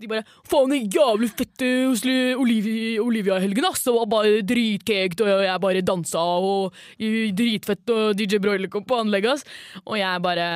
De 0.00 0.10
bare 0.10 0.24
Faen, 0.48 0.72
det 0.72 0.80
jævlig 0.94 1.30
fett 1.36 1.64
eh, 1.66 1.86
hos 1.86 2.02
Olivia, 2.40 3.02
Olivia 3.04 3.38
helgen', 3.42 3.68
ass. 3.68 3.84
Det 3.86 3.94
var 3.94 4.08
bare 4.10 4.40
dritkekt, 4.46 5.22
og 5.22 5.44
jeg 5.46 5.62
bare 5.62 5.84
dansa, 5.86 6.22
og 6.22 6.74
dritfett, 6.98 7.84
og 7.94 8.16
DJ 8.18 8.40
Broiler 8.42 8.72
kom 8.72 8.86
på 8.86 8.98
anlegget, 9.02 9.38
ass. 9.38 9.44
Og 9.84 9.98
jeg 10.00 10.22
bare 10.22 10.48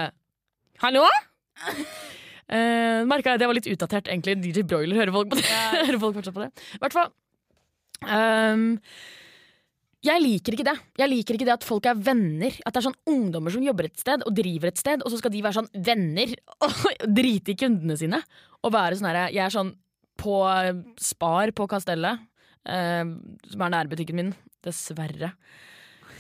Hallo? 0.81 1.05
Uh, 2.51 3.07
Merka 3.07 3.31
jeg 3.31 3.39
at 3.39 3.43
jeg 3.45 3.47
var 3.47 3.55
litt 3.55 3.71
utdatert, 3.71 4.09
egentlig. 4.11 4.33
DJ 4.43 4.65
Broiler, 4.67 4.97
hører 4.99 5.15
folk, 5.15 5.29
på 5.31 5.39
det? 5.39 5.45
hører 5.87 6.01
folk 6.03 6.17
fortsatt 6.19 6.35
på 6.35 6.43
det? 6.43 6.49
I 6.75 6.81
hvert 6.83 6.97
fall. 6.97 7.13
ehm, 8.11 8.65
jeg 10.01 10.23
liker 10.25 10.57
ikke 10.57 10.65
det. 10.65 10.77
Jeg 10.97 11.13
liker 11.13 11.37
ikke 11.37 11.47
det 11.49 11.55
at 11.59 11.67
folk 11.67 11.87
er 11.91 11.99
venner. 12.01 12.55
At 12.65 12.73
det 12.73 12.81
er 12.81 12.87
sånn 12.89 13.01
ungdommer 13.13 13.53
som 13.53 13.65
jobber 13.65 13.91
et 13.91 14.01
sted 14.01 14.25
og 14.25 14.33
driver 14.37 14.71
et 14.71 14.81
sted, 14.81 15.03
og 15.05 15.13
så 15.13 15.21
skal 15.21 15.33
de 15.35 15.43
være 15.45 15.59
sånn 15.59 15.69
venner 15.89 16.33
og 16.67 17.11
drite 17.19 17.53
i 17.53 17.59
kundene 17.61 17.99
sine. 18.01 18.23
Og 18.65 18.73
være 18.73 18.97
sånn 18.97 19.11
herre 19.11 19.27
Jeg 19.35 19.45
er 19.45 19.55
sånn 19.55 19.75
på 20.21 20.39
eh, 20.49 20.73
Spar 21.01 21.53
på 21.57 21.69
Kastellet, 21.69 22.25
eh, 22.69 23.05
som 23.53 23.67
er 23.67 23.75
nærbutikken 23.77 24.19
min, 24.21 24.33
dessverre. 24.65 25.35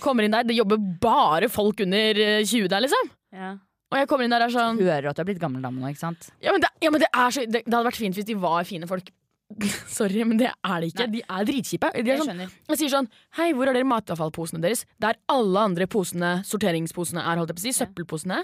Kommer 0.01 0.25
inn 0.25 0.33
der, 0.33 0.47
det 0.49 0.57
jobber 0.57 0.81
bare 1.01 1.51
folk 1.53 1.83
under 1.85 2.21
eh, 2.21 2.45
20 2.45 2.69
der, 2.73 2.85
liksom. 2.85 3.11
Ja. 3.37 3.55
Og 3.91 3.99
jeg 3.99 4.09
kommer 4.11 4.25
inn 4.25 4.33
der 4.33 4.45
og 4.45 4.53
er 4.53 4.55
sånn 4.55 4.79
Hører 4.79 5.11
at 5.11 5.19
du 5.19 5.23
er 5.25 5.29
blitt 5.29 5.41
gammel 5.43 5.65
dame 5.65 5.81
nå, 5.83 5.89
ikke 5.91 6.05
sant? 6.05 6.29
ja, 6.39 6.53
men, 6.55 6.63
det, 6.63 6.71
ja, 6.85 6.93
men 6.95 7.03
det 7.03 7.09
er 7.11 7.35
så 7.35 7.43
det, 7.43 7.65
det 7.67 7.75
hadde 7.75 7.89
vært 7.89 7.99
fint 7.99 8.17
hvis 8.17 8.29
de 8.29 8.37
var 8.39 8.69
fine 8.69 8.89
folk. 8.91 9.11
Sorry, 9.99 10.23
men 10.25 10.39
det 10.39 10.49
er 10.53 10.81
det 10.85 10.91
ikke. 10.93 11.07
Nei. 11.09 11.15
De 11.19 11.23
er 11.27 11.49
dritkjipe. 11.49 11.91
De 11.97 12.13
er 12.15 12.21
sånn, 12.23 12.43
jeg 12.71 12.79
sier 12.79 12.93
sånn 12.93 13.09
Hei, 13.39 13.49
hvor 13.57 13.67
er 13.71 13.75
dere 13.77 13.89
matavfallposene 13.91 14.63
deres? 14.63 14.85
Der 15.03 15.19
alle 15.33 15.65
andre 15.71 15.89
posene, 15.91 16.37
sorteringsposene 16.47 17.25
er, 17.25 17.41
holdt 17.41 17.51
jeg 17.53 17.59
på 17.59 17.65
å 17.65 17.67
si. 17.67 17.75
Søppelposene. 17.81 18.39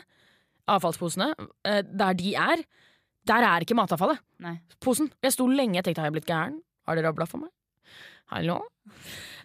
Avfallsposene. 0.76 1.28
eh, 1.64 1.82
Der 1.86 2.14
de 2.18 2.34
er, 2.34 2.64
der 3.26 3.46
er 3.46 3.62
ikke 3.66 3.76
matavfallet. 3.78 4.18
Nei. 4.42 4.56
Posen. 4.82 5.12
Jeg 5.22 5.32
sto 5.36 5.46
lenge, 5.46 5.78
og 5.78 5.84
tenkte 5.86 6.02
har 6.02 6.10
jeg 6.10 6.16
blitt 6.18 6.26
gæren? 6.30 6.58
Har 6.86 6.98
dere 6.98 7.08
rabla 7.10 7.26
for 7.30 7.44
meg? 7.44 7.50
Hallo? 8.32 8.60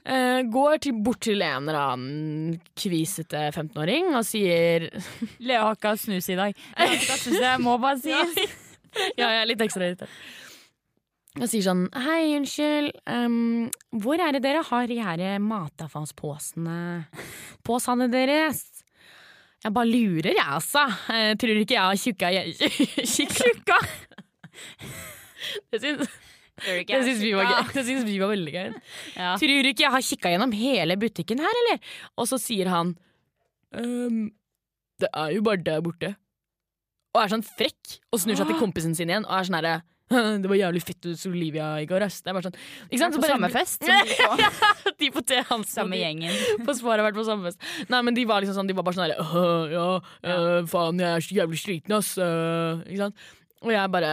Uh, 0.02 0.42
går 0.50 0.80
til, 0.82 0.96
bort 1.06 1.20
til 1.22 1.44
en 1.46 1.68
eller 1.70 1.78
annen 1.78 2.56
kvisete 2.74 3.44
15-åring 3.54 4.08
og 4.18 4.24
sier 4.26 4.88
Leo 5.46 5.60
har 5.68 5.76
ikke 5.78 5.92
hatt 5.94 6.02
snus 6.02 6.26
i 6.34 6.38
dag. 6.40 6.56
Jeg, 6.74 7.02
snus, 7.22 7.38
jeg 7.38 7.62
må 7.62 7.76
bare 7.84 8.00
si. 8.02 8.10
Ja, 8.10 9.28
jeg 9.30 9.44
er 9.44 9.46
litt 9.52 9.62
ekstra 9.62 9.86
irritert. 9.92 10.10
Og 11.40 11.48
sier 11.48 11.64
sånn 11.64 11.86
Hei, 11.96 12.34
unnskyld. 12.36 12.92
um, 13.08 13.70
hvor 14.04 14.20
er 14.20 14.36
det 14.36 14.42
dere 14.44 14.64
har 14.68 14.90
de 14.90 14.98
her 15.00 15.22
matavfallsposene? 15.40 17.06
Påsene 17.64 18.10
deres? 18.12 18.66
Jeg 19.62 19.72
bare 19.76 19.88
lurer, 19.88 20.34
jeg, 20.34 20.44
altså. 20.44 20.84
Jeg 21.14 21.38
tror 21.40 21.60
ikke 21.62 21.78
jeg 21.78 21.86
har 21.86 22.00
tjukka 22.02 22.32
Tjukka? 23.38 23.78
Det 25.72 25.80
syns, 25.82 26.10
det 26.66 27.02
syns 27.06 27.22
vi 27.22 27.32
var 27.38 27.48
gøy. 27.48 27.70
Det 27.78 27.84
syns 27.88 28.04
vi 28.06 28.18
var 28.22 28.34
veldig 28.34 28.54
gøy. 28.56 28.74
Ja. 29.16 29.32
Tror 29.40 29.70
ikke 29.72 29.86
jeg 29.86 29.94
har 29.96 30.06
kikka 30.06 30.34
gjennom 30.34 30.56
hele 30.58 30.98
butikken 31.00 31.40
her, 31.42 31.62
eller? 31.64 31.80
Og 32.20 32.28
så 32.30 32.42
sier 32.42 32.70
han 32.74 32.92
um, 33.78 34.26
Det 35.00 35.10
er 35.14 35.32
jo 35.38 35.46
bare 35.48 35.64
der 35.64 35.80
borte. 35.86 36.12
Og 37.16 37.24
er 37.24 37.32
sånn 37.32 37.46
frekk 37.46 38.00
og 38.12 38.22
snur 38.24 38.38
seg 38.40 38.52
til 38.52 38.60
kompisen 38.60 38.98
sin 38.98 39.10
igjen 39.12 39.26
og 39.28 39.38
er 39.38 39.48
sånn 39.48 39.58
herre 39.62 39.80
Det 40.44 40.50
var 40.52 40.58
jævlig 40.60 40.82
fett 40.84 41.08
hos 41.08 41.26
Olivia 41.30 41.68
i 41.82 41.86
går, 41.90 42.04
ass. 42.08 42.20
Det 42.22 42.32
er 42.32 42.36
bare 42.38 42.48
sånn 42.50 42.58
Ikke 42.90 43.00
sant? 43.02 43.16
På 43.16 43.22
bare- 43.24 43.36
samme 43.38 43.50
fest? 43.54 43.86
ja, 43.90 44.52
de 45.00 45.10
på 45.16 45.24
de 45.24 45.28
T. 45.32 45.40
Hansen. 45.50 45.72
samme 45.74 46.00
gjengen. 46.00 46.36
På 46.68 46.76
Spar 46.78 47.00
har 47.00 47.08
vært 47.08 47.18
på 47.20 47.26
samme 47.28 47.48
fest. 47.50 47.62
Nei, 47.92 48.02
men 48.08 48.18
de 48.18 48.26
var 48.30 48.44
liksom 48.44 48.58
sånn 48.60 48.68
De 48.72 48.76
var 48.78 48.84
bare 48.88 48.98
sånn 49.00 49.08
herre 49.08 49.24
«Åh, 49.24 49.72
Ja, 49.72 49.86
øh, 50.34 50.68
faen, 50.72 51.00
jeg 51.00 51.16
er 51.16 51.26
så 51.28 51.38
jævlig 51.42 51.62
sliten, 51.64 51.96
ass. 51.98 52.14
øh», 52.22 52.84
ikke 52.88 53.06
sant? 53.06 53.16
Og 53.64 53.72
jeg 53.76 53.92
bare 53.94 54.12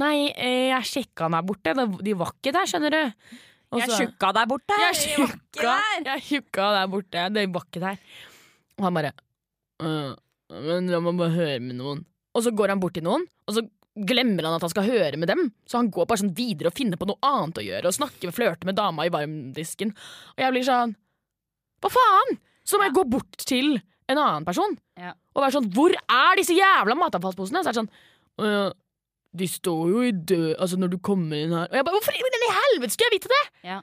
Nei, 0.00 0.14
eh, 0.34 0.70
jeg 0.72 0.88
sjekka 0.90 1.28
meg 1.30 1.44
borte. 1.46 1.70
De 2.02 2.14
var 2.18 2.32
ikke 2.34 2.50
der, 2.56 2.66
skjønner 2.66 2.90
du. 2.90 3.02
Også, 3.74 3.78
Jeg 3.84 3.90
så- 3.90 3.98
tjukka 4.02 4.32
der 4.34 4.46
borte. 4.50 4.74
jeg 4.78 4.94
De 4.94 5.12
tjukka, 5.14 5.74
jeg 6.06 6.22
tjukka 6.30 6.66
der 6.78 6.88
borte. 6.90 7.22
Det 7.34 7.44
var 7.54 7.62
ikke 7.68 7.80
der. 7.84 7.98
Og 8.78 8.84
han 8.88 8.94
bare 8.94 9.12
«Øh, 9.82 10.14
Men 10.50 10.86
la 10.90 10.98
meg 11.00 11.16
bare 11.18 11.30
høre 11.34 11.60
med 11.62 11.76
noen. 11.78 12.02
Og 12.34 12.42
så 12.42 12.50
går 12.54 12.68
han 12.74 12.80
bort 12.82 12.94
til 12.94 13.02
noen, 13.06 13.22
og 13.48 13.54
så 13.54 13.62
glemmer 13.94 14.42
han 14.48 14.56
at 14.56 14.64
han 14.66 14.72
skal 14.72 14.86
høre 14.88 15.18
med 15.20 15.30
dem. 15.30 15.48
Så 15.70 15.78
han 15.78 15.90
går 15.94 16.06
bare 16.10 16.22
sånn 16.24 16.34
videre 16.34 16.70
og 16.70 16.76
finner 16.76 16.98
på 16.98 17.06
noe 17.08 17.20
annet 17.22 17.60
å 17.60 17.64
gjøre, 17.64 17.86
og 17.90 17.94
snakker 17.96 18.34
flørter 18.34 18.66
med 18.68 18.78
dama 18.78 19.06
i 19.06 19.12
varmdisken. 19.14 19.92
Og 20.34 20.42
jeg 20.44 20.54
blir 20.56 20.66
sånn 20.66 20.96
Hva 21.84 21.90
faen?! 21.92 22.38
Så 22.64 22.78
må 22.80 22.86
jeg 22.88 22.96
gå 22.96 23.04
bort 23.12 23.44
til 23.44 23.74
en 24.08 24.18
annen 24.20 24.44
person 24.46 24.72
Ja. 24.96 25.12
og 25.34 25.42
være 25.42 25.52
sånn 25.58 25.70
Hvor 25.74 25.92
er 25.92 26.38
disse 26.38 26.56
jævla 26.56 26.96
matavfallsposene? 26.96 27.60
Så 27.62 27.68
er 27.70 27.74
det 27.76 27.82
sånn 27.82 27.90
«Øh, 28.40 28.72
De 29.36 29.48
står 29.48 29.90
jo 29.92 30.02
i 30.06 30.12
død 30.12 30.54
Altså, 30.58 30.78
når 30.80 30.94
du 30.94 30.98
kommer 31.04 31.36
inn 31.36 31.52
her 31.52 31.68
Og 31.68 31.76
jeg 31.76 31.84
bare 31.84 31.98
Hvorfor 31.98 32.16
i 32.16 32.52
helvete 32.56 32.94
skulle 32.94 33.10
jeg 33.12 33.18
vite 33.18 33.32
det?! 33.32 33.42
Ja. 33.68 33.80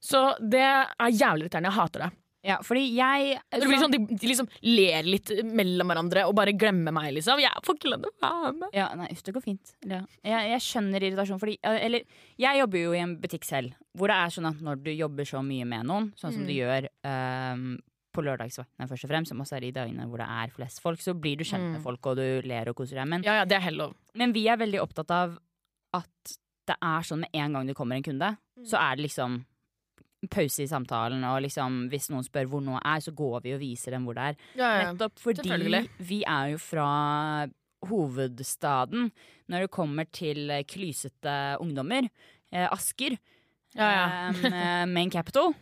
Så 0.00 0.22
det 0.40 0.62
er 0.64 1.10
jævlig 1.12 1.44
irriterende. 1.44 1.68
Jeg 1.68 1.76
hater 1.76 2.04
det. 2.06 2.10
Ja, 2.42 2.56
fordi 2.64 2.86
jeg 2.96 3.34
Det 3.52 3.66
blir 3.68 3.76
sånn, 3.82 3.92
de, 3.92 4.16
liksom 4.28 4.48
ler 4.64 5.02
litt 5.04 5.28
mellom 5.44 5.90
hverandre 5.92 6.22
og 6.26 6.34
bare 6.38 6.54
glemmer 6.56 6.92
meg, 6.96 7.10
liksom. 7.18 7.38
Jeg 7.42 7.52
får 7.66 7.76
ikke 7.76 7.90
være 7.92 8.54
med. 8.56 8.70
Ja, 8.72 8.86
nei, 8.96 9.08
det 9.12 9.34
går 9.36 9.42
fint. 9.44 9.74
Ja. 9.84 10.00
Jeg, 10.24 10.48
jeg 10.54 10.60
skjønner 10.64 11.04
irritasjon, 11.04 11.38
fordi 11.42 11.58
Eller, 11.62 12.06
jeg 12.40 12.58
jobber 12.62 12.78
jo 12.80 12.92
i 12.96 13.02
en 13.02 13.16
butikk 13.20 13.44
selv, 13.44 13.74
hvor 13.94 14.08
det 14.08 14.16
er 14.16 14.32
sånn 14.32 14.48
at 14.48 14.60
når 14.64 14.82
du 14.86 14.90
jobber 14.94 15.28
så 15.28 15.42
mye 15.44 15.66
med 15.68 15.84
noen, 15.86 16.12
sånn 16.16 16.32
som 16.32 16.42
Mm. 16.42 16.46
du 16.48 16.54
gjør 16.56 16.88
um, 17.04 17.78
på 18.10 18.24
lørdagsvaktene 18.24 18.88
først 18.88 19.04
og 19.04 19.10
fremst, 19.12 19.28
som 19.28 19.38
også 19.44 19.56
er 19.58 19.60
de 19.60 19.72
dagene 19.76 20.08
hvor 20.08 20.18
det 20.18 20.26
er 20.26 20.48
flest 20.56 20.80
folk, 20.82 20.98
så 20.98 21.12
blir 21.14 21.36
du 21.36 21.44
kjent 21.44 21.62
med 21.74 21.78
Mm. 21.80 21.84
folk, 21.84 22.06
og 22.06 22.16
du 22.16 22.40
ler 22.48 22.68
og 22.72 22.74
koser 22.76 22.96
deg. 22.96 23.06
Men, 23.06 23.22
Ja, 23.22 23.34
ja, 23.40 23.44
det 23.44 23.56
er 23.60 23.60
heller 23.68 23.92
men 24.14 24.32
vi 24.32 24.48
er 24.48 24.56
veldig 24.56 24.80
opptatt 24.80 25.10
av 25.10 25.38
at 25.94 26.36
det 26.66 26.76
er 26.80 27.02
sånn 27.02 27.20
med 27.20 27.30
en 27.34 27.52
gang 27.52 27.66
det 27.66 27.76
kommer 27.76 27.96
en 27.96 28.02
kunde, 28.02 28.36
så 28.64 28.80
er 28.80 28.96
det 28.96 29.04
liksom 29.10 29.44
pause 30.30 30.64
i 30.64 30.70
samtalen, 30.70 31.24
og 31.28 31.40
liksom 31.44 31.86
hvis 31.92 32.10
noen 32.12 32.26
spør 32.26 32.48
hvor 32.50 32.62
noe 32.64 32.80
er, 32.80 33.02
så 33.04 33.12
går 33.16 33.40
vi 33.44 33.54
og 33.56 33.62
viser 33.62 33.96
dem 33.96 34.06
hvor 34.08 34.18
det 34.18 34.30
er. 34.32 34.38
Ja, 34.58 34.68
ja. 34.70 34.92
Nettopp 34.92 35.20
fordi 35.22 35.82
vi 35.98 36.22
er 36.22 36.52
jo 36.54 36.60
fra 36.62 36.90
hovedstaden 37.88 39.08
når 39.50 39.64
det 39.64 39.72
kommer 39.72 40.08
til 40.12 40.50
eh, 40.52 40.64
klysete 40.68 41.36
ungdommer. 41.62 42.08
Eh, 42.52 42.66
Asker. 42.68 43.16
Ja, 43.78 43.90
ja. 43.90 44.06
Eh, 44.50 44.86
main 44.90 45.10
capital. 45.10 45.54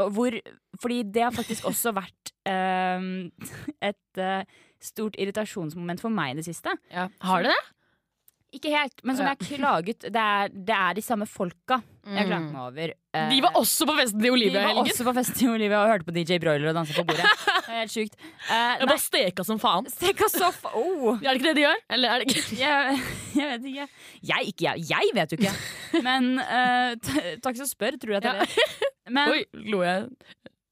Og 0.00 0.14
hvor, 0.16 0.34
fordi 0.80 1.02
det 1.12 1.22
har 1.26 1.34
faktisk 1.34 1.66
også 1.68 1.92
vært 1.92 2.30
um, 2.48 3.28
et 3.84 4.20
eh, 4.22 4.46
stort 4.80 5.18
irritasjonsmoment 5.20 6.00
for 6.00 6.14
meg 6.14 6.32
i 6.32 6.38
det 6.38 6.46
siste. 6.46 6.72
Har 6.94 7.44
det 7.44 7.52
det? 7.52 7.60
Ikke 8.56 8.70
helt, 8.74 9.02
men 9.06 9.14
som 9.14 9.26
jeg 9.28 9.38
klaget 9.46 10.00
Det 10.10 10.18
er, 10.18 10.48
det 10.50 10.74
er 10.74 10.94
de 10.98 11.02
samme 11.06 11.26
folka 11.30 11.76
jeg 12.10 12.26
klaget 12.26 12.46
meg 12.50 12.62
over. 12.64 12.92
Eh, 13.14 13.26
De 13.30 13.36
var 13.44 13.52
også 13.60 13.86
på 13.86 13.94
festen 13.98 14.18
til 14.18 14.24
de 14.26 14.30
Olivia 14.32 14.50
i 14.50 14.64
var 14.64 14.70
helgen. 14.72 14.88
også 14.90 15.04
på 15.06 15.12
fest 15.14 15.42
i 15.44 15.46
Olivia 15.52 15.82
og 15.84 15.90
hørte 15.92 16.06
på 16.08 16.14
DJ 16.16 16.38
Broiler 16.42 16.70
og 16.72 16.78
dansa 16.80 16.96
på 16.96 17.04
bordet. 17.06 17.28
Det 17.70 17.74
er 17.76 17.78
helt 17.84 17.92
sjukt. 17.92 18.16
Eh, 18.50 18.72
Jeg 18.80 18.88
bare 18.90 19.02
steka 19.04 19.44
som 19.46 19.60
faen. 19.62 19.86
Stekka 19.92 20.26
soff 20.32 20.64
oh. 20.74 21.12
Er 21.20 21.28
det 21.28 21.36
ikke 21.38 21.48
det 21.50 21.54
de 21.60 21.64
gjør? 21.66 21.82
Eller 21.94 22.14
er 22.16 22.24
det 22.24 22.32
ikke? 22.32 22.56
jeg, 22.64 22.98
jeg 23.36 23.50
vet 23.52 23.68
ikke. 23.70 23.86
Jeg, 24.32 24.48
ikke 24.54 24.66
jeg, 24.66 24.86
jeg 24.90 25.14
vet 25.20 25.34
jo 25.36 25.38
ikke. 25.38 25.54
Men 26.08 26.30
eh, 26.42 26.94
t- 27.04 27.36
takk 27.44 27.60
som 27.60 27.70
spør, 27.70 28.00
tror 28.02 28.16
jeg 28.16 28.24
at 28.24 28.30
jeg 28.32 28.48
vet. 28.48 28.88
Men 29.10 29.36
Oi, 29.36 29.44
lo 29.70 29.84
jeg 29.86 30.08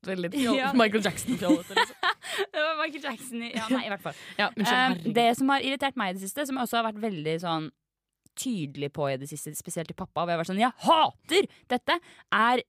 veldig 0.06 0.30
Ja. 0.58 0.70
Michael 0.78 1.04
Jackson-fjollete. 1.04 1.74
Liksom. 1.74 2.14
det 2.52 2.62
var 2.62 2.78
Michael 2.82 3.04
Jackson 3.04 3.42
i 3.42 3.50
Ja, 3.54 3.66
nei, 3.72 3.84
i 3.86 3.92
hvert 3.92 4.04
fall. 4.04 4.22
Ja. 4.38 4.48
Eh, 4.54 5.12
det 5.18 5.28
som 5.40 5.50
har 5.54 5.64
irritert 5.64 5.98
meg 5.98 6.12
i 6.12 6.18
det 6.18 6.24
siste, 6.26 6.46
som 6.48 6.58
jeg 6.58 6.68
også 6.68 6.80
har 6.80 6.88
vært 6.90 7.02
veldig 7.02 7.36
sånn 7.44 7.70
tydelig 8.38 8.92
på 8.94 9.08
i 9.10 9.16
det 9.18 9.26
siste, 9.30 9.50
spesielt 9.58 9.90
til 9.90 9.98
pappa, 9.98 10.22
hvor 10.22 10.30
jeg 10.30 10.40
var 10.40 10.46
sånn 10.46 10.60
Jeg 10.62 10.74
hater 10.86 11.48
dette! 11.72 11.98
Er 12.30 12.62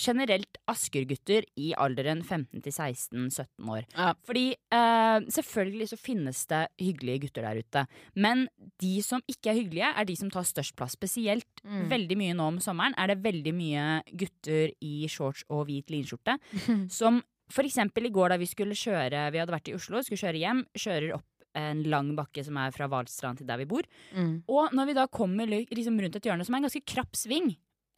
generelt 0.00 0.58
Asker-gutter 0.70 1.44
i 1.60 1.70
alderen 1.76 2.22
15 2.24 2.62
til 2.64 2.72
16-17 2.72 3.68
år. 3.74 3.84
Ja. 3.96 4.12
Fordi 4.26 4.44
eh, 4.72 5.26
selvfølgelig 5.36 5.88
så 5.92 5.98
finnes 6.00 6.40
det 6.50 6.62
hyggelige 6.80 7.26
gutter 7.26 7.44
der 7.48 7.60
ute. 7.60 7.84
Men 8.16 8.46
de 8.80 8.94
som 9.04 9.20
ikke 9.28 9.52
er 9.52 9.60
hyggelige, 9.60 9.90
er 9.92 10.08
de 10.08 10.16
som 10.16 10.30
tar 10.32 10.48
størst 10.48 10.76
plass. 10.78 10.96
Spesielt 10.98 11.46
Mm. 11.60 11.90
veldig 11.90 12.16
mye 12.16 12.34
nå 12.38 12.44
om 12.48 12.58
sommeren 12.64 12.94
er 12.96 13.10
det 13.10 13.18
veldig 13.20 13.52
mye 13.52 13.82
gutter 14.16 14.70
i 14.80 15.04
shorts 15.12 15.42
og 15.52 15.66
hvit 15.68 15.90
linskjorte 15.92 16.38
som 16.88 17.18
for 17.52 17.66
eksempel 17.68 18.06
i 18.08 18.12
går 18.14 18.32
da 18.32 18.38
vi 18.40 18.46
skulle 18.48 18.72
kjøre 18.78 19.26
Vi 19.34 19.40
hadde 19.42 19.52
vært 19.52 19.68
i 19.68 19.74
Oslo, 19.76 20.00
skulle 20.00 20.22
kjøre 20.22 20.40
hjem. 20.40 20.62
Kjører 20.72 21.12
opp 21.18 21.26
en 21.60 21.82
lang 21.90 22.14
bakke 22.16 22.44
som 22.46 22.56
er 22.62 22.70
fra 22.72 22.86
Hvalstrand 22.88 23.42
til 23.42 23.46
der 23.50 23.58
vi 23.60 23.66
bor. 23.68 23.82
Mm. 24.14 24.36
Og 24.48 24.72
når 24.72 24.86
vi 24.88 24.94
da 24.96 25.04
kommer 25.12 25.50
liksom 25.50 25.98
rundt 26.00 26.16
et 26.16 26.28
hjørne 26.30 26.46
som 26.46 26.54
er 26.56 26.62
en 26.62 26.68
ganske 26.70 26.84
krapp 26.86 27.18
sving, 27.18 27.50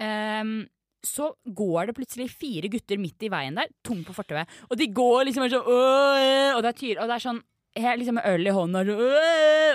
ehm, 0.03 0.55
så 1.07 1.33
går 1.47 1.89
det 1.91 1.97
plutselig 1.97 2.29
fire 2.31 2.71
gutter 2.73 3.01
midt 3.03 3.25
i 3.27 3.31
veien 3.33 3.57
der, 3.59 3.71
tung 3.85 4.05
på 4.07 4.15
fortauet. 4.17 4.51
Og 4.71 4.79
de 4.79 4.87
går 4.95 5.27
liksom 5.29 5.49
sånn! 5.51 5.67
Og 6.57 6.61
det 6.63 6.71
er 6.71 6.79
tydelig, 6.79 7.01
og 7.03 7.11
det 7.11 7.19
er 7.19 7.27
sånn 7.31 7.43
Helt 7.73 8.03
liksom 8.03 8.19
med 8.19 8.27
øl 8.29 8.45
i 8.45 8.53
hånda, 8.53 8.83
sånn, 8.85 8.99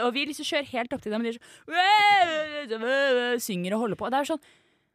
og 0.05 0.11
vi 0.13 0.27
liksom 0.29 0.45
kjører 0.45 0.67
helt 0.69 0.91
opp 0.93 1.01
til 1.01 1.15
dem, 1.15 1.23
og 1.23 1.25
de 1.25 1.31
er 1.33 2.67
sånn 2.69 2.83
sånn, 2.83 3.39
synger 3.41 3.73
og 3.73 3.81
holder 3.87 3.97
på. 3.97 4.05
Og 4.05 4.13
det 4.13 4.19
er 4.19 4.29
sånn 4.29 4.43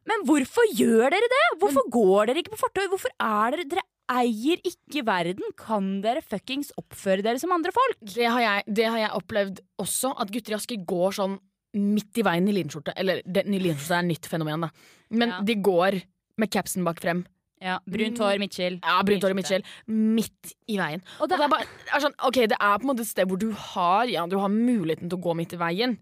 Men 0.07 0.23
hvorfor 0.29 0.71
gjør 0.79 1.11
dere 1.11 1.31
det? 1.33 1.41
Hvorfor 1.59 1.89
går 1.91 2.31
dere 2.31 2.45
ikke 2.45 2.55
på 2.55 2.61
fortauet? 2.63 2.93
Hvorfor 2.95 3.11
er 3.19 3.57
dere 3.57 3.67
Dere 3.73 3.85
eier 4.13 4.63
ikke 4.67 5.05
verden. 5.07 5.55
Kan 5.59 5.97
dere 6.05 6.23
fuckings 6.25 6.73
oppføre 6.79 7.25
dere 7.25 7.41
som 7.43 7.55
andre 7.55 7.73
folk? 7.75 7.99
Det 8.03 8.27
har, 8.29 8.43
jeg, 8.45 8.65
det 8.79 8.89
har 8.91 8.99
jeg 9.05 9.17
opplevd 9.19 9.63
også, 9.83 10.15
at 10.21 10.33
gutter 10.35 10.55
i 10.55 10.59
Asker 10.59 10.87
går 10.89 11.19
sånn 11.19 11.37
midt 11.79 12.19
i 12.21 12.25
veien 12.27 12.49
i 12.51 12.57
linskjorte. 12.57 12.93
Eller 13.01 13.23
det, 13.25 13.47
linskjorte 13.49 13.97
er 13.97 14.03
et 14.05 14.11
nytt 14.11 14.29
fenomen, 14.29 14.67
da. 14.67 14.71
Men 15.13 15.33
Ja. 15.33 15.41
de 15.47 15.55
går 15.55 16.03
med 16.43 16.53
capsen 16.53 16.85
bak 16.87 17.01
frem. 17.03 17.25
Ja, 17.63 17.77
Brunt 17.87 18.19
hår, 18.19 18.41
midtskill. 18.43 18.81
Ja, 18.83 18.97
brunt 19.07 19.23
hår 19.23 19.35
og 19.35 19.39
midtskill. 19.39 19.63
Midt 19.87 20.55
i 20.67 20.79
veien. 20.81 21.03
Og 21.21 21.29
Og 21.29 21.31
det 21.31 21.39
er 21.39 21.51
bare 21.53 21.67
er 21.95 22.03
sånn, 22.03 22.17
Ok, 22.27 22.41
det 22.51 22.59
er 22.59 22.79
på 22.81 22.83
en 22.83 22.91
måte 22.91 23.05
et 23.05 23.11
sted 23.13 23.29
hvor 23.31 23.39
du 23.39 23.53
har 23.55 24.11
Ja, 24.11 24.27
du 24.27 24.35
har 24.43 24.51
muligheten 24.51 25.09
til 25.09 25.19
å 25.21 25.23
gå 25.23 25.37
midt 25.39 25.55
i 25.55 25.61
veien. 25.61 25.95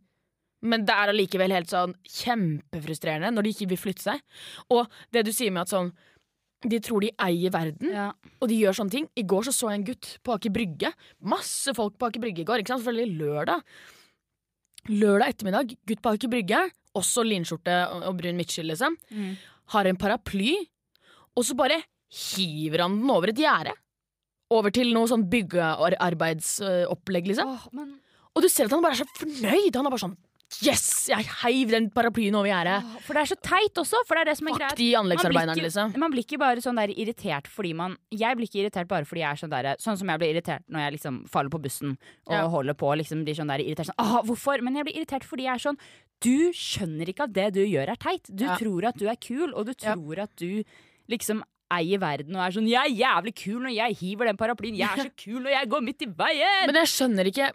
Men 0.62 0.84
det 0.84 0.92
er 0.94 1.12
allikevel 1.12 1.52
helt 1.52 1.72
sånn 1.72 1.94
kjempefrustrerende 2.04 3.32
når 3.32 3.46
de 3.46 3.52
ikke 3.54 3.68
vil 3.72 3.80
flytte 3.80 4.06
seg. 4.08 4.24
Og 4.72 4.88
det 5.12 5.24
du 5.28 5.32
sier 5.32 5.52
med 5.52 5.66
at 5.66 5.74
sånn 5.74 5.92
De 6.68 6.76
tror 6.84 7.00
de 7.00 7.08
eier 7.24 7.48
verden, 7.52 7.88
ja. 7.88 8.10
og 8.36 8.48
de 8.50 8.58
gjør 8.60 8.76
sånne 8.76 8.92
ting. 8.92 9.06
I 9.16 9.22
går 9.24 9.46
så, 9.48 9.52
så 9.56 9.70
jeg 9.70 9.78
en 9.80 9.86
gutt 9.86 10.08
på 10.20 10.34
Aker 10.34 10.52
Brygge. 10.52 10.90
Masse 11.24 11.72
folk 11.72 11.94
på 11.96 12.10
Aker 12.10 12.20
Brygge 12.20 12.42
i 12.42 12.44
går. 12.44 12.60
Ikke 12.60 12.74
sant? 12.74 12.84
Selvfølgelig 12.84 13.16
lørdag. 13.16 13.62
Lørdag 14.92 15.32
ettermiddag, 15.32 15.72
gutt 15.88 16.02
på 16.04 16.12
Aker 16.12 16.28
Brygge. 16.28 16.60
Også 17.00 17.24
linskjorte 17.24 17.78
og 18.04 18.12
brun 18.18 18.36
midtskill, 18.36 18.68
liksom. 18.68 18.98
Mm. 19.08 19.32
Har 19.70 19.86
en 19.86 19.96
paraply, 20.00 20.56
og 21.36 21.44
så 21.46 21.54
bare 21.56 21.80
hiver 22.10 22.82
han 22.82 22.98
den 23.00 23.10
over 23.14 23.28
et 23.30 23.38
gjerde. 23.38 23.72
Over 24.50 24.70
til 24.74 24.90
noe 24.92 25.06
sånn 25.06 25.28
byggearbeidsopplegg, 25.30 27.28
liksom. 27.30 27.48
Åh, 27.54 27.68
men 27.72 27.92
Og 28.34 28.42
du 28.42 28.48
ser 28.48 28.66
at 28.66 28.74
han 28.74 28.82
bare 28.82 28.94
er 28.94 29.02
så 29.04 29.06
fornøyd. 29.18 29.74
Han 29.76 29.86
er 29.86 29.90
bare 29.94 30.04
sånn 30.08 30.18
Yes! 30.66 31.06
Jeg 31.06 31.22
heiv 31.44 31.70
den 31.70 31.84
paraplyen 31.94 32.34
over 32.34 32.48
gjerdet. 32.50 32.82
For 33.06 33.14
det 33.14 33.20
er 33.22 33.28
så 33.30 33.36
teit 33.38 33.76
også, 33.78 34.00
for 34.02 34.18
det 34.18 34.24
er 34.24 34.30
det 34.32 34.38
som 34.40 34.48
er 34.50 34.56
greit. 34.58 34.80
Man 34.98 35.06
blir 35.30 35.52
ikke- 35.54 35.62
liksom. 35.62 35.92
Man 35.96 36.10
blir 36.10 36.24
ikke 36.24 36.38
bare 36.42 36.56
sånn 36.58 36.74
der 36.74 36.88
irritert 36.90 37.46
fordi 37.46 37.72
man 37.72 37.96
Jeg 38.10 38.36
blir 38.36 38.46
ikke 38.50 38.64
irritert 38.66 38.88
bare 38.88 39.04
fordi 39.04 39.20
jeg 39.22 39.30
er 39.30 39.36
sånn 39.46 39.50
der 39.50 39.76
Sånn 39.78 39.96
som 39.96 40.08
jeg 40.08 40.18
blir 40.18 40.34
irritert 40.34 40.62
når 40.68 40.80
jeg 40.80 40.92
liksom 40.98 41.28
faller 41.28 41.50
på 41.50 41.62
bussen 41.62 41.96
og 42.26 42.32
Ja. 42.34 42.48
holder 42.48 42.74
på 42.74 42.96
liksom 42.98 43.24
blir 43.24 43.36
sånn 43.36 43.46
der 43.46 43.58
irritert 43.62 43.86
sånn 43.86 43.94
Åh, 44.00 44.24
hvorfor? 44.26 44.60
Men 44.60 44.74
jeg 44.74 44.84
blir 44.86 44.96
irritert 44.98 45.22
fordi 45.22 45.42
jeg 45.44 45.54
er 45.54 45.58
sånn 45.70 45.78
Du 46.20 46.52
skjønner 46.56 47.08
ikke 47.08 47.24
at 47.28 47.32
det 47.36 47.48
du 47.56 47.62
gjør 47.64 47.88
er 47.94 47.96
teit. 48.00 48.28
Du 48.28 48.44
Ja. 48.44 48.56
tror 48.60 48.84
at 48.88 48.98
du 48.98 49.06
er 49.08 49.16
kul, 49.16 49.54
og 49.54 49.66
du 49.66 49.74
Ja. 49.80 49.94
tror 49.94 50.18
at 50.18 50.36
du 50.36 50.62
liksom 51.08 51.42
eier 51.70 51.98
verden 51.98 52.34
og 52.36 52.42
er 52.42 52.50
sånn 52.50 52.68
'Jeg 52.68 52.82
er 52.82 52.98
jævlig 52.98 53.34
kul 53.34 53.62
når 53.62 53.74
jeg 53.74 53.96
hiver 53.96 54.26
den 54.26 54.36
paraplyen. 54.36 54.76
Jeg 54.76 54.88
er 54.90 55.04
så 55.04 55.16
kul 55.16 55.40
når 55.42 55.50
jeg 55.50 55.68
går 55.70 55.80
midt 55.82 56.02
i 56.02 56.06
veien!' 56.06 56.66
Men 56.66 56.74
jeg 56.74 56.88
skjønner 56.88 57.24
ikke 57.26 57.52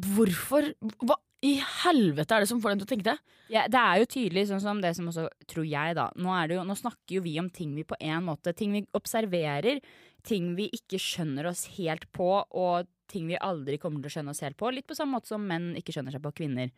hvorfor 0.00 0.74
Hva 1.04 1.16
i 1.44 1.60
helvete 1.60 2.32
er 2.34 2.40
det 2.42 2.48
som 2.48 2.60
får 2.62 2.70
dem 2.74 2.80
til 2.80 2.86
å 2.86 2.92
tenke 2.96 3.04
det? 3.12 3.18
Ja, 3.52 3.66
det 3.68 3.78
er 3.78 3.98
jo 4.00 4.06
tydelig, 4.06 4.46
sånn 4.48 4.60
som 4.60 4.80
det 4.80 4.96
som 4.96 5.06
også 5.06 5.28
tror 5.46 5.68
jeg, 5.68 5.94
da. 5.94 6.10
Nå, 6.16 6.32
er 6.32 6.48
det 6.48 6.56
jo, 6.56 6.64
nå 6.64 6.74
snakker 6.74 7.18
jo 7.18 7.20
vi 7.20 7.38
om 7.38 7.50
ting 7.50 7.74
vi 7.76 7.84
på 7.84 7.94
en 8.00 8.24
måte 8.24 8.54
Ting 8.56 8.72
vi 8.72 8.86
observerer, 8.96 9.80
ting 10.24 10.56
vi 10.56 10.70
ikke 10.70 10.98
skjønner 10.98 11.46
oss 11.46 11.66
helt 11.76 12.10
på, 12.16 12.44
og 12.50 12.88
ting 13.10 13.26
vi 13.30 13.36
aldri 13.38 13.78
kommer 13.80 14.02
til 14.02 14.10
å 14.10 14.14
skjønne 14.16 14.32
oss 14.34 14.42
helt 14.44 14.56
på. 14.58 14.70
Litt 14.74 14.86
på 14.88 14.96
samme 14.98 15.16
måte 15.16 15.30
som 15.30 15.42
menn 15.46 15.72
ikke 15.78 15.94
skjønner 15.94 16.14
seg 16.14 16.22
på 16.24 16.32
kvinner. 16.36 16.70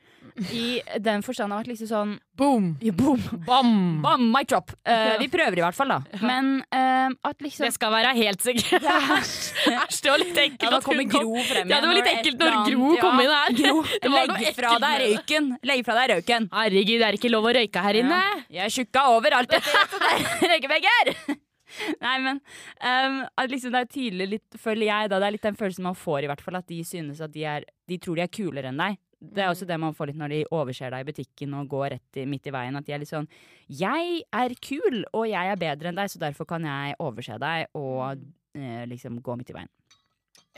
I 0.52 0.80
den 1.02 1.24
forstand 1.26 1.54
har 1.54 1.62
vært 1.62 1.72
liksom 1.72 1.90
sånn 1.90 2.14
Boom! 2.38 2.68
ja, 2.84 2.92
Boom! 2.94 3.22
Bam! 3.46 3.72
Bam! 4.04 4.28
Mic 4.34 4.50
drop! 4.52 4.70
Uh, 4.86 5.16
vi 5.22 5.28
prøver 5.32 5.58
i 5.58 5.64
hvert 5.64 5.78
fall, 5.78 5.90
da. 5.90 6.20
Men 6.22 6.60
uh, 6.68 7.08
at 7.30 7.42
liksom 7.42 7.66
Det 7.66 7.72
skal 7.74 7.94
være 7.96 8.12
helt 8.18 8.44
sikkert. 8.44 8.84
Æsj! 8.84 9.40
Æsj, 9.82 9.98
det 10.04 10.12
var 10.12 10.22
litt 10.22 10.40
ekkelt. 10.44 10.68
ja, 10.68 10.72
da 10.76 10.82
kommer 10.84 11.08
kom. 11.10 11.26
Gro 11.32 11.48
frem 11.48 11.72
Ja, 11.72 11.80
det 11.82 11.90
var 11.90 11.98
litt 11.98 12.12
ekkelt 12.12 12.44
når 12.44 12.60
Gro 12.68 12.92
kom 13.02 13.24
inn 13.24 13.34
her. 13.34 13.58
Gro, 13.62 13.82
legg 14.18 14.54
fra 14.60 14.76
deg 14.84 15.02
røyken! 15.06 15.50
Legg 15.72 15.84
fra 15.88 15.98
deg 16.02 16.14
røyken! 16.14 16.48
Herregud, 16.54 16.96
det 17.00 17.10
er 17.10 17.20
ikke 17.20 17.32
lov 17.34 17.50
å 17.50 17.56
røyke 17.58 17.88
her 17.88 18.02
inne. 18.04 18.22
Ja. 18.22 18.38
Jeg 18.60 18.64
er 18.68 18.78
tjukka 18.78 19.08
overalt 19.16 19.58
etter 19.58 19.82
dette 19.82 20.54
røykevegger! 20.54 21.14
Nei, 22.04 22.14
men 22.24 22.40
um, 22.82 23.20
liksom 23.50 23.74
det 23.74 23.82
er 23.82 23.92
tydelig 23.92 24.28
litt, 24.32 24.58
føler 24.60 24.88
jeg 24.88 25.10
da, 25.10 25.20
det 25.20 25.28
er 25.28 25.36
litt 25.36 25.46
den 25.48 25.58
følelsen 25.58 25.86
man 25.86 25.98
får, 25.98 26.24
i 26.24 26.30
hvert 26.30 26.42
fall, 26.44 26.58
at 26.60 26.70
de 26.70 26.80
synes 26.86 27.22
at 27.24 27.34
de 27.34 27.44
er 27.48 27.68
De 27.88 27.96
tror 28.02 28.18
de 28.18 28.24
er 28.26 28.32
kulere 28.32 28.68
enn 28.68 28.80
deg. 28.80 28.98
Det 29.18 29.42
er 29.42 29.50
også 29.50 29.66
det 29.66 29.78
man 29.80 29.94
får 29.96 30.10
litt 30.10 30.18
når 30.20 30.32
de 30.34 30.40
overser 30.54 30.92
deg 30.94 31.02
i 31.02 31.08
butikken 31.08 31.54
og 31.58 31.70
går 31.72 31.88
rett 31.96 32.18
i, 32.20 32.26
midt 32.28 32.46
i 32.46 32.52
veien. 32.54 32.76
At 32.78 32.86
de 32.86 32.94
er 32.94 33.00
litt 33.02 33.10
sånn 33.10 33.26
Jeg 33.66 34.20
er 34.28 34.54
kul, 34.62 35.00
og 35.10 35.24
jeg 35.26 35.54
er 35.54 35.58
bedre 35.58 35.90
enn 35.90 35.98
deg, 35.98 36.12
så 36.12 36.20
derfor 36.22 36.46
kan 36.48 36.66
jeg 36.68 36.98
overse 37.02 37.38
deg 37.42 37.72
og 37.78 38.20
eh, 38.54 38.84
liksom 38.90 39.18
gå 39.24 39.38
midt 39.40 39.50
i 39.54 39.58
veien. 39.58 39.72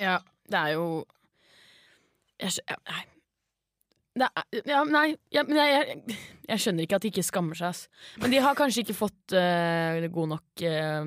Ja, 0.00 0.18
det 0.50 0.61
er 0.61 0.76
jo 0.76 0.90
Jeg. 2.40 2.61
Det 2.66 3.19
er, 4.18 4.62
ja, 4.66 4.81
nei, 4.88 5.07
ja, 5.31 5.44
jeg, 5.46 5.66
jeg, 5.70 6.16
jeg 6.51 6.62
skjønner 6.64 6.87
ikke 6.87 6.99
at 6.99 7.05
de 7.05 7.12
ikke 7.12 7.27
skammer 7.27 7.59
seg. 7.59 7.70
Ass. 7.70 8.09
Men 8.23 8.35
de 8.35 8.40
har 8.42 8.59
kanskje 8.59 8.85
ikke 8.85 8.99
fått 8.99 9.37
uh, 9.37 10.09
god 10.11 10.33
nok 10.35 10.64
uh, 10.66 11.05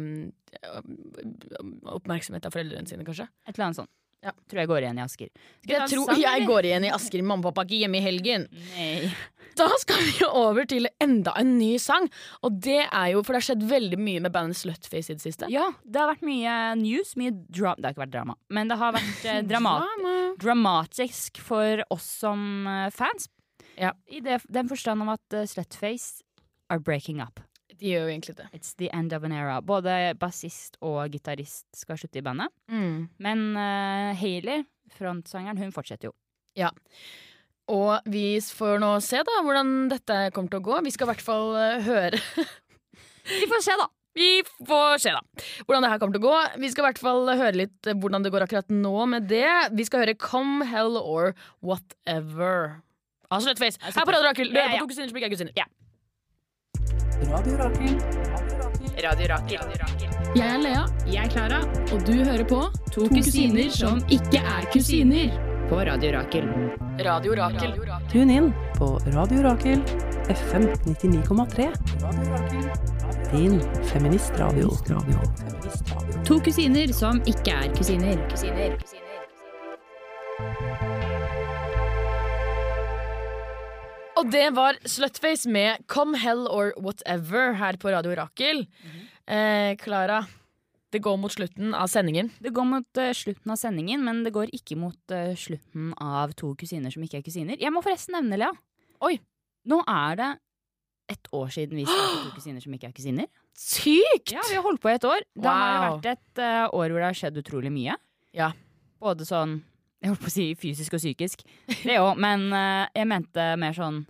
oppmerksomhet 1.98 2.48
av 2.48 2.56
foreldrene 2.56 2.90
sine, 2.90 3.06
kanskje. 3.08 3.28
Et 3.48 3.54
eller 3.56 3.70
annet 3.70 3.82
sånt. 3.84 3.92
Ja. 4.24 4.32
Tror 4.50 4.64
jeg 4.64 4.72
går 4.72 4.86
igjen 4.86 5.00
i 5.00 5.04
Asker. 5.04 5.30
Skal 5.36 5.74
Jeg 5.74 5.92
tror 5.92 6.18
jeg 6.24 6.48
går 6.48 6.68
igjen 6.70 6.88
i 6.88 6.92
Asker. 6.96 7.24
Mamma 7.24 7.44
og 7.44 7.52
pappa 7.52 7.66
er 7.66 7.72
ikke 7.72 7.82
hjemme 7.84 8.00
i 8.00 8.04
helgen. 8.06 8.46
Nei. 8.78 9.14
Da 9.60 9.68
skal 9.78 10.00
vi 10.02 10.26
over 10.26 10.66
til 10.70 10.88
enda 11.04 11.36
en 11.38 11.52
ny 11.60 11.76
sang. 11.82 12.08
Og 12.42 12.56
det 12.66 12.80
er 12.88 13.12
jo, 13.14 13.22
for 13.22 13.36
det 13.36 13.42
har 13.44 13.48
skjedd 13.52 13.66
veldig 13.70 14.00
mye 14.02 14.24
med 14.26 14.34
bandet 14.34 14.58
Slutface 14.58 15.14
i 15.14 15.18
det 15.20 15.26
siste. 15.26 15.50
Ja, 15.54 15.68
det 15.86 16.02
har 16.02 16.10
vært 16.10 16.26
mye 16.26 16.56
news. 16.80 17.14
Mye 17.20 17.36
dra 17.36 17.76
det 17.78 17.86
har 17.86 17.94
ikke 17.96 18.06
vært 18.06 18.16
drama, 18.16 18.38
men 18.54 18.72
det 18.72 18.80
har 18.82 18.96
vært 18.96 19.28
eh, 19.30 19.42
dramat 19.52 19.86
Drama. 19.86 20.16
dramatisk 20.42 21.42
for 21.44 21.84
oss 21.94 22.08
som 22.24 22.66
eh, 22.70 22.90
fans. 22.96 23.30
Ja. 23.78 23.94
I 24.10 24.22
det, 24.26 24.42
den 24.54 24.70
forstand 24.70 25.02
om 25.06 25.10
at 25.14 25.34
uh, 25.34 25.46
Slutface 25.50 26.22
are 26.70 26.80
breaking 26.80 27.22
up. 27.22 27.40
De 27.84 27.92
gjør 27.92 28.06
jo 28.08 28.12
egentlig 28.14 28.36
det. 28.38 28.46
It's 28.56 28.72
the 28.80 28.88
end 28.96 29.12
of 29.12 29.26
an 29.28 29.34
era. 29.36 29.58
Både 29.60 30.14
bassist 30.20 30.78
og 30.80 31.12
gitarist 31.12 31.66
skal 31.76 32.00
slutte 32.00 32.22
i 32.22 32.24
bandet. 32.24 32.54
Mm. 32.72 33.10
Men 33.24 33.42
uh, 33.58 34.14
Hailey, 34.16 34.64
frontsangeren, 34.96 35.60
hun 35.60 35.74
fortsetter 35.76 36.08
jo. 36.08 36.14
Ja. 36.56 36.70
Og 37.74 38.08
vi 38.12 38.40
får 38.40 38.80
nå 38.84 38.94
se 39.04 39.20
da 39.28 39.42
hvordan 39.44 39.90
dette 39.92 40.30
kommer 40.36 40.54
til 40.54 40.62
å 40.62 40.68
gå. 40.70 40.80
Vi 40.88 40.96
skal 40.96 41.10
i 41.10 41.12
hvert 41.12 41.26
fall 41.26 41.52
uh, 41.58 41.84
høre 41.84 42.22
Vi 43.28 43.46
får 43.52 43.62
se, 43.68 43.76
da. 43.80 43.90
Vi 44.16 44.32
får 44.68 45.04
se, 45.04 45.12
da. 45.16 45.44
Hvordan 45.68 45.84
det 45.84 45.92
her 45.92 46.00
kommer 46.00 46.16
til 46.16 46.24
å 46.24 46.30
gå. 46.30 46.40
Vi 46.64 46.72
skal 46.72 46.84
i 46.84 46.88
hvert 46.90 47.04
fall 47.04 47.30
høre 47.32 47.54
litt 47.56 47.88
eh, 47.88 47.96
hvordan 47.98 48.26
det 48.26 48.34
går 48.34 48.44
akkurat 48.46 48.74
nå 48.74 49.06
med 49.10 49.30
det. 49.32 49.48
Vi 49.74 49.86
skal 49.88 50.04
høre 50.04 50.16
Come 50.20 50.68
Hell 50.70 51.00
or 51.00 51.32
Whatever. 51.64 52.84
Altså. 53.34 53.56
Ja, 53.56 53.72
Her 53.96 54.04
på 54.06 54.14
Radio 54.14 54.28
Rakel. 54.28 54.52
Du 54.52 54.60
hører 54.60 54.76
på 54.76 54.84
To 54.84 54.92
kusiner 54.92 55.10
som 55.10 55.18
ikke 55.18 55.32
er 55.32 55.34
kusiner. 55.34 55.56
Ja. 55.58 55.66
Radio 57.32 57.58
Rakel. 57.58 57.96
Radio 59.04 59.28
Rakel. 59.28 59.60
Jeg 60.36 60.48
er 60.48 60.58
Lea. 60.58 60.84
Jeg 61.08 61.26
er 61.26 61.30
Klara. 61.32 61.60
Og 61.94 62.02
du 62.08 62.14
hører 62.14 62.44
på 62.50 62.60
To 62.92 63.08
kusiner 63.12 63.70
som 63.72 64.02
ikke 64.12 64.42
er 64.42 64.68
kusiner. 64.74 65.36
På 65.70 65.80
Radio 65.88 66.12
Rakel. 66.18 66.50
Radio 67.06 67.36
Rakel. 67.40 67.78
Tune 68.12 68.36
inn. 68.40 68.50
på 68.78 68.98
Radio 69.14 69.44
Rakel, 69.46 69.84
FM 70.30 70.68
99,3. 70.86 71.70
Din 73.32 73.62
feministradio. 73.92 74.70
To 76.26 76.40
kusiner 76.40 76.94
som 76.94 77.22
ikke 77.26 77.52
er 77.52 77.72
kusiner. 77.78 78.30
kusiner. 78.30 79.03
Og 84.24 84.30
det 84.32 84.54
var 84.56 84.78
Slutface 84.88 85.50
med 85.52 85.82
Come 85.92 86.16
Hell 86.16 86.46
or 86.48 86.70
Whatever 86.80 87.58
her 87.60 87.76
på 87.76 87.92
Radio 87.92 88.14
Rakel. 88.16 88.62
Eh, 89.28 89.74
Klara, 89.82 90.22
det 90.96 91.02
går 91.04 91.18
mot 91.20 91.34
slutten 91.34 91.74
av 91.76 91.90
sendingen. 91.92 92.30
Det 92.40 92.54
går 92.56 92.64
mot 92.70 93.02
uh, 93.02 93.10
slutten 93.12 93.52
av 93.52 93.60
sendingen, 93.60 94.00
men 94.06 94.22
det 94.24 94.32
går 94.32 94.54
ikke 94.56 94.78
mot 94.80 95.12
uh, 95.12 95.34
slutten 95.36 95.90
av 96.00 96.32
to 96.40 96.54
kusiner 96.56 96.94
som 96.94 97.04
ikke 97.04 97.20
er 97.20 97.26
kusiner. 97.26 97.60
Jeg 97.60 97.74
må 97.76 97.84
forresten 97.84 98.16
nevne, 98.16 98.40
Lea. 98.40 98.54
Oi. 99.04 99.18
Nå 99.68 99.82
er 99.92 100.16
det 100.22 100.30
ett 101.18 101.28
år 101.36 101.52
siden 101.58 101.82
vi 101.82 101.88
startet 101.90 102.24
To 102.30 102.34
kusiner 102.38 102.64
som 102.64 102.80
ikke 102.80 102.94
er 102.94 102.96
kusiner. 102.96 103.30
Sykt! 103.60 104.38
Ja, 104.38 104.48
Vi 104.48 104.56
har 104.56 104.64
holdt 104.64 104.86
på 104.88 104.94
i 104.94 104.96
et 104.96 105.10
år. 105.10 105.28
Det 105.36 105.52
har 105.52 105.84
vært 105.90 106.10
et 106.14 106.44
uh, 106.46 106.72
år 106.72 106.96
hvor 106.96 107.04
det 107.04 107.10
har 107.10 107.22
skjedd 107.26 107.44
utrolig 107.44 107.76
mye. 107.76 108.00
Ja. 108.32 108.54
Både 109.04 109.28
sånn 109.28 109.60
Jeg 110.00 110.14
holdt 110.14 110.24
på 110.24 110.32
å 110.32 110.38
si 110.40 110.50
fysisk 110.64 110.96
og 110.96 111.04
psykisk. 111.04 111.44
Det 111.84 112.00
òg, 112.00 112.16
men 112.20 112.50
eh, 112.56 112.90
jeg 112.92 113.08
mente 113.08 113.52
mer 113.60 113.76
sånn 113.76 114.02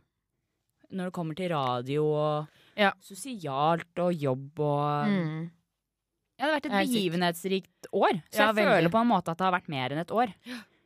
når 0.94 1.10
det 1.10 1.14
kommer 1.14 1.36
til 1.36 1.50
radio 1.54 2.06
og 2.14 2.48
Ja. 2.78 2.92
sosialt 3.02 4.00
og 4.00 4.14
jobb 4.14 4.60
og 4.60 5.08
Mm. 5.10 5.52
Ja, 6.40 6.46
det 6.48 6.52
har 6.52 6.60
vært 6.60 6.66
et 6.66 6.88
begivenhetsrikt 6.90 7.86
år. 7.94 8.22
Så 8.32 8.40
Ja, 8.40 8.48
jeg 8.48 8.56
veldig. 8.56 8.72
føler 8.74 8.90
på 8.92 9.02
en 9.02 9.08
måte 9.08 9.30
at 9.32 9.38
det 9.38 9.46
har 9.46 9.54
vært 9.60 9.70
mer 9.70 9.90
enn 9.94 10.00
et 10.02 10.12
år. 10.12 10.34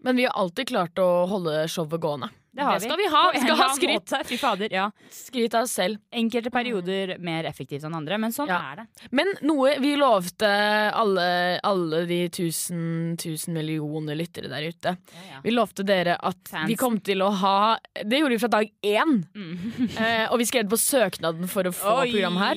Men 0.04 0.16
vi 0.16 0.24
har 0.24 0.34
alltid 0.36 0.68
klart 0.68 0.94
å 1.00 1.28
holde 1.28 1.68
showet 1.68 2.00
gående. 2.00 2.30
Det 2.58 2.66
har 2.66 2.80
skal 2.82 2.98
vi 2.98 3.08
ha. 3.14 3.22
Vi 3.34 3.40
skal 3.44 3.56
ha 3.60 3.68
skryt. 3.78 4.14
Fy 4.28 4.38
fader, 4.42 4.74
ja. 4.74 4.88
Skryt 5.14 5.54
av 5.58 5.68
oss 5.68 5.76
selv. 5.78 6.00
Enkelte 6.12 6.50
perioder 6.54 7.16
mer 7.22 7.46
effektivt 7.46 7.86
enn 7.86 7.94
andre, 7.96 8.18
men 8.18 8.34
sånn 8.34 8.50
Ja. 8.50 8.58
er 8.74 8.82
det. 8.82 8.88
Men 9.12 9.30
noe 9.46 9.76
vi 9.80 9.92
lovte 9.96 10.50
alle, 10.98 11.60
alle 11.64 12.06
de 12.10 12.20
tusen, 12.34 13.16
tusen 13.22 13.54
millioner 13.54 14.18
lyttere 14.18 14.50
der 14.50 14.68
ute. 14.72 14.96
Vi 15.44 15.52
lovte 15.54 15.86
dere 15.86 16.18
at 16.18 16.42
Fans. 16.50 16.68
vi 16.68 16.76
kom 16.76 16.98
til 17.00 17.22
å 17.22 17.30
ha 17.32 17.78
Det 18.04 18.20
gjorde 18.20 18.36
vi 18.36 18.42
fra 18.42 18.48
dag 18.58 18.72
én. 18.84 19.24
Mm. 19.36 19.58
Eh, 20.08 20.28
og 20.32 20.38
vi 20.40 20.46
skrev 20.46 20.68
på 20.70 20.78
søknaden 20.78 21.48
for 21.50 21.64
å 21.70 21.72
få 21.74 21.94
program 22.10 22.38
her. 22.42 22.56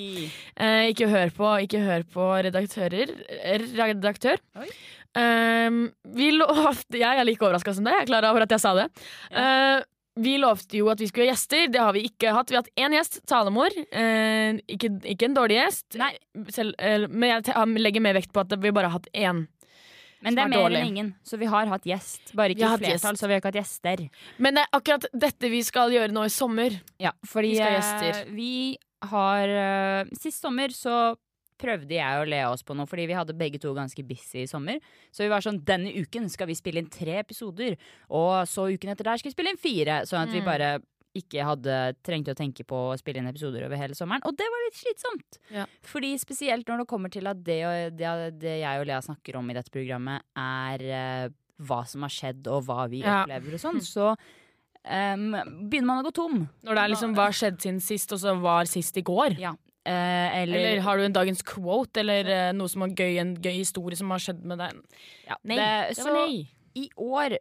Eh, 0.57 0.91
ikke 0.93 1.09
hør 1.09 1.31
på, 1.37 1.51
ikke 1.67 1.81
hør 1.85 2.03
på 2.05 2.27
redaktører. 2.45 3.13
eh, 3.29 3.59
Redaktør. 3.77 4.39
Oi. 4.61 4.69
Eh, 5.19 5.71
vi 6.15 6.29
lovte 6.37 7.01
Jeg 7.01 7.19
er 7.19 7.27
like 7.27 7.43
overraska 7.43 7.75
som 7.77 7.87
deg. 7.87 7.97
Jeg 7.99 8.07
er 8.07 8.13
klar 8.13 8.29
over 8.31 8.47
at 8.47 8.55
jeg 8.55 8.63
sa 8.63 8.75
det. 8.79 8.91
Uh, 9.35 9.81
vi 10.21 10.35
lovte 10.43 10.77
jo 10.77 10.91
at 10.93 11.01
vi 11.01 11.09
skulle 11.09 11.29
ha 11.29 11.35
gjester. 11.35 11.71
Det 11.73 11.81
har 11.81 11.95
vi 11.97 12.05
ikke 12.11 12.35
hatt. 12.35 12.51
Vi 12.51 12.59
har 12.59 12.67
hatt 12.67 12.83
én 12.83 12.97
gjest, 12.99 13.23
talemor. 13.31 13.75
Uh, 13.95 14.59
ikke, 14.71 14.93
ikke 15.15 15.31
en 15.31 15.39
dårlig 15.39 15.61
gjest. 15.61 15.97
Selv, 16.53 16.75
uh, 16.77 17.07
men 17.09 17.37
jeg 17.37 17.81
legger 17.81 18.05
mer 18.05 18.19
vekt 18.19 18.35
på 18.35 18.45
at 18.45 18.55
vi 18.59 18.75
bare 18.75 18.91
har 18.91 19.01
hatt 19.01 19.11
én. 19.15 19.47
Men 20.21 20.37
det 20.37 20.43
er 20.43 20.45
er 20.45 20.53
mer 20.53 20.65
dårlig. 20.67 20.81
enn 20.81 20.91
ingen, 20.93 21.09
så 21.25 21.39
vi 21.41 21.49
har 21.49 21.71
hatt 21.71 21.87
gjest. 21.89 22.35
Bare 22.37 22.53
ikke 22.53 22.69
i 22.69 22.81
flertall, 22.83 23.17
så 23.17 23.29
vi 23.29 23.33
har 23.33 23.41
ikke 23.41 23.53
hatt 23.55 23.61
gjester. 23.63 24.03
Men 24.37 24.59
det 24.59 24.67
er 24.67 24.77
akkurat 24.77 25.07
dette 25.17 25.51
vi 25.53 25.63
skal 25.65 25.95
gjøre 25.95 26.13
nå 26.13 26.27
i 26.29 26.33
sommer. 26.35 26.77
Ja, 27.01 27.15
fordi 27.27 27.55
Vi 27.57 27.63
eh, 27.65 28.25
vi 28.37 28.53
har 29.09 29.49
eh, 29.49 30.11
Sist 30.21 30.45
sommer 30.45 30.75
så 30.77 31.17
prøvde 31.61 31.95
jeg 31.99 32.21
å 32.23 32.27
le 32.29 32.41
oss 32.49 32.65
på 32.67 32.75
noe, 32.79 32.89
fordi 32.89 33.05
vi 33.11 33.17
hadde 33.19 33.37
begge 33.37 33.61
to 33.61 33.75
ganske 33.77 34.03
busy 34.09 34.43
i 34.47 34.51
sommer. 34.51 34.81
Så 35.13 35.23
vi 35.27 35.31
var 35.33 35.45
sånn 35.45 35.61
denne 35.69 35.93
uken 36.01 36.31
skal 36.33 36.49
vi 36.51 36.57
spille 36.59 36.81
inn 36.81 36.89
tre 36.93 37.19
episoder, 37.21 37.77
og 38.09 38.47
så 38.49 38.71
uken 38.73 38.95
etter 38.95 39.05
der 39.11 39.21
skal 39.21 39.31
vi 39.31 39.37
spille 39.37 39.53
inn 39.55 39.61
fire. 39.61 40.01
Sånn 40.09 40.25
at 40.25 40.33
vi 40.33 40.41
Mm. 40.41 40.49
bare 40.49 40.71
ikke 41.13 41.43
hadde 41.43 41.77
trengte 42.07 42.31
å 42.31 42.39
tenke 42.39 42.63
på 42.65 42.77
å 42.93 42.97
spille 42.97 43.19
inn 43.19 43.27
episoder 43.27 43.65
over 43.67 43.77
hele 43.77 43.95
sommeren. 43.99 44.23
Og 44.25 44.37
det 44.39 44.47
var 44.47 44.61
litt 44.65 44.77
slitsomt. 44.79 45.39
Ja. 45.51 45.65
Fordi 45.83 46.13
spesielt 46.23 46.65
når 46.71 46.79
det 46.85 46.87
kommer 46.93 47.11
til 47.11 47.27
at 47.27 47.41
det, 47.43 47.57
og, 47.67 47.97
det, 47.99 48.39
det 48.39 48.61
jeg 48.61 48.81
og 48.81 48.87
Lea 48.87 49.01
snakker 49.03 49.37
om 49.41 49.51
i 49.51 49.55
dette 49.59 49.73
programmet, 49.75 50.23
er 50.39 50.85
uh, 51.27 51.29
hva 51.67 51.81
som 51.85 52.07
har 52.07 52.15
skjedd 52.15 52.47
og 52.47 52.63
hva 52.69 52.89
vi 52.89 53.03
Ja. 53.03 53.25
opplever 53.25 53.59
og 53.59 53.61
sånn, 53.61 53.81
så 53.95 54.13
um, 54.87 55.35
begynner 55.69 55.91
man 55.91 56.05
å 56.05 56.07
gå 56.09 56.15
tom. 56.15 56.49
Når 56.63 56.79
det 56.79 56.85
er 56.85 56.93
liksom 56.95 57.15
hva 57.19 57.27
skjedde 57.35 57.61
siden 57.67 57.83
sist, 57.83 58.13
og 58.15 58.23
så 58.23 58.37
var 58.41 58.71
sist 58.71 58.97
i 58.97 59.03
går. 59.03 59.35
Ja. 59.43 59.53
Eh, 59.87 60.43
eller, 60.43 60.59
Eller 60.61 60.81
har 60.85 60.99
du 61.01 61.05
en 61.07 61.13
dagens 61.17 61.41
quote, 61.43 62.01
eller 62.03 62.29
eh, 62.29 62.53
noe 62.53 62.69
som 62.69 62.83
er 62.85 62.93
gøy, 62.93 63.15
en 63.23 63.35
gøy 63.41 63.55
historie 63.63 63.97
som 63.97 64.11
har 64.13 64.21
skjedd 64.21 64.43
med 64.45 64.59
deg? 64.61 64.81
ja, 65.27 65.39
Nei, 65.49 65.57
det, 65.57 65.71
det 65.97 66.03
så 66.05 66.13
nei. 66.13 66.49
i 66.77 66.91
år 67.01 67.39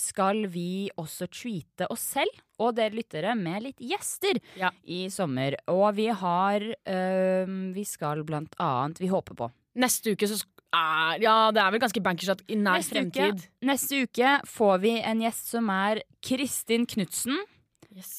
skal 0.00 0.44
vi 0.52 0.88
også 1.00 1.26
treate 1.32 1.88
oss 1.92 2.04
selv 2.14 2.30
og 2.62 2.76
dere 2.76 2.94
lyttere 2.94 3.32
med 3.36 3.62
litt 3.64 3.80
gjester 3.80 4.38
Ja. 4.60 4.70
i 4.84 5.08
sommer. 5.12 5.56
Og 5.72 5.94
vi 5.96 6.06
har 6.08 6.60
øh, 6.62 7.50
Vi 7.74 7.84
skal 7.84 8.22
blant 8.24 8.54
annet 8.60 9.00
Vi 9.00 9.08
håper 9.10 9.34
på. 9.36 9.50
Neste 9.80 10.12
uke 10.14 10.28
så 10.30 10.38
ah, 10.72 11.16
Ja, 11.20 11.50
det 11.52 11.60
er 11.64 11.70
vel 11.74 11.80
ganske 11.82 12.00
bankers 12.04 12.28
at 12.36 12.42
i 12.48 12.56
nær 12.60 12.78
Neste 12.80 13.00
uke. 13.02 13.12
fremtid. 13.12 13.48
Neste 13.66 14.02
uke 14.04 14.36
får 14.48 14.80
vi 14.84 14.94
en 15.00 15.20
gjest 15.24 15.50
som 15.56 15.68
er 15.74 16.02
Kristin 16.22 16.86
Knutsen. 16.86 17.36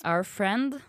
Our 0.04 0.24
friend. 0.28 0.82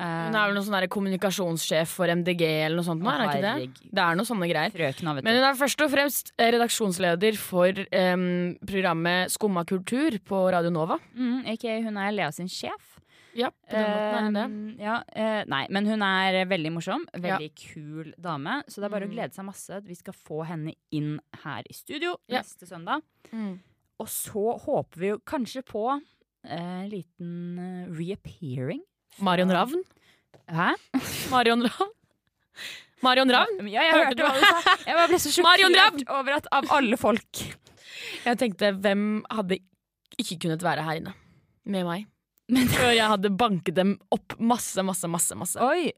Eh, 0.00 0.04
Hun 0.26 0.34
er 0.34 0.46
vel 0.48 0.54
noen 0.56 0.64
sånn 0.66 0.88
kommunikasjonssjef 0.88 1.90
for 1.98 2.06
MDG 2.10 2.42
eller 2.64 2.76
noe 2.80 2.86
sånt. 2.86 3.02
nå, 3.04 3.10
er 3.12 3.18
det 3.22 3.26
ikke 3.28 3.42
det? 3.82 3.90
Det 3.92 4.02
er 4.02 4.16
noe 4.16 4.24
sånne 4.26 4.48
greier. 4.50 4.72
Frøkna, 4.72 5.14
Men 5.22 5.36
hun 5.36 5.44
er 5.44 5.54
først 5.54 5.84
og 5.84 5.90
fremst 5.92 6.32
eh, 6.38 6.50
redaksjonsleder 6.56 7.36
for 7.36 7.68
um, 7.92 8.56
programmet 8.66 9.30
Skumma 9.30 9.64
kultur 9.68 10.16
på 10.24 10.40
Radio 10.50 10.70
Nova. 10.70 10.98
Mm, 11.14 11.44
ikke, 11.54 11.76
hun 11.84 11.96
er 12.00 12.10
Lea 12.16 12.30
sin 12.32 12.48
sjef. 12.48 12.88
Ja, 13.34 13.48
på 13.48 13.72
den 13.72 13.88
måten 13.88 14.16
er 14.16 14.24
hun 14.24 14.34
det. 14.36 14.46
Uh, 14.78 14.82
ja, 14.82 14.96
uh, 15.16 15.44
nei, 15.48 15.66
men 15.72 15.86
hun 15.88 16.02
er 16.02 16.42
veldig 16.50 16.72
morsom. 16.74 17.06
Veldig 17.14 17.50
kul 17.56 18.10
dame. 18.20 18.62
Så 18.68 18.80
det 18.82 18.84
er 18.88 18.92
bare 18.96 19.06
å 19.06 19.08
Mm. 19.08 19.14
glede 19.14 19.32
seg 19.34 19.44
masse. 19.46 19.82
Vi 19.86 19.94
skal 19.94 20.12
få 20.14 20.44
henne 20.46 20.74
inn 20.90 21.18
her 21.44 21.62
i 21.68 21.72
studio 21.72 22.16
Ja. 22.28 22.40
neste 22.40 22.66
søndag. 22.68 23.00
Mm. 23.32 23.60
Og 24.00 24.06
så 24.08 24.58
håper 24.60 24.96
vi 24.98 25.08
jo 25.14 25.18
kanskje 25.20 25.62
på 25.64 25.86
en 25.92 26.02
en 26.44 26.90
liten 26.90 27.86
reappearing. 27.96 28.80
Marion 29.18 29.52
Ravn. 29.52 29.82
Hæ? 30.52 30.70
Marion 31.34 31.66
Ravn. 31.66 31.90
Marion 33.02 33.32
Ravn? 33.34 33.66
Ja, 33.72 33.82
jeg 33.88 33.98
Hørte 33.98 34.26
hva 34.28 34.32
du 34.36 34.46
sa. 34.46 34.76
Jeg 34.86 35.08
ble 35.10 35.18
så 35.20 35.32
sjokkert 35.34 36.12
over 36.12 36.38
at 36.38 36.46
av 36.54 36.68
alle 36.76 36.98
folk 37.00 37.42
Jeg 38.22 38.38
tenkte, 38.38 38.70
hvem 38.78 39.06
hadde 39.32 39.58
ikke 40.20 40.38
kunnet 40.44 40.62
være 40.62 40.84
her 40.86 41.00
inne 41.02 41.14
med 41.64 41.86
meg? 41.88 42.06
Før 42.74 42.90
jeg 42.92 43.08
hadde 43.08 43.30
banket 43.38 43.76
dem 43.78 43.96
opp 44.12 44.34
masse, 44.38 44.82
masse, 44.84 45.08
masse. 45.08 45.36
masse. 45.38 45.58
Oi! 45.62 45.92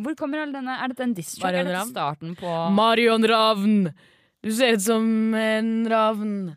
Hvor 0.00 0.16
kommer 0.16 0.40
all 0.42 0.52
denne 0.54 0.78
Er 0.80 0.90
dette 0.90 1.04
en 1.04 1.12
diss 1.16 1.34
track? 1.38 1.58
Er 1.60 1.84
starten 1.90 2.32
på 2.38 2.54
Marion 2.76 3.24
Ravn! 3.28 3.90
Du 4.40 4.48
ser 4.56 4.72
ut 4.78 4.82
som 4.82 5.04
en 5.36 5.70
ravn. 5.90 6.54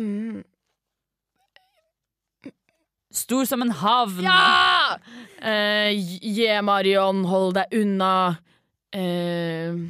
Mm. 0.00 0.40
Stor 3.10 3.44
som 3.48 3.62
en 3.64 3.72
havn? 3.74 4.22
Ja! 4.22 4.98
Uh, 5.42 5.90
yeah, 6.22 6.60
Marion, 6.62 7.24
hold 7.26 7.56
deg 7.58 7.72
unna. 7.80 8.12
Uh, 8.94 9.88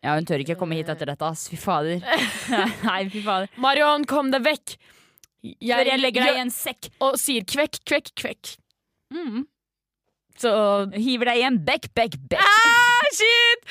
Ja, 0.00 0.14
hun 0.16 0.24
tør 0.24 0.40
ikke 0.40 0.54
komme 0.56 0.78
hit 0.78 0.88
etter 0.88 1.10
dette, 1.10 1.26
ass. 1.28 1.42
Fy 1.52 1.58
fader. 1.60 1.98
Nei, 2.88 3.02
fy 3.12 3.20
fader. 3.20 3.50
Marion, 3.60 4.06
kom 4.08 4.30
deg 4.32 4.46
vekk! 4.46 4.78
Før 5.44 5.88
jeg 5.90 6.00
legger 6.00 6.24
deg 6.24 6.38
i 6.38 6.42
en 6.46 6.52
sekk. 6.52 6.88
Og 7.04 7.18
sier 7.20 7.44
kvekk, 7.48 7.76
kvekk, 7.88 8.08
kvekk. 8.22 8.54
Mm. 9.12 9.42
Så 10.40 10.50
Hiver 10.96 11.28
deg 11.32 11.42
i 11.42 11.44
en 11.50 11.58
bekk, 11.68 11.90
bekk, 11.96 12.16
bekk. 12.32 12.40
ah, 12.40 12.89
Shit! 13.10 13.64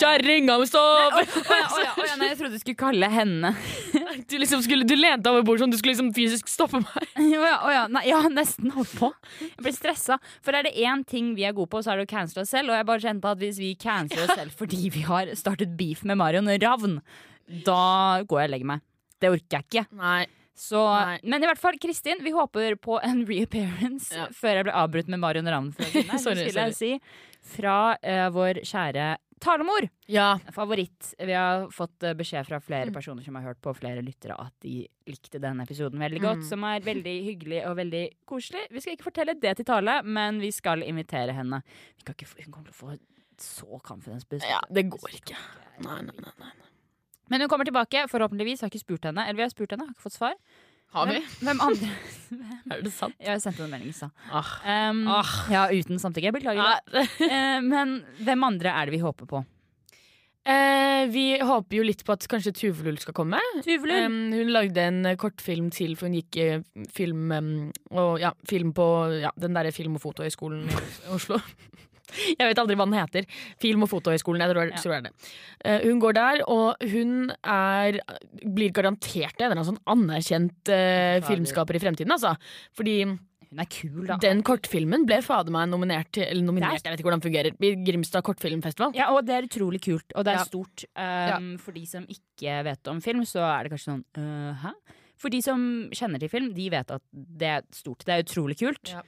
Kjerringa 0.00 0.58
med 0.60 0.68
stopp! 0.70 1.16
jeg 1.20 2.36
trodde 2.38 2.52
du 2.54 2.60
skulle 2.60 2.78
kalle 2.78 3.08
henne 3.12 3.50
Du, 4.30 4.36
liksom 4.40 4.62
skulle, 4.64 4.86
du 4.88 4.94
lente 4.96 5.30
over 5.30 5.44
bordet 5.46 5.64
sånn, 5.64 5.72
du 5.74 5.78
skulle 5.78 5.94
liksom 5.94 6.12
fysisk 6.16 6.48
stoppe 6.50 6.80
meg. 6.82 7.10
Å 7.20 7.44
ja, 7.44 7.56
å 7.68 7.72
ja, 7.74 7.82
nei, 7.92 8.02
ja, 8.08 8.20
nesten 8.32 8.72
holdt 8.74 8.94
på. 8.98 9.10
Jeg 9.42 9.64
blir 9.66 9.74
stressa. 9.76 10.16
For 10.44 10.56
er 10.56 10.66
det 10.66 10.74
én 10.80 11.02
ting 11.08 11.34
vi 11.36 11.44
er 11.48 11.54
gode 11.56 11.70
på, 11.72 11.82
så 11.84 11.92
er 11.92 12.00
det 12.00 12.06
å 12.08 12.10
cancele 12.14 12.44
oss 12.46 12.52
selv. 12.54 12.72
Og 12.72 12.78
jeg 12.78 12.88
bare 12.88 13.04
kjente 13.04 13.32
at 13.34 13.42
hvis 13.42 13.60
vi 13.60 13.74
canceler 13.80 14.24
oss 14.26 14.38
selv 14.40 14.56
fordi 14.56 14.88
vi 14.94 15.04
har 15.06 15.30
startet 15.38 15.76
beef 15.78 16.02
med 16.08 16.18
Marion 16.20 16.48
Ravn, 16.62 16.98
da 17.66 18.22
går 18.26 18.42
jeg 18.42 18.50
og 18.50 18.54
legger 18.56 18.70
meg. 18.72 18.84
Det 19.22 19.32
orker 19.32 19.58
jeg 19.60 19.68
ikke. 19.68 19.86
Nei. 20.00 20.24
Så, 20.56 20.80
men 21.20 21.42
i 21.44 21.48
hvert 21.50 21.60
fall, 21.60 21.76
Kristin, 21.80 22.22
vi 22.24 22.32
håper 22.32 22.78
på 22.80 22.96
en 23.04 23.18
reappearance 23.28 24.08
Ja. 24.16 24.30
før 24.32 24.56
jeg 24.62 24.66
blir 24.70 24.76
avbrutt 24.80 25.10
med 25.12 25.20
Marion 25.20 25.50
Ravn. 25.52 25.72
sorry, 25.76 26.46
Sorry, 26.48 26.52
jeg 26.56 26.76
si. 26.78 26.92
Fra 27.46 27.96
eh, 28.02 28.26
vår 28.34 28.60
kjære 28.66 29.16
talemor. 29.42 29.84
Ja. 30.10 30.38
Favoritt. 30.54 31.12
Vi 31.20 31.34
har 31.36 31.66
fått 31.74 32.02
eh, 32.08 32.14
beskjed 32.18 32.46
fra 32.48 32.58
Mm. 32.58 32.64
flere 32.66 32.92
personer 32.94 33.22
som 33.22 33.34
har 33.38 33.44
hørt 33.50 33.60
på 33.62 33.74
flere 33.76 34.02
lyttere 34.02 34.34
at 34.40 34.52
de 34.64 34.86
likte 35.06 35.38
denne 35.38 35.62
episoden 35.66 36.00
veldig 36.00 36.20
godt. 36.24 36.42
Mm. 36.42 36.48
Som 36.48 36.64
er 36.64 36.80
veldig 36.80 37.16
hyggelig 37.28 37.60
og 37.68 37.76
veldig 37.76 38.04
koselig. 38.26 38.64
Vi 38.72 38.80
skal 38.80 38.96
ikke 38.96 39.10
fortelle 39.10 39.34
det 39.38 39.56
til 39.60 39.64
Tale, 39.68 40.00
men 40.02 40.40
vi 40.42 40.50
skal 40.50 40.82
invitere 40.82 41.36
henne. 41.36 41.62
Vi 41.98 42.02
kan 42.08 42.16
ikke 42.16 42.26
få, 42.32 42.42
hun 42.44 42.52
kommer 42.56 42.72
til 42.72 42.74
å 42.74 42.80
få 42.80 42.98
så 43.38 43.80
confidence 43.84 44.26
boost. 44.26 44.46
ja, 44.48 44.60
det 44.72 44.88
går 44.90 45.10
ikke. 45.20 45.36
Nei, 45.84 46.00
nei, 46.08 46.16
nei, 46.24 46.32
nei. 46.40 46.52
Men 47.28 47.40
hun 47.42 47.48
kommer 47.50 47.66
tilbake, 47.68 48.06
forhåpentligvis. 48.08 48.60
Har 48.62 48.70
ikke 48.70 48.80
spurt 48.80 49.04
henne. 49.04 49.24
Eller 49.26 49.36
vi 49.36 49.42
har 49.42 49.50
spurt 49.50 49.70
henne, 49.74 49.84
har 49.84 49.92
ikke 49.94 50.06
fått 50.08 50.14
svar. 50.16 50.34
Har 50.94 51.10
vi? 51.10 51.18
Hvem, 51.18 51.48
hvem 51.48 51.60
andre 51.66 51.88
Er 52.76 52.80
det 52.82 52.92
sant? 52.94 53.14
Jeg 53.22 53.42
sendte 53.42 53.64
en 53.66 53.70
melding 53.70 53.90
i 53.90 53.96
stad. 53.96 54.10
Ah. 54.30 54.54
Um, 54.90 55.04
Ah. 55.10 55.34
Ja, 55.52 55.66
uten 55.70 56.00
samtykke. 56.02 56.32
Beklager. 56.34 56.62
Ah. 56.62 56.80
uh, 57.02 57.60
men 57.62 58.00
hvem 58.22 58.46
andre 58.48 58.72
er 58.74 58.88
det 58.88 58.96
vi 58.96 59.02
håper 59.04 59.28
på? 59.30 59.42
Uh, 60.46 61.08
vi 61.10 61.24
håper 61.42 61.74
jo 61.80 61.82
litt 61.82 62.04
på 62.06 62.14
at 62.14 62.22
kanskje 62.30 62.52
Tuvelull 62.54 63.00
skal 63.02 63.16
komme. 63.18 63.40
Tuvelull. 63.66 64.04
Um, 64.06 64.18
hun 64.30 64.52
lagde 64.54 64.78
en 64.78 65.00
eh, 65.10 65.16
kortfilm 65.18 65.72
til, 65.74 65.96
for 65.98 66.06
hun 66.06 66.14
gikk 66.20 66.38
eh, 66.38 66.60
film, 66.94 67.32
um, 67.34 67.48
og, 67.90 68.20
ja, 68.22 68.30
film 68.46 68.70
på 68.76 68.86
ja, 69.24 69.32
den 69.42 69.58
derre 69.58 69.74
film- 69.74 69.98
og 69.98 70.04
fotohøgskolen 70.04 70.68
i 70.70 70.76
Oslo. 71.16 71.40
Jeg 72.38 72.48
vet 72.50 72.58
aldri 72.62 72.76
hva 72.78 72.86
den 72.88 72.98
heter. 72.98 73.26
Film- 73.62 73.82
og 73.86 73.90
fotohøgskolen. 73.90 74.40
Jeg 74.44 74.54
tror, 74.54 74.70
Ja. 74.70 74.80
tror 74.82 75.02
det. 75.06 75.12
Eh, 75.64 75.80
hun 75.88 76.00
går 76.00 76.14
der, 76.14 76.42
og 76.48 76.76
hun 76.92 77.30
er 77.42 78.00
blir 78.42 78.72
garantert 78.72 79.36
en 79.40 79.50
eller 79.50 79.56
annen 79.56 79.70
sånn 79.72 79.82
anerkjent 79.86 80.68
uh, 80.70 81.20
filmskaper 81.26 81.76
i 81.76 81.82
fremtiden, 81.82 82.12
altså. 82.14 82.36
Fordi 82.76 82.98
Hun 83.46 83.60
er 83.62 83.68
kul, 83.70 84.06
da. 84.06 84.16
den 84.18 84.42
kortfilmen 84.42 85.04
ble 85.06 85.20
fader 85.22 85.52
meg 85.54 85.68
nominert 85.70 86.10
til 86.12 86.24
Eller 86.26 86.42
nominert, 86.42 86.80
er- 86.80 86.90
jeg 86.90 86.92
vet 86.96 87.00
ikke 87.00 87.08
hvordan 87.08 87.20
det 87.22 87.28
fungerer. 87.28 87.56
i 87.62 87.84
Grimstad 87.86 88.22
kortfilmfestival. 88.26 88.94
Ja, 88.94 89.10
og 89.14 89.24
det 89.26 89.34
er 89.36 89.46
utrolig 89.46 89.80
kult, 89.84 90.10
og 90.14 90.24
det 90.24 90.34
er 90.34 90.38
Ja. 90.38 90.44
stort. 90.44 90.84
Um, 90.96 91.56
For 91.58 91.72
de 91.72 91.84
som 91.86 92.06
ikke 92.06 92.64
vet 92.64 92.88
om 92.88 93.00
film, 93.00 93.22
så 93.24 93.40
er 93.46 93.62
det 93.64 93.72
kanskje 93.72 93.92
sånn 93.92 94.04
uh, 94.18 94.54
Hæ? 94.62 94.72
For 95.16 95.30
de 95.30 95.40
som 95.40 95.88
kjenner 95.94 96.20
til 96.20 96.28
film, 96.28 96.52
de 96.52 96.68
vet 96.68 96.90
at 96.90 97.02
det 97.12 97.48
er 97.48 97.62
stort. 97.72 98.04
Det 98.04 98.12
er 98.12 98.22
utrolig 98.22 98.58
kult. 98.58 98.90
Ja. 98.92 99.00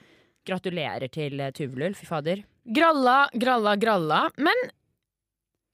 Gratulerer 0.46 1.11
til 1.12 1.38
eh, 1.40 1.51
Tuvelull, 1.53 1.92
fy 1.94 2.07
fader. 2.09 2.40
Gralla, 2.68 3.20
gralla, 3.32 3.76
gralla. 3.80 4.24
Men 4.36 4.66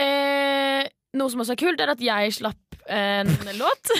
eh, 0.02 0.86
noe 1.18 1.32
som 1.32 1.42
også 1.42 1.56
er 1.56 1.62
kult, 1.64 1.82
er 1.82 1.94
at 1.94 2.02
jeg 2.04 2.36
slapp 2.38 2.78
en 2.90 3.30
låt. 3.62 3.92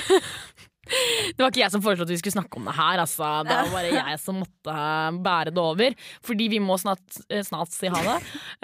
Det 0.84 1.40
var 1.40 1.48
ikke 1.48 1.62
jeg 1.62 1.72
som 1.72 1.82
foreslo 1.84 2.04
at 2.04 2.12
vi 2.12 2.18
skulle 2.20 2.34
snakke 2.36 2.58
om 2.60 2.66
det 2.68 2.74
her. 2.76 3.00
Altså. 3.02 3.28
Det 3.48 3.56
var 3.56 3.70
bare 3.72 3.92
jeg 3.94 4.18
som 4.20 4.40
måtte 4.42 4.74
bære 5.24 5.54
det 5.54 5.62
over. 5.62 5.96
Fordi 6.28 6.48
vi 6.52 6.60
må 6.62 6.76
snart, 6.80 7.20
eh, 7.30 7.44
snart 7.46 7.72
si 7.74 7.90
ha 7.92 8.02
det. 8.04 8.18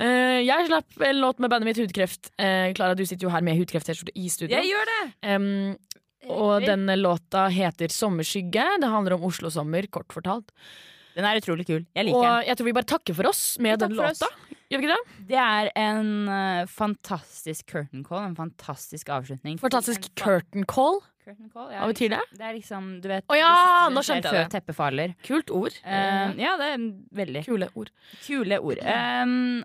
Eh, 0.04 0.40
jeg 0.44 0.68
slapp 0.68 1.06
en 1.08 1.22
låt 1.24 1.40
med 1.40 1.52
bandet 1.52 1.70
mitt 1.70 1.80
Hudkreft. 1.80 2.32
Eh, 2.38 2.70
Klara, 2.76 2.98
du 2.98 3.06
sitter 3.06 3.26
jo 3.26 3.32
her 3.32 3.44
med 3.46 3.58
hudkreft-T-skjorte 3.60 4.14
i 4.14 4.28
studio. 4.32 4.52
Jeg 4.58 4.70
gjør 4.72 4.92
det! 4.92 5.02
um, 5.34 5.78
og 6.30 6.66
denne 6.68 6.98
låta 7.00 7.46
heter 7.48 7.88
Sommerskygge. 7.88 8.66
Det 8.82 8.88
handler 8.92 9.16
om 9.16 9.24
Oslo-sommer, 9.30 9.88
kort 9.90 10.12
fortalt. 10.12 10.52
Den 11.20 11.28
er 11.28 11.36
utrolig 11.42 11.66
kul. 11.68 11.82
Jeg 11.92 12.06
liker 12.08 12.16
Og 12.16 12.24
den. 12.24 12.46
jeg 12.48 12.56
tror 12.56 12.68
vi 12.70 12.72
bare 12.78 12.88
takker 12.88 13.16
for 13.18 13.28
oss 13.28 13.42
med 13.60 13.82
den 13.82 13.92
låta. 13.98 14.28
Gjør 14.70 14.80
vi 14.80 14.86
ikke 14.86 14.94
det? 14.96 15.14
Det 15.28 15.38
er 15.42 15.68
en 15.82 16.10
uh, 16.30 16.66
fantastisk 16.70 17.66
curtain 17.74 18.04
call, 18.06 18.22
en 18.30 18.36
fantastisk 18.38 19.08
avslutning. 19.12 19.58
Fantastisk 19.60 20.06
En 20.06 20.14
curtain 20.22 20.64
call. 20.70 21.00
curtain 21.24 21.50
call. 21.52 21.72
ja, 21.74 21.80
Hva 21.82 21.88
betyr 21.90 22.14
det? 22.14 22.20
Det 22.38 22.46
er 22.46 22.54
liksom, 22.56 22.86
du 23.02 23.08
vet 23.10 23.26
Å 23.28 23.36
ja, 23.38 23.50
nå 23.92 24.04
skjønte 24.06 24.32
jeg 24.32 24.48
det. 24.54 24.76
faller. 24.78 25.12
Kult 25.26 25.50
ord. 25.50 25.76
Eh, 25.84 26.38
ja, 26.40 26.54
det 26.62 26.70
er 26.76 26.86
veldig 27.20 27.44
Kule 27.48 27.68
ord. 27.74 27.90
kule 28.24 28.60
ord. 28.62 28.80
Um, 28.86 29.64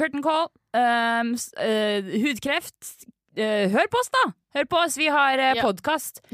curtain 0.00 0.24
call, 0.24 0.48
um, 0.74 1.34
eh, 1.62 2.10
hudkreft. 2.24 3.06
Eh, 3.38 3.70
hør 3.70 3.86
på 3.86 4.00
oss, 4.00 4.08
da! 4.10 4.24
Hør 4.56 4.66
på 4.66 4.78
oss, 4.80 4.96
vi 4.98 5.06
har 5.12 5.38
uh, 5.38 5.52
Ja. 5.54 5.62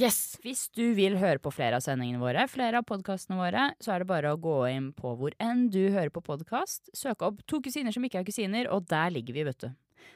Yes. 0.00 0.38
Hvis 0.40 0.68
du 0.72 0.94
vil 0.96 1.18
høre 1.20 1.36
på 1.42 1.52
flere 1.52 1.76
av 1.76 1.84
sendingene 1.84 2.22
våre, 2.22 2.46
flere 2.48 2.80
av 2.80 2.86
podkastene 2.88 3.36
våre, 3.36 3.66
så 3.82 3.92
er 3.92 4.00
det 4.00 4.08
bare 4.08 4.32
å 4.32 4.40
gå 4.40 4.56
inn 4.70 4.86
på 4.96 5.12
hvor 5.18 5.34
enn 5.42 5.66
du 5.74 5.82
hører 5.92 6.08
på 6.14 6.22
podkast. 6.24 6.88
Søk 6.96 7.26
opp 7.26 7.42
To 7.50 7.60
kusiner 7.60 7.92
som 7.92 8.06
ikke 8.08 8.22
er 8.22 8.28
kusiner, 8.28 8.70
og 8.72 8.88
der 8.88 9.12
ligger 9.12 9.36
vi, 9.36 9.44
vet 9.50 9.66
du. 9.66 9.68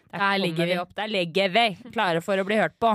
Der, 0.09 0.23
der 0.23 0.41
ligger 0.41 0.71
vi. 0.71 0.79
opp. 0.81 0.97
Der 0.97 1.13
ligger 1.13 1.53
vi, 1.53 1.67
klare 1.93 2.25
for 2.25 2.41
å 2.41 2.49
bli 2.49 2.57
hørt 2.57 2.79
på. 2.81 2.95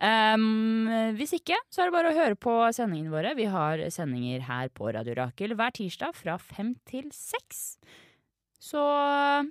Um, 0.00 0.88
hvis 1.18 1.36
ikke, 1.36 1.58
så 1.68 1.82
er 1.82 1.90
det 1.90 1.96
bare 1.98 2.14
å 2.14 2.16
høre 2.16 2.40
på 2.40 2.56
sendingene 2.72 3.12
våre. 3.12 3.36
Vi 3.36 3.50
har 3.52 3.84
sendinger 3.92 4.48
her 4.48 4.72
på 4.72 4.88
Radio 4.96 5.18
Rakel 5.20 5.52
hver 5.58 5.76
tirsdag 5.76 6.16
fra 6.16 6.40
fem 6.40 6.72
til 6.88 7.12
seks. 7.12 7.76
Så 8.60 8.80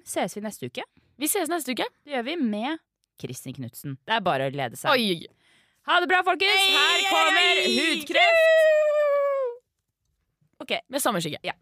ses 0.10 0.38
vi 0.38 0.46
neste 0.46 0.70
uke. 0.74 0.86
Vi 1.20 1.30
ses 1.30 1.50
neste 1.52 1.78
uke. 1.78 1.86
Det 2.06 2.18
gjør 2.18 2.32
vi 2.32 2.40
med 2.42 2.82
Kristin 3.20 3.56
Knutsen. 3.58 3.98
Det 4.08 4.16
er 4.18 4.24
bare 4.26 4.48
å 4.50 4.54
glede 4.54 4.80
seg. 4.80 4.92
Oi. 4.96 5.28
Ha 5.90 6.00
det 6.04 6.10
bra, 6.12 6.20
folkens! 6.28 6.66
Her 6.70 7.06
kommer 7.10 7.64
Hudkreft! 7.66 8.46
Ok, 10.60 10.74
Med 10.92 11.02
sommerskygge. 11.02 11.40
Ja. 11.48 11.56